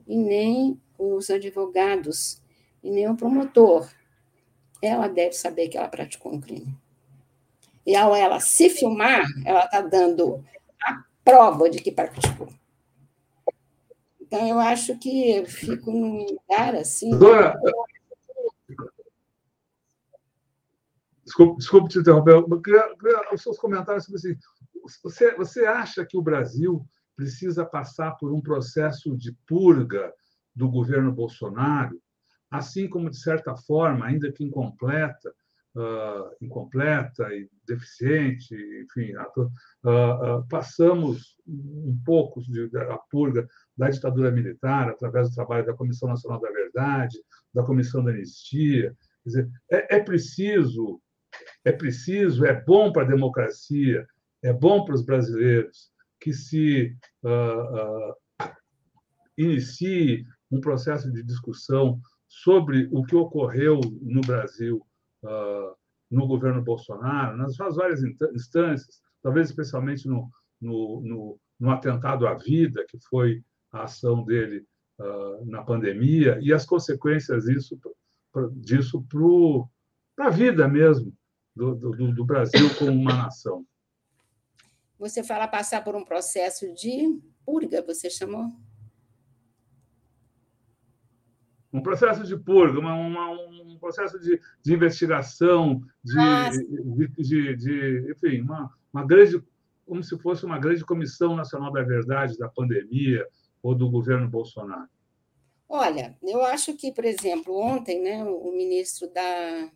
e 0.06 0.16
nem 0.16 0.80
os 0.98 1.30
advogados 1.30 2.42
e 2.84 2.90
nem 2.90 3.10
o 3.10 3.16
promotor. 3.16 3.90
Ela 4.82 5.08
deve 5.08 5.34
saber 5.34 5.70
que 5.70 5.78
ela 5.78 5.88
praticou 5.88 6.34
um 6.34 6.42
crime. 6.42 6.78
E 7.86 7.96
ao 7.96 8.16
ela 8.16 8.40
se 8.40 8.70
filmar, 8.70 9.26
ela 9.46 9.64
está 9.66 9.82
dando 9.82 10.44
a 10.82 11.04
prova 11.24 11.70
de 11.70 11.82
que 11.82 11.92
praticou. 11.92 12.50
Então, 14.20 14.46
eu 14.46 14.60
acho 14.60 14.98
que 15.00 15.32
eu 15.32 15.46
fico 15.46 15.90
num 15.90 16.26
lugar 16.26 16.76
assim. 16.76 17.18
Dora, 17.18 17.58
desculpe, 21.24 21.58
desculpe 21.58 21.90
te 21.90 22.00
interromper, 22.00 22.44
queria, 22.62 22.96
queria 22.98 23.34
os 23.34 23.42
seus 23.42 23.58
comentários 23.58 24.04
sobre 24.04 24.18
assim. 24.18 24.38
Você, 25.04 25.34
você 25.36 25.66
acha 25.66 26.06
que 26.06 26.18
o 26.18 26.22
Brasil 26.22 26.86
precisa 27.16 27.66
passar 27.66 28.12
por 28.18 28.34
um 28.34 28.42
processo 28.42 29.16
de 29.16 29.32
purga 29.48 30.14
do 30.58 30.70
governo 30.70 31.14
Bolsonaro, 31.14 32.02
assim 32.50 32.88
como, 32.90 33.10
de 33.10 33.20
certa 33.20 33.56
forma, 33.56 34.08
ainda 34.08 34.32
que 34.32 34.44
incompleta, 34.44 35.30
uh, 35.76 36.36
incompleta 36.42 37.32
e 37.34 37.48
deficiente, 37.66 38.56
enfim, 38.84 39.14
uh, 39.16 40.48
passamos 40.50 41.38
um 41.48 42.00
pouco 42.04 42.42
de, 42.42 42.70
a 42.76 42.98
purga 43.12 43.48
da 43.78 43.90
ditadura 43.90 44.32
militar 44.32 44.90
através 44.90 45.30
do 45.30 45.36
trabalho 45.36 45.66
da 45.66 45.76
Comissão 45.76 46.10
Nacional 46.10 46.42
da 46.42 46.50
Verdade, 46.50 47.18
da 47.54 47.64
Comissão 47.64 48.04
da 48.04 48.10
Anistia. 48.10 48.96
Quer 49.24 49.30
dizer, 49.30 49.50
é, 49.72 49.98
é 49.98 50.00
preciso, 50.00 51.00
é 51.64 51.72
preciso, 51.72 52.46
é 52.46 52.54
bom 52.64 52.92
para 52.92 53.04
a 53.04 53.08
democracia, 53.08 54.08
é 54.42 54.52
bom 54.52 54.84
para 54.86 54.96
os 54.96 55.06
brasileiros 55.06 55.92
que 56.20 56.34
se 56.34 56.98
inicie 59.38 60.26
um 60.52 60.62
processo 60.62 61.12
de 61.12 61.24
discussão 61.24 62.00
sobre 62.28 62.90
o 62.92 63.04
que 63.04 63.16
ocorreu 63.16 63.80
no 64.02 64.22
Brasil 64.22 64.86
uh, 65.24 65.76
no 66.10 66.28
governo 66.28 66.62
Bolsonaro, 66.62 67.38
nas 67.38 67.56
suas 67.56 67.76
várias 67.76 68.02
instâncias, 68.34 69.02
talvez 69.22 69.50
especialmente 69.50 70.08
no, 70.08 70.30
no, 70.60 71.02
no, 71.02 71.40
no 71.60 71.70
atentado 71.70 72.28
à 72.28 72.34
vida, 72.34 72.86
que 72.88 72.98
foi 73.10 73.44
a 73.72 73.84
ação 73.84 74.24
dele 74.24 74.66
uh, 75.00 75.46
na 75.46 75.64
pandemia, 75.64 76.40
e 76.42 76.54
as 76.54 76.66
consequências 76.66 77.44
disso, 77.46 77.78
disso 78.54 79.06
para 80.16 80.28
a 80.28 80.32
vida 80.32 80.68
mesmo 80.68 81.14
do, 81.56 81.76
do, 81.76 82.14
do 82.14 82.26
Brasil 82.26 82.74
como 82.78 82.92
uma 82.92 83.16
nação. 83.16 83.66
Você 84.98 85.24
fala 85.24 85.48
passar 85.48 85.84
por 85.84 85.96
um 85.96 86.04
processo 86.04 86.74
de 86.74 87.20
purga, 87.46 87.84
você 87.84 88.10
chamou? 88.10 88.52
Um 91.72 91.82
processo 91.82 92.24
de 92.24 92.38
purga, 92.38 92.80
uma, 92.80 92.94
uma, 92.94 93.32
um 93.32 93.78
processo 93.78 94.20
de, 94.20 94.40
de 94.64 94.74
investigação, 94.74 95.82
de, 96.04 96.16
de, 96.96 97.08
de, 97.18 97.56
de, 97.56 98.12
enfim, 98.12 98.42
uma, 98.42 98.72
uma 98.94 99.06
grande, 99.06 99.44
como 99.86 100.04
se 100.04 100.18
fosse 100.20 100.46
uma 100.46 100.60
grande 100.60 100.86
comissão 100.86 101.36
nacional 101.36 101.72
da 101.72 101.84
verdade 101.84 102.38
da 102.38 102.48
pandemia 102.48 103.28
ou 103.62 103.76
do 103.76 103.90
governo 103.90 104.30
Bolsonaro. 104.30 104.90
Olha, 105.70 106.18
eu 106.24 106.44
acho 106.46 106.74
que, 106.76 106.94
por 106.94 107.04
exemplo, 107.04 107.54
ontem, 107.54 108.02
né, 108.02 108.24
o 108.24 108.52
ministro 108.54 109.12
da, 109.12 109.70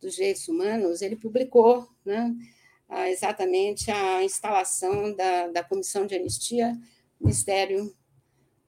dos 0.00 0.14
Direitos 0.16 0.48
Humanos 0.48 1.02
ele 1.02 1.14
publicou, 1.14 1.88
né, 2.04 2.34
exatamente 3.08 3.90
a 3.90 4.24
instalação 4.24 5.14
da, 5.14 5.46
da 5.48 5.62
comissão 5.62 6.06
de 6.06 6.16
anistia, 6.16 6.76
Ministério, 7.20 7.94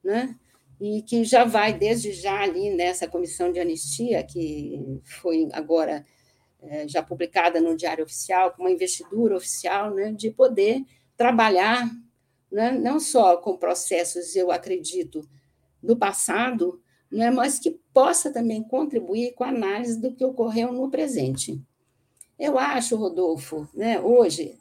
né, 0.05 0.39
e 0.85 1.01
que 1.01 1.23
já 1.23 1.45
vai 1.45 1.73
desde 1.73 2.11
já 2.11 2.41
ali 2.41 2.69
nessa 2.71 3.07
comissão 3.07 3.53
de 3.53 3.61
anistia, 3.61 4.21
que 4.25 5.01
foi 5.05 5.49
agora 5.53 6.05
é, 6.61 6.89
já 6.89 7.01
publicada 7.01 7.61
no 7.61 7.77
Diário 7.77 8.03
Oficial, 8.03 8.51
com 8.51 8.65
uma 8.65 8.71
investidura 8.73 9.37
oficial, 9.37 9.95
né, 9.95 10.13
de 10.13 10.33
poder 10.33 10.83
trabalhar 11.17 11.89
né, 12.51 12.73
não 12.73 12.99
só 12.99 13.37
com 13.37 13.57
processos, 13.57 14.35
eu 14.35 14.51
acredito, 14.51 15.21
do 15.81 15.97
passado, 15.97 16.83
né, 17.09 17.31
mas 17.31 17.61
que 17.61 17.79
possa 17.95 18.33
também 18.33 18.61
contribuir 18.65 19.35
com 19.35 19.45
a 19.45 19.51
análise 19.51 20.01
do 20.01 20.13
que 20.13 20.25
ocorreu 20.25 20.73
no 20.73 20.91
presente. 20.91 21.63
Eu 22.37 22.59
acho, 22.59 22.97
Rodolfo, 22.97 23.69
né, 23.73 24.01
hoje, 24.01 24.59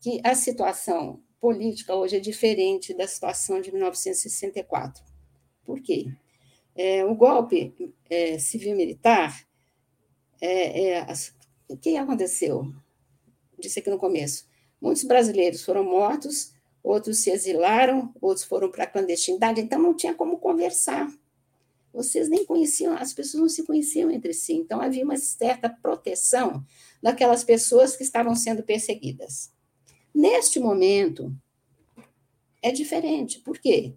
que 0.00 0.20
a 0.24 0.34
situação 0.34 1.22
política 1.40 1.94
hoje 1.94 2.16
é 2.16 2.20
diferente 2.20 2.92
da 2.92 3.06
situação 3.06 3.60
de 3.60 3.70
1964. 3.70 5.09
Por 5.70 5.80
quê? 5.80 6.12
É, 6.74 7.04
o 7.04 7.14
golpe 7.14 7.72
é, 8.10 8.40
civil-militar, 8.40 9.46
é, 10.40 10.94
é 10.94 11.06
o 11.68 11.76
que 11.76 11.96
aconteceu? 11.96 12.74
Disse 13.56 13.78
aqui 13.78 13.88
no 13.88 13.96
começo. 13.96 14.48
Muitos 14.80 15.04
brasileiros 15.04 15.64
foram 15.64 15.84
mortos, 15.84 16.52
outros 16.82 17.18
se 17.18 17.30
exilaram, 17.30 18.12
outros 18.20 18.44
foram 18.44 18.68
para 18.68 18.82
a 18.82 18.86
clandestinidade, 18.88 19.60
então 19.60 19.80
não 19.80 19.94
tinha 19.94 20.12
como 20.12 20.40
conversar. 20.40 21.08
Vocês 21.92 22.28
nem 22.28 22.44
conheciam, 22.44 22.96
as 22.96 23.14
pessoas 23.14 23.40
não 23.40 23.48
se 23.48 23.62
conheciam 23.62 24.10
entre 24.10 24.34
si, 24.34 24.54
então 24.54 24.80
havia 24.80 25.04
uma 25.04 25.18
certa 25.18 25.68
proteção 25.68 26.66
daquelas 27.00 27.44
pessoas 27.44 27.94
que 27.94 28.02
estavam 28.02 28.34
sendo 28.34 28.64
perseguidas. 28.64 29.52
Neste 30.12 30.58
momento, 30.58 31.32
é 32.60 32.72
diferente, 32.72 33.38
por 33.38 33.56
quê? 33.56 33.94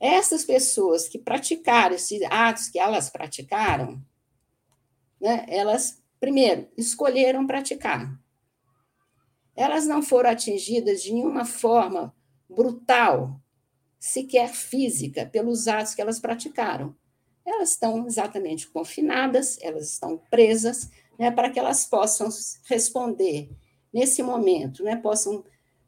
Essas 0.00 0.44
pessoas 0.44 1.08
que 1.08 1.18
praticaram 1.18 1.96
esses 1.96 2.22
atos 2.30 2.68
que 2.68 2.78
elas 2.78 3.10
praticaram, 3.10 4.00
né, 5.20 5.44
elas, 5.48 6.02
primeiro, 6.20 6.68
escolheram 6.76 7.46
praticar. 7.46 8.18
Elas 9.56 9.86
não 9.86 10.02
foram 10.02 10.30
atingidas 10.30 11.02
de 11.02 11.12
nenhuma 11.12 11.44
forma 11.44 12.14
brutal, 12.48 13.40
sequer 13.98 14.50
física, 14.50 15.26
pelos 15.26 15.66
atos 15.66 15.94
que 15.94 16.00
elas 16.00 16.20
praticaram. 16.20 16.94
Elas 17.44 17.70
estão 17.70 18.06
exatamente 18.06 18.68
confinadas, 18.68 19.58
elas 19.60 19.90
estão 19.90 20.18
presas, 20.30 20.88
né, 21.18 21.30
para 21.30 21.50
que 21.50 21.58
elas 21.58 21.84
possam 21.86 22.28
responder 22.66 23.50
nesse 23.92 24.22
momento, 24.22 24.84
né, 24.84 24.94
possam 24.94 25.44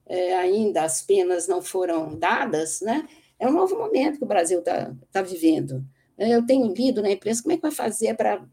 é, 0.06 0.34
ainda 0.34 0.82
as 0.82 1.02
penas 1.02 1.46
não 1.46 1.62
foram 1.62 2.18
dadas, 2.18 2.80
né, 2.80 3.06
é 3.40 3.48
um 3.48 3.52
novo 3.52 3.76
momento 3.76 4.18
que 4.18 4.24
o 4.24 4.28
Brasil 4.28 4.58
está 4.58 4.94
tá 5.10 5.22
vivendo. 5.22 5.82
Eu 6.18 6.44
tenho 6.44 6.72
lido 6.72 7.00
na 7.00 7.10
imprensa 7.10 7.42
como 7.42 7.54
é 7.54 7.56
que 7.56 7.62
vai 7.62 7.70
fazer 7.70 8.14
para 8.14 8.44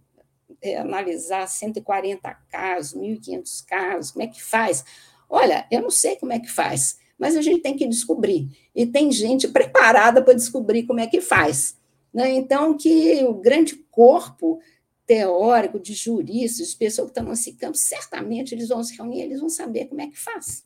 é, 0.61 0.77
analisar 0.77 1.45
140 1.45 2.33
casos, 2.49 2.97
1.500 2.97 3.65
casos, 3.65 4.11
como 4.11 4.23
é 4.23 4.27
que 4.27 4.41
faz? 4.41 4.85
Olha, 5.29 5.67
eu 5.69 5.81
não 5.81 5.89
sei 5.89 6.15
como 6.15 6.31
é 6.31 6.39
que 6.39 6.49
faz, 6.49 6.97
mas 7.19 7.35
a 7.35 7.41
gente 7.41 7.61
tem 7.61 7.75
que 7.75 7.85
descobrir. 7.85 8.49
E 8.73 8.85
tem 8.85 9.11
gente 9.11 9.47
preparada 9.51 10.21
para 10.21 10.33
descobrir 10.33 10.83
como 10.83 11.01
é 11.01 11.07
que 11.07 11.19
faz. 11.19 11.77
Né? 12.13 12.31
Então, 12.31 12.77
que 12.77 13.25
o 13.25 13.33
grande 13.33 13.75
corpo 13.91 14.59
teórico 15.05 15.79
de 15.79 15.93
juristas, 15.93 16.69
de 16.69 16.77
pessoas 16.77 17.07
que 17.07 17.19
estão 17.19 17.29
nesse 17.29 17.53
campo, 17.53 17.77
certamente 17.77 18.55
eles 18.55 18.69
vão 18.69 18.81
se 18.81 18.95
reunir, 18.95 19.21
eles 19.21 19.41
vão 19.41 19.49
saber 19.49 19.85
como 19.88 19.99
é 19.99 20.07
que 20.07 20.17
faz. 20.17 20.65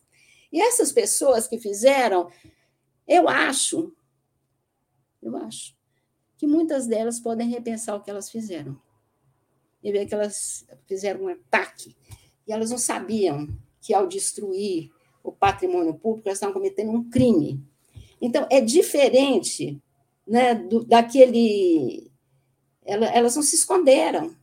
E 0.52 0.60
essas 0.60 0.92
pessoas 0.92 1.48
que 1.48 1.58
fizeram, 1.58 2.28
eu 3.08 3.28
acho 3.28 3.92
eu 5.22 5.36
acho, 5.36 5.74
que 6.36 6.46
muitas 6.46 6.86
delas 6.86 7.20
podem 7.20 7.48
repensar 7.48 7.94
o 7.94 8.02
que 8.02 8.10
elas 8.10 8.30
fizeram. 8.30 8.76
E 9.82 9.90
ver 9.90 10.06
que 10.06 10.14
elas 10.14 10.66
fizeram 10.86 11.24
um 11.24 11.28
ataque 11.28 11.96
e 12.46 12.52
elas 12.52 12.70
não 12.70 12.78
sabiam 12.78 13.48
que 13.80 13.94
ao 13.94 14.06
destruir 14.06 14.90
o 15.22 15.32
patrimônio 15.32 15.94
público 15.94 16.28
elas 16.28 16.36
estavam 16.36 16.54
cometendo 16.54 16.90
um 16.90 17.08
crime. 17.08 17.64
Então, 18.20 18.46
é 18.50 18.60
diferente 18.60 19.80
né, 20.26 20.54
do, 20.54 20.84
daquele. 20.84 22.10
Elas 22.84 23.36
não 23.36 23.42
se 23.42 23.54
esconderam, 23.54 24.36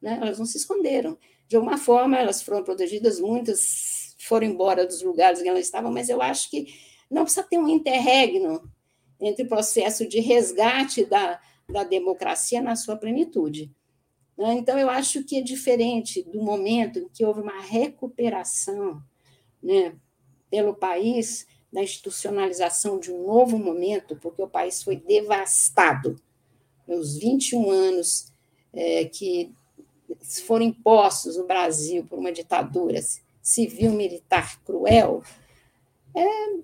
né? 0.00 0.18
elas 0.20 0.38
não 0.38 0.46
se 0.46 0.56
esconderam. 0.56 1.18
De 1.46 1.56
alguma 1.56 1.76
forma, 1.76 2.18
elas 2.18 2.42
foram 2.42 2.64
protegidas, 2.64 3.20
muitas 3.20 4.16
foram 4.18 4.46
embora 4.46 4.86
dos 4.86 5.02
lugares 5.02 5.40
em 5.40 5.42
que 5.42 5.48
elas 5.48 5.66
estavam, 5.66 5.92
mas 5.92 6.08
eu 6.08 6.22
acho 6.22 6.50
que 6.50 6.74
não 7.10 7.24
precisa 7.24 7.46
ter 7.46 7.58
um 7.58 7.68
interregno 7.68 8.62
entre 9.20 9.44
o 9.44 9.48
processo 9.48 10.06
de 10.08 10.20
resgate 10.20 11.04
da, 11.04 11.40
da 11.68 11.84
democracia 11.84 12.60
na 12.60 12.76
sua 12.76 12.96
plenitude. 12.96 13.70
Né? 14.36 14.54
Então, 14.54 14.78
eu 14.78 14.90
acho 14.90 15.24
que 15.24 15.38
é 15.38 15.42
diferente 15.42 16.22
do 16.22 16.42
momento 16.42 16.98
em 16.98 17.08
que 17.08 17.24
houve 17.24 17.40
uma 17.40 17.60
recuperação 17.60 19.02
né, 19.62 19.94
pelo 20.50 20.74
país 20.74 21.46
da 21.72 21.82
institucionalização 21.82 23.00
de 23.00 23.10
um 23.10 23.26
novo 23.26 23.58
momento, 23.58 24.16
porque 24.16 24.42
o 24.42 24.48
país 24.48 24.82
foi 24.82 24.96
devastado. 24.96 26.20
Os 26.86 27.16
21 27.16 27.70
anos 27.70 28.32
é, 28.72 29.04
que 29.06 29.52
foram 30.46 30.66
impostos 30.66 31.36
no 31.36 31.46
Brasil 31.46 32.04
por 32.04 32.18
uma 32.18 32.30
ditadura 32.30 33.00
civil-militar 33.42 34.60
cruel, 34.64 35.22
é, 36.14 36.58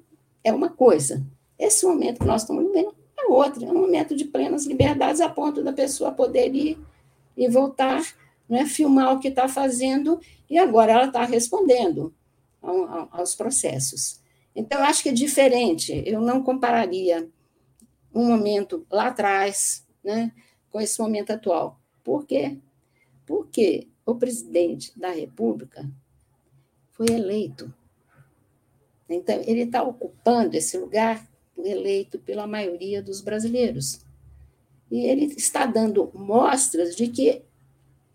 é 0.44 0.52
uma 0.52 0.70
coisa. 0.70 1.24
Esse 1.60 1.84
momento 1.84 2.20
que 2.20 2.26
nós 2.26 2.40
estamos 2.40 2.64
vivendo 2.64 2.94
é 3.18 3.30
outro, 3.30 3.62
é 3.62 3.70
um 3.70 3.74
momento 3.74 4.16
de 4.16 4.24
plenas 4.24 4.64
liberdades, 4.64 5.20
a 5.20 5.28
ponto 5.28 5.62
da 5.62 5.74
pessoa 5.74 6.10
poder 6.10 6.54
ir 6.54 6.78
e 7.36 7.46
voltar, 7.48 8.02
né, 8.48 8.64
filmar 8.64 9.14
o 9.14 9.20
que 9.20 9.28
está 9.28 9.46
fazendo, 9.46 10.18
e 10.48 10.58
agora 10.58 10.92
ela 10.92 11.06
está 11.06 11.22
respondendo 11.22 12.14
aos 13.12 13.34
processos. 13.34 14.20
Então, 14.56 14.80
eu 14.80 14.86
acho 14.86 15.02
que 15.02 15.10
é 15.10 15.12
diferente, 15.12 16.02
eu 16.06 16.20
não 16.22 16.42
compararia 16.42 17.28
um 18.12 18.26
momento 18.26 18.86
lá 18.90 19.08
atrás 19.08 19.86
né, 20.02 20.32
com 20.70 20.80
esse 20.80 20.98
momento 20.98 21.30
atual. 21.30 21.78
Por 22.02 22.24
quê? 22.24 22.58
Porque 23.26 23.86
o 24.04 24.14
presidente 24.14 24.98
da 24.98 25.10
República 25.10 25.88
foi 26.90 27.06
eleito. 27.10 27.72
Então, 29.08 29.36
ele 29.46 29.62
está 29.62 29.82
ocupando 29.82 30.56
esse 30.56 30.78
lugar 30.78 31.29
eleito 31.64 32.18
pela 32.18 32.46
maioria 32.46 33.02
dos 33.02 33.20
brasileiros. 33.20 34.00
E 34.90 35.06
ele 35.06 35.26
está 35.26 35.66
dando 35.66 36.10
mostras 36.14 36.96
de 36.96 37.08
que 37.08 37.42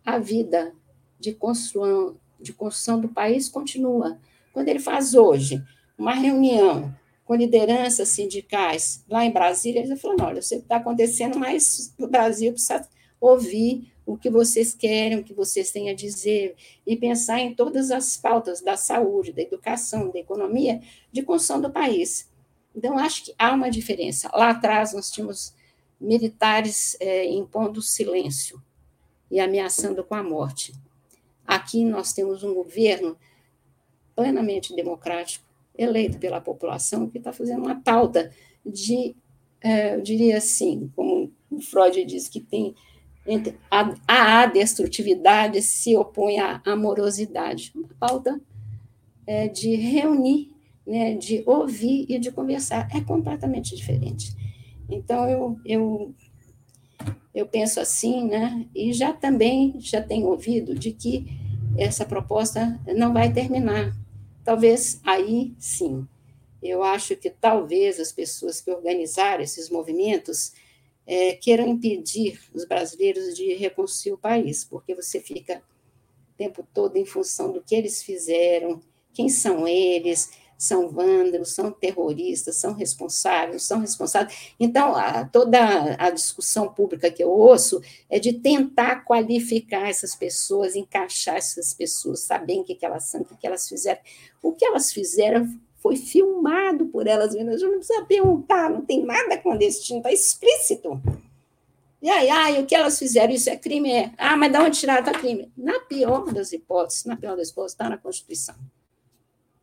a 0.05 0.19
vida 0.19 0.73
de 1.19 1.33
construção, 1.33 2.17
de 2.39 2.53
construção 2.53 2.99
do 2.99 3.09
país 3.09 3.47
continua. 3.47 4.19
Quando 4.53 4.67
ele 4.67 4.79
faz 4.79 5.15
hoje 5.15 5.63
uma 5.97 6.13
reunião 6.13 6.93
com 7.23 7.35
lideranças 7.35 8.09
sindicais 8.09 9.03
lá 9.09 9.25
em 9.25 9.31
Brasília, 9.31 9.81
ele 9.81 9.95
falou: 9.95 10.17
olha, 10.21 10.39
isso 10.39 10.55
está 10.55 10.77
acontecendo, 10.77 11.39
mas 11.39 11.93
o 11.97 12.07
Brasil 12.07 12.51
precisa 12.51 12.87
ouvir 13.19 13.91
o 14.05 14.15
que 14.15 14.29
vocês 14.29 14.73
querem, 14.73 15.17
o 15.17 15.23
que 15.23 15.33
vocês 15.33 15.71
têm 15.71 15.89
a 15.89 15.95
dizer, 15.95 16.55
e 16.85 16.95
pensar 16.95 17.39
em 17.39 17.55
todas 17.55 17.89
as 17.89 18.15
pautas 18.15 18.61
da 18.61 18.77
saúde, 18.77 19.33
da 19.33 19.41
educação, 19.41 20.11
da 20.11 20.19
economia, 20.19 20.79
de 21.11 21.23
construção 21.23 21.59
do 21.59 21.71
país. 21.71 22.29
Então, 22.76 22.97
acho 22.97 23.26
que 23.26 23.36
há 23.38 23.53
uma 23.53 23.69
diferença. 23.69 24.30
Lá 24.34 24.49
atrás, 24.49 24.93
nós 24.93 25.09
tínhamos 25.09 25.53
militares 25.99 26.97
é, 26.99 27.26
impondo 27.26 27.82
silêncio 27.82 28.61
e 29.32 29.39
ameaçando 29.39 30.03
com 30.03 30.15
a 30.15 30.23
morte. 30.23 30.73
Aqui 31.45 31.86
nós 31.86 32.11
temos 32.11 32.43
um 32.43 32.53
governo 32.53 33.17
plenamente 34.15 34.76
democrático, 34.76 35.45
eleito 35.78 36.17
pela 36.17 36.41
população, 36.41 37.09
que 37.09 37.17
está 37.17 37.32
fazendo 37.32 37.63
uma 37.63 37.82
pauta 37.82 38.32
de, 38.65 39.15
é, 39.61 39.95
eu 39.95 40.01
diria 40.01 40.38
assim, 40.38 40.91
como 40.95 41.32
Freud 41.61 42.03
diz, 42.05 42.28
que 42.28 42.39
tem 42.39 42.76
a, 43.71 44.43
a 44.43 44.45
destrutividade 44.45 45.61
se 45.61 45.95
opõe 45.95 46.39
à 46.39 46.61
amorosidade. 46.63 47.71
Uma 47.76 47.89
pauta 47.99 48.39
é, 49.26 49.47
de 49.47 49.76
reunir, 49.76 50.55
né, 50.86 51.15
de 51.15 51.43
ouvir 51.45 52.05
e 52.09 52.19
de 52.19 52.31
conversar. 52.31 52.88
É 52.95 53.01
completamente 53.01 53.75
diferente. 53.75 54.36
Então, 54.89 55.27
eu, 55.27 55.57
eu, 55.65 56.15
eu 57.33 57.47
penso 57.47 57.79
assim, 57.79 58.25
né, 58.27 58.67
e 58.75 58.93
já 58.93 59.11
também 59.11 59.75
já 59.79 60.01
tenho 60.01 60.27
ouvido 60.27 60.75
de 60.75 60.91
que 60.91 61.25
essa 61.77 62.05
proposta 62.05 62.79
não 62.95 63.13
vai 63.13 63.31
terminar. 63.33 63.95
Talvez 64.43 65.01
aí 65.03 65.53
sim. 65.57 66.07
Eu 66.61 66.81
acho 66.83 67.15
que 67.15 67.29
talvez 67.29 67.99
as 67.99 68.11
pessoas 68.11 68.61
que 68.61 68.71
organizaram 68.71 69.43
esses 69.43 69.69
movimentos 69.69 70.53
é, 71.05 71.33
queiram 71.33 71.67
impedir 71.67 72.39
os 72.53 72.65
brasileiros 72.65 73.36
de 73.36 73.53
reconstruir 73.53 74.13
o 74.13 74.17
país, 74.17 74.63
porque 74.63 74.95
você 74.95 75.19
fica 75.19 75.61
o 76.33 76.38
tempo 76.38 76.67
todo 76.73 76.97
em 76.97 77.05
função 77.05 77.51
do 77.51 77.61
que 77.61 77.75
eles 77.75 78.01
fizeram, 78.01 78.81
quem 79.13 79.29
são 79.29 79.67
eles, 79.67 80.31
são 80.58 80.89
vândalos, 80.89 81.53
são 81.53 81.72
terroristas, 81.72 82.58
são 82.58 82.74
responsáveis, 82.74 83.64
são 83.64 83.80
responsáveis. 83.80 84.53
Então, 84.60 84.95
a, 84.95 85.26
toda 85.26 85.95
a 85.97 86.10
discussão 86.10 86.68
pública 86.68 87.12
que 87.12 87.24
eu 87.24 87.30
ouço 87.30 87.82
é 88.10 88.20
de 88.20 88.34
tentar 88.34 89.03
qualificar 89.03 89.89
essas 89.89 90.16
pessoas, 90.16 90.76
encaixar 90.76 91.36
essas 91.36 91.74
pessoas, 91.74 92.22
saber 92.22 92.60
o 92.60 92.64
que, 92.64 92.76
que 92.76 92.86
elas 92.86 93.03
são, 93.03 93.22
o 93.22 93.26
que, 93.26 93.36
que 93.36 93.47
elas 93.47 93.68
fizeram. 93.68 93.99
O 94.41 94.51
que 94.53 94.66
elas 94.66 94.91
fizeram 94.91 95.47
foi 95.78 95.97
filmado 95.97 96.88
por 96.88 97.06
elas 97.06 97.36
mesmas. 97.36 97.62
não 97.62 97.78
precisa 97.78 98.06
perguntar, 98.06 98.70
não 98.70 98.82
tem 98.82 99.06
nada 99.06 99.38
clandestino, 99.38 99.99
está 99.99 100.12
explícito. 100.12 101.01
E 102.01 102.10
aí, 102.10 102.30
ah, 102.30 102.62
o 102.62 102.66
que 102.66 102.76
elas 102.76 102.99
fizeram? 102.99 103.34
Isso 103.34 103.49
é 103.49 103.58
crime? 103.58 103.91
É. 103.91 104.12
Ah, 104.18 104.38
mas 104.38 104.51
de 104.51 104.58
onde 104.60 104.80
tiraram? 104.80 104.99
Está 104.99 105.18
crime. 105.18 105.51
Na 105.58 105.80
pior 105.82 106.32
das 106.32 106.51
hipóteses, 106.51 107.06
na 107.06 107.16
pior 107.16 107.36
das 107.36 107.49
hipóteses, 107.49 107.74
está 107.74 107.89
na 107.89 107.97
Constituição. 107.97 108.56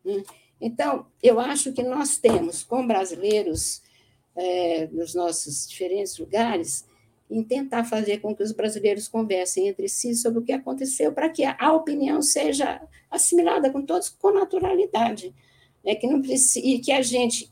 Hum. 0.05 0.23
Então, 0.59 1.05
eu 1.21 1.39
acho 1.39 1.73
que 1.73 1.83
nós 1.83 2.17
temos, 2.17 2.63
como 2.63 2.87
brasileiros, 2.87 3.81
é, 4.35 4.87
nos 4.91 5.13
nossos 5.13 5.67
diferentes 5.67 6.17
lugares, 6.17 6.85
em 7.29 7.43
tentar 7.43 7.83
fazer 7.83 8.19
com 8.19 8.35
que 8.35 8.43
os 8.43 8.51
brasileiros 8.51 9.07
conversem 9.07 9.67
entre 9.67 9.89
si 9.89 10.15
sobre 10.15 10.39
o 10.39 10.43
que 10.43 10.51
aconteceu, 10.51 11.11
para 11.11 11.29
que 11.29 11.43
a 11.43 11.73
opinião 11.73 12.21
seja 12.21 12.81
assimilada 13.09 13.71
com 13.71 13.81
todos 13.81 14.09
com 14.09 14.31
naturalidade 14.31 15.33
né, 15.83 15.95
que 15.95 16.07
não 16.07 16.21
precisa, 16.21 16.65
e 16.65 16.79
que 16.79 16.91
a 16.91 17.01
gente 17.01 17.51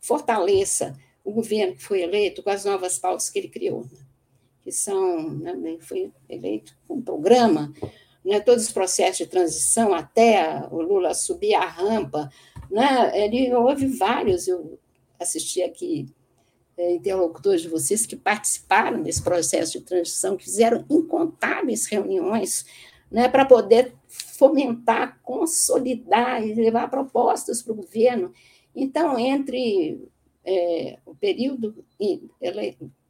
fortaleça 0.00 0.96
o 1.24 1.32
governo 1.32 1.74
que 1.74 1.82
foi 1.82 2.02
eleito 2.02 2.42
com 2.42 2.50
as 2.50 2.64
novas 2.64 2.98
pautas 2.98 3.28
que 3.28 3.38
ele 3.38 3.48
criou, 3.48 3.82
né, 3.84 3.98
que 4.62 4.70
são, 4.70 5.30
né, 5.30 5.76
foi 5.80 6.12
eleito 6.28 6.76
com 6.86 6.94
um 6.94 7.02
programa, 7.02 7.72
né, 8.24 8.40
todos 8.40 8.64
os 8.64 8.72
processos 8.72 9.18
de 9.18 9.26
transição 9.26 9.94
até 9.94 10.66
o 10.70 10.80
Lula 10.80 11.14
subir 11.14 11.54
a 11.54 11.66
rampa, 11.66 12.30
né, 12.70 13.10
ele 13.14 13.52
houve 13.54 13.86
vários, 13.86 14.46
eu 14.46 14.78
assisti 15.18 15.62
aqui 15.62 16.06
é, 16.76 16.94
interlocutores 16.94 17.62
de 17.62 17.68
vocês 17.68 18.06
que 18.06 18.16
participaram 18.16 19.02
desse 19.02 19.22
processo 19.22 19.72
de 19.72 19.84
transição, 19.84 20.36
que 20.36 20.44
fizeram 20.44 20.84
incontáveis 20.88 21.86
reuniões 21.86 22.64
né, 23.10 23.28
para 23.28 23.44
poder 23.44 23.94
fomentar, 24.08 25.20
consolidar 25.22 26.44
e 26.44 26.54
levar 26.54 26.88
propostas 26.88 27.62
para 27.62 27.72
o 27.72 27.76
governo. 27.76 28.32
Então, 28.74 29.18
entre 29.18 30.08
é, 30.44 30.98
o 31.04 31.14
período 31.14 31.84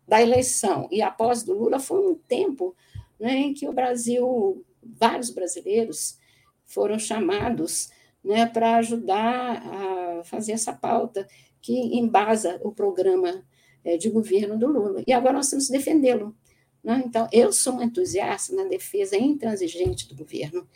da 0.06 0.20
eleição 0.20 0.88
e 0.90 1.00
após 1.00 1.44
do 1.44 1.54
Lula, 1.54 1.78
foi 1.78 2.00
um 2.00 2.14
tempo 2.14 2.74
né, 3.18 3.36
em 3.36 3.54
que 3.54 3.68
o 3.68 3.72
Brasil, 3.72 4.64
vários 4.82 5.30
brasileiros 5.30 6.18
foram 6.64 6.98
chamados 6.98 7.90
né, 8.24 8.46
para 8.46 8.76
ajudar 8.76 9.62
a 9.66 10.24
fazer 10.24 10.52
essa 10.52 10.72
pauta 10.72 11.26
que 11.60 11.72
embasa 11.72 12.60
o 12.62 12.72
programa 12.72 13.44
é, 13.84 13.96
de 13.96 14.10
governo 14.10 14.58
do 14.58 14.66
Lula. 14.66 15.02
E 15.06 15.12
agora 15.12 15.34
nós 15.34 15.48
temos 15.48 15.66
que 15.66 15.72
defendê-lo. 15.72 16.34
Né? 16.82 17.02
Então, 17.06 17.28
eu 17.32 17.52
sou 17.52 17.74
um 17.74 17.82
entusiasta 17.82 18.54
na 18.54 18.64
defesa 18.64 19.16
intransigente 19.16 20.08
do 20.08 20.16
governo, 20.16 20.66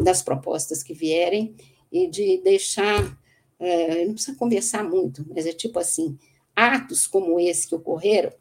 das 0.00 0.22
propostas 0.22 0.82
que 0.82 0.94
vierem, 0.94 1.54
e 1.90 2.08
de 2.08 2.38
deixar. 2.42 3.18
É, 3.58 4.04
não 4.06 4.14
precisa 4.14 4.36
conversar 4.36 4.82
muito, 4.82 5.24
mas 5.28 5.46
é 5.46 5.52
tipo 5.52 5.78
assim: 5.78 6.18
atos 6.56 7.06
como 7.06 7.38
esse 7.38 7.68
que 7.68 7.74
ocorreram 7.74 8.32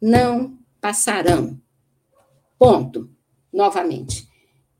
não 0.00 0.58
passarão. 0.80 1.60
Ponto. 2.58 3.10
Novamente. 3.58 4.28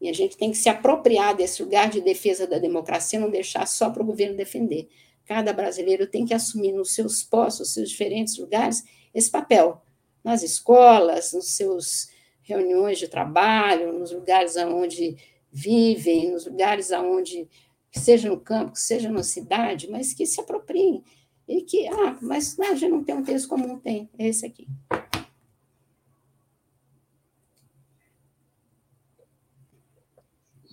E 0.00 0.08
a 0.08 0.12
gente 0.12 0.36
tem 0.36 0.52
que 0.52 0.56
se 0.56 0.68
apropriar 0.68 1.34
desse 1.34 1.60
lugar 1.60 1.90
de 1.90 2.00
defesa 2.00 2.46
da 2.46 2.60
democracia, 2.60 3.18
não 3.18 3.28
deixar 3.28 3.66
só 3.66 3.90
para 3.90 4.04
o 4.04 4.06
governo 4.06 4.36
defender. 4.36 4.88
Cada 5.26 5.52
brasileiro 5.52 6.06
tem 6.06 6.24
que 6.24 6.32
assumir 6.32 6.70
nos 6.70 6.94
seus 6.94 7.24
postos, 7.24 7.58
nos 7.58 7.74
seus 7.74 7.90
diferentes 7.90 8.38
lugares, 8.38 8.84
esse 9.12 9.28
papel 9.28 9.82
nas 10.22 10.44
escolas, 10.44 11.32
nos 11.32 11.56
seus 11.56 12.08
reuniões 12.40 13.00
de 13.00 13.08
trabalho, 13.08 13.98
nos 13.98 14.12
lugares 14.12 14.56
onde 14.56 15.16
vivem, 15.50 16.30
nos 16.30 16.46
lugares 16.46 16.92
onde, 16.92 17.48
seja 17.90 18.28
no 18.28 18.38
campo, 18.38 18.76
seja 18.76 19.10
na 19.10 19.24
cidade, 19.24 19.90
mas 19.90 20.14
que 20.14 20.24
se 20.24 20.40
apropriem. 20.40 21.02
E 21.48 21.62
que, 21.62 21.88
ah, 21.88 22.16
mas 22.22 22.56
a 22.60 22.74
gente 22.76 22.92
não 22.92 23.02
tem 23.02 23.16
um 23.16 23.24
texto 23.24 23.48
comum, 23.48 23.76
tem, 23.80 24.08
é 24.16 24.28
esse 24.28 24.46
aqui. 24.46 24.68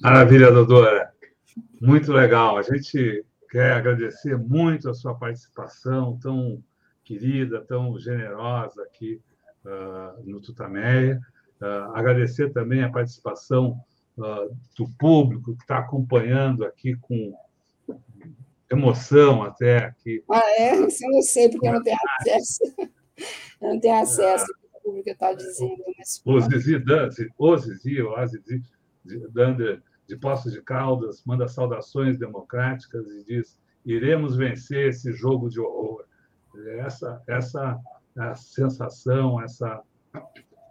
Maravilha, 0.06 0.52
doutora. 0.52 1.12
Muito 1.82 2.14
legal. 2.14 2.60
A 2.60 2.62
gente 2.62 3.26
quer 3.50 3.72
agradecer 3.72 4.38
muito 4.38 4.88
a 4.88 4.94
sua 4.94 5.16
participação 5.16 6.16
tão 6.22 6.64
querida, 7.04 7.66
tão 7.68 7.98
generosa 7.98 8.84
aqui 8.84 9.20
uh, 9.66 10.24
no 10.24 10.40
Tutameia. 10.40 11.20
Uh, 11.60 11.92
agradecer 11.96 12.54
também 12.54 12.84
a 12.84 12.92
participação 12.92 13.80
uh, 14.16 14.56
do 14.78 14.88
público 15.00 15.56
que 15.56 15.64
está 15.64 15.80
acompanhando 15.80 16.64
aqui 16.64 16.96
com 17.02 17.36
emoção 18.72 19.42
até 19.42 19.86
aqui. 19.86 20.24
Ah, 20.30 20.44
é? 20.60 20.86
Isso 20.86 21.04
eu 21.04 21.10
não 21.10 21.22
sei, 21.24 21.50
porque 21.50 21.68
eu 21.68 21.74
não 21.74 21.84
tenho 21.84 21.98
acesso. 22.20 22.60
Eu 23.62 23.70
não 23.70 23.80
tenho 23.80 23.96
acesso 23.96 24.44
ao 24.44 24.60
que 24.60 24.78
o 24.78 24.82
público 24.82 25.10
está 25.10 25.34
dizendo. 25.34 25.74
O 26.26 26.42
Zizi, 26.42 26.76
o 27.40 27.58
Zizi, 27.58 28.02
o 28.02 28.28
Zizi, 28.28 28.62
Dander, 29.32 29.82
de 30.08 30.16
Poços 30.16 30.54
de 30.54 30.62
Caldas, 30.62 31.24
manda 31.26 31.48
saudações 31.48 32.18
democráticas 32.18 33.08
e 33.08 33.24
diz: 33.24 33.60
iremos 33.86 34.36
vencer 34.36 34.90
esse 34.90 35.12
jogo 35.14 35.50
de 35.50 35.60
horror. 35.60 36.06
Essa, 36.78 37.22
essa 37.28 37.80
a 38.18 38.36
sensação, 38.36 39.42
essa 39.42 39.82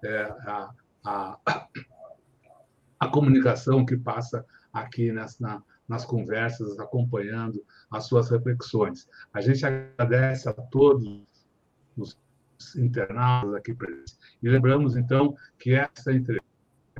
é, 0.02 0.22
a, 0.46 0.70
a, 1.04 1.40
a, 3.00 3.08
comunicação 3.08 3.84
que 3.84 3.96
passa 3.96 4.44
aqui 4.72 5.12
nas, 5.12 5.38
na, 5.38 5.62
nas 5.86 6.04
conversas, 6.04 6.78
acompanhando 6.78 7.62
as 7.90 8.06
suas 8.06 8.30
reflexões. 8.30 9.08
A 9.32 9.40
gente 9.40 9.64
agradece 9.64 10.48
a 10.48 10.52
todos 10.54 11.22
os 11.96 12.16
internados 12.76 13.54
aqui 13.54 13.74
presentes. 13.74 14.18
E 14.42 14.48
lembramos, 14.48 14.96
então, 14.96 15.36
que 15.58 15.74
essa 15.74 16.12
entrevista, 16.12 16.48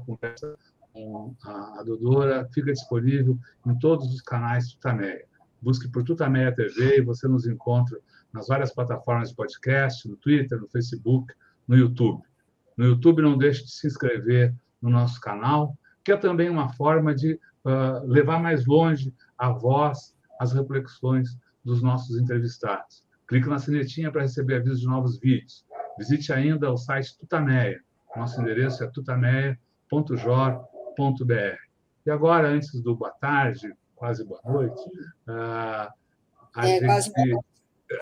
conversa 0.04 0.58
com 0.94 1.34
a, 1.44 1.80
a 1.80 1.82
doutora, 1.82 2.48
fica 2.54 2.72
disponível 2.72 3.36
em 3.66 3.76
todos 3.78 4.14
os 4.14 4.22
canais 4.22 4.72
Tutameia. 4.72 5.26
Busque 5.60 5.88
por 5.88 6.04
Tutameia 6.04 6.54
TV 6.54 6.98
e 6.98 7.02
você 7.02 7.26
nos 7.26 7.46
encontra 7.46 7.98
nas 8.32 8.46
várias 8.46 8.72
plataformas 8.72 9.30
de 9.30 9.34
podcast, 9.34 10.08
no 10.08 10.16
Twitter, 10.16 10.58
no 10.58 10.68
Facebook, 10.68 11.34
no 11.66 11.76
YouTube. 11.76 12.22
No 12.76 12.86
YouTube, 12.86 13.22
não 13.22 13.36
deixe 13.36 13.64
de 13.64 13.72
se 13.72 13.86
inscrever 13.86 14.54
no 14.80 14.88
nosso 14.88 15.20
canal, 15.20 15.76
que 16.04 16.12
é 16.12 16.16
também 16.16 16.48
uma 16.48 16.68
forma 16.68 17.14
de 17.14 17.34
uh, 17.64 18.06
levar 18.06 18.40
mais 18.40 18.64
longe 18.66 19.12
a 19.36 19.50
voz, 19.50 20.14
as 20.38 20.52
reflexões 20.52 21.36
dos 21.64 21.82
nossos 21.82 22.18
entrevistados. 22.18 23.02
Clique 23.26 23.48
na 23.48 23.58
sinetinha 23.58 24.12
para 24.12 24.22
receber 24.22 24.56
avisos 24.56 24.80
de 24.80 24.86
novos 24.86 25.18
vídeos. 25.18 25.64
Visite 25.98 26.32
ainda 26.32 26.70
o 26.70 26.76
site 26.76 27.18
Tutameia. 27.18 27.80
Nosso 28.14 28.40
endereço 28.40 28.84
é 28.84 28.90
tutameia.jor.br. 30.94 31.56
E 32.06 32.10
agora, 32.10 32.48
antes 32.48 32.80
do 32.82 32.94
boa 32.94 33.10
tarde, 33.10 33.74
quase 33.96 34.24
boa 34.24 34.40
noite, 34.44 34.80
uh, 35.28 35.90
a 36.54 36.68
é, 36.68 36.80
gente. 36.80 37.38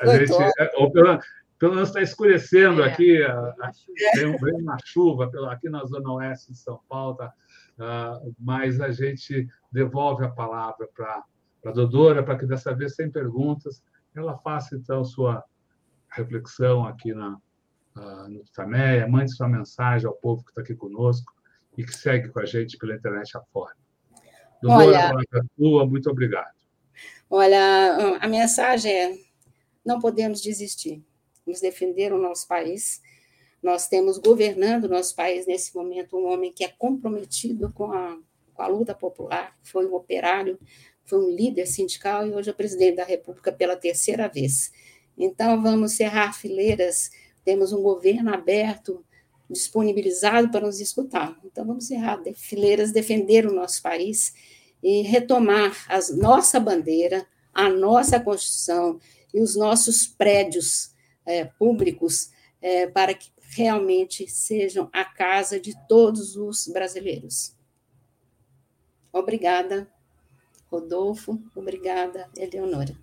A 0.01 0.16
gente 0.16 0.32
ou 0.76 0.90
pelo, 0.90 1.20
pelo 1.59 1.74
menos 1.74 1.88
está 1.88 2.01
escurecendo 2.01 2.82
é, 2.82 2.90
aqui, 2.90 3.22
a, 3.22 3.38
a, 3.61 3.70
tem 4.14 4.26
uma 4.61 4.76
chuva 4.84 5.30
pela, 5.30 5.53
aqui 5.53 5.68
na 5.68 5.84
Zona 5.84 6.12
Oeste 6.12 6.53
de 6.53 6.59
São 6.59 6.80
Paulo, 6.88 7.16
tá, 7.16 7.32
uh, 7.78 8.34
mas 8.38 8.80
a 8.80 8.90
gente 8.90 9.49
devolve 9.70 10.24
a 10.24 10.30
palavra 10.30 10.88
para 10.95 11.24
a 11.66 11.70
Dodora, 11.70 12.22
para 12.22 12.38
que 12.38 12.47
dessa 12.47 12.74
vez, 12.74 12.95
sem 12.95 13.11
perguntas, 13.11 13.82
ela 14.14 14.36
faça 14.38 14.76
então 14.76 15.05
sua 15.05 15.45
reflexão 16.09 16.84
aqui 16.84 17.14
na, 17.14 17.38
uh, 17.97 18.28
no 18.28 18.43
Tutameia, 18.45 19.07
mande 19.07 19.32
sua 19.32 19.49
mensagem 19.49 20.07
ao 20.07 20.14
povo 20.14 20.45
que 20.45 20.51
está 20.51 20.62
aqui 20.62 20.74
conosco 20.74 21.32
e 21.77 21.85
que 21.85 21.95
segue 21.95 22.29
com 22.29 22.41
a 22.41 22.45
gente 22.45 22.77
pela 22.77 22.95
internet 22.95 23.37
afora. 23.37 23.75
Olha, 24.64 25.12
tua, 25.57 25.87
muito 25.87 26.09
obrigado. 26.11 26.55
Olha, 27.29 28.18
a 28.20 28.29
mensagem 28.29 28.93
é: 28.93 29.18
não 29.85 29.99
podemos 29.99 30.41
desistir, 30.41 31.03
nos 31.47 31.61
defender 31.61 32.12
o 32.12 32.18
nosso 32.18 32.47
país. 32.47 33.03
Nós 33.62 33.89
temos 33.89 34.18
governando 34.18 34.85
o 34.85 34.89
nosso 34.89 35.14
país 35.14 35.47
nesse 35.47 35.75
momento 35.75 36.16
um 36.16 36.27
homem 36.27 36.53
que 36.53 36.64
é 36.64 36.68
comprometido 36.68 37.73
com 37.73 37.93
a, 37.93 38.18
com 38.55 38.62
a 38.62 38.66
luta 38.66 38.95
popular, 38.95 39.57
foi 39.62 39.87
um 39.87 39.95
operário, 39.95 40.59
foi 41.05 41.20
um 41.20 41.31
líder 41.31 41.66
sindical 41.66 42.27
e 42.27 42.33
hoje 42.33 42.51
é 42.51 42.53
presidente 42.53 42.97
da 42.97 43.05
República 43.05 43.53
pela 43.53 43.77
terceira 43.77 44.29
vez. 44.29 44.73
Então, 45.16 45.62
vamos 45.62 45.93
cerrar 45.93 46.35
fileiras, 46.35 47.11
temos 47.45 47.73
um 47.73 47.83
governo 47.83 48.33
aberto, 48.33 49.05
disponibilizado 49.53 50.51
para 50.51 50.67
nos 50.67 50.81
escutar. 50.81 51.39
Então, 51.45 51.65
vamos 51.65 51.87
cerrar 51.87 52.21
fileiras, 52.35 52.93
defender 52.93 53.47
o 53.47 53.55
nosso 53.55 53.83
país 53.83 54.35
e 54.83 55.03
retomar 55.03 55.73
a 55.89 55.99
nossa 56.17 56.59
bandeira, 56.59 57.27
a 57.55 57.69
nossa 57.69 58.19
Constituição 58.19 58.99
e 59.33 59.41
os 59.41 59.57
nossos 59.57 60.07
prédios 60.07 60.95
é, 61.25 61.45
públicos 61.45 62.33
é, 62.61 62.87
para 62.87 63.15
que 63.15 63.31
realmente 63.55 64.27
sejam 64.29 64.89
a 64.93 65.05
casa 65.05 65.61
de 65.61 65.75
todos 65.87 66.37
os 66.37 66.67
brasileiros. 66.67 67.55
Obrigada, 69.13 69.87
Rodolfo. 70.71 71.39
Obrigada, 71.55 72.29
Eleonora. 72.37 72.97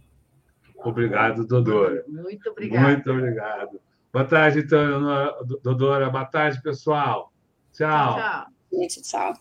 Obrigado, 0.83 1.45
Dodora. 1.45 2.03
Muito 2.07 2.49
obrigada. 2.49 2.87
Muito 2.87 3.11
obrigado. 3.11 3.79
Boa 4.11 4.25
tarde, 4.25 4.59
então, 4.59 5.35
Dodora. 5.61 6.09
Boa 6.09 6.25
tarde, 6.25 6.61
pessoal. 6.61 7.31
Tchau. 7.71 8.15
Tchau. 8.15 8.45
Gente, 8.71 9.01
tchau. 9.01 9.33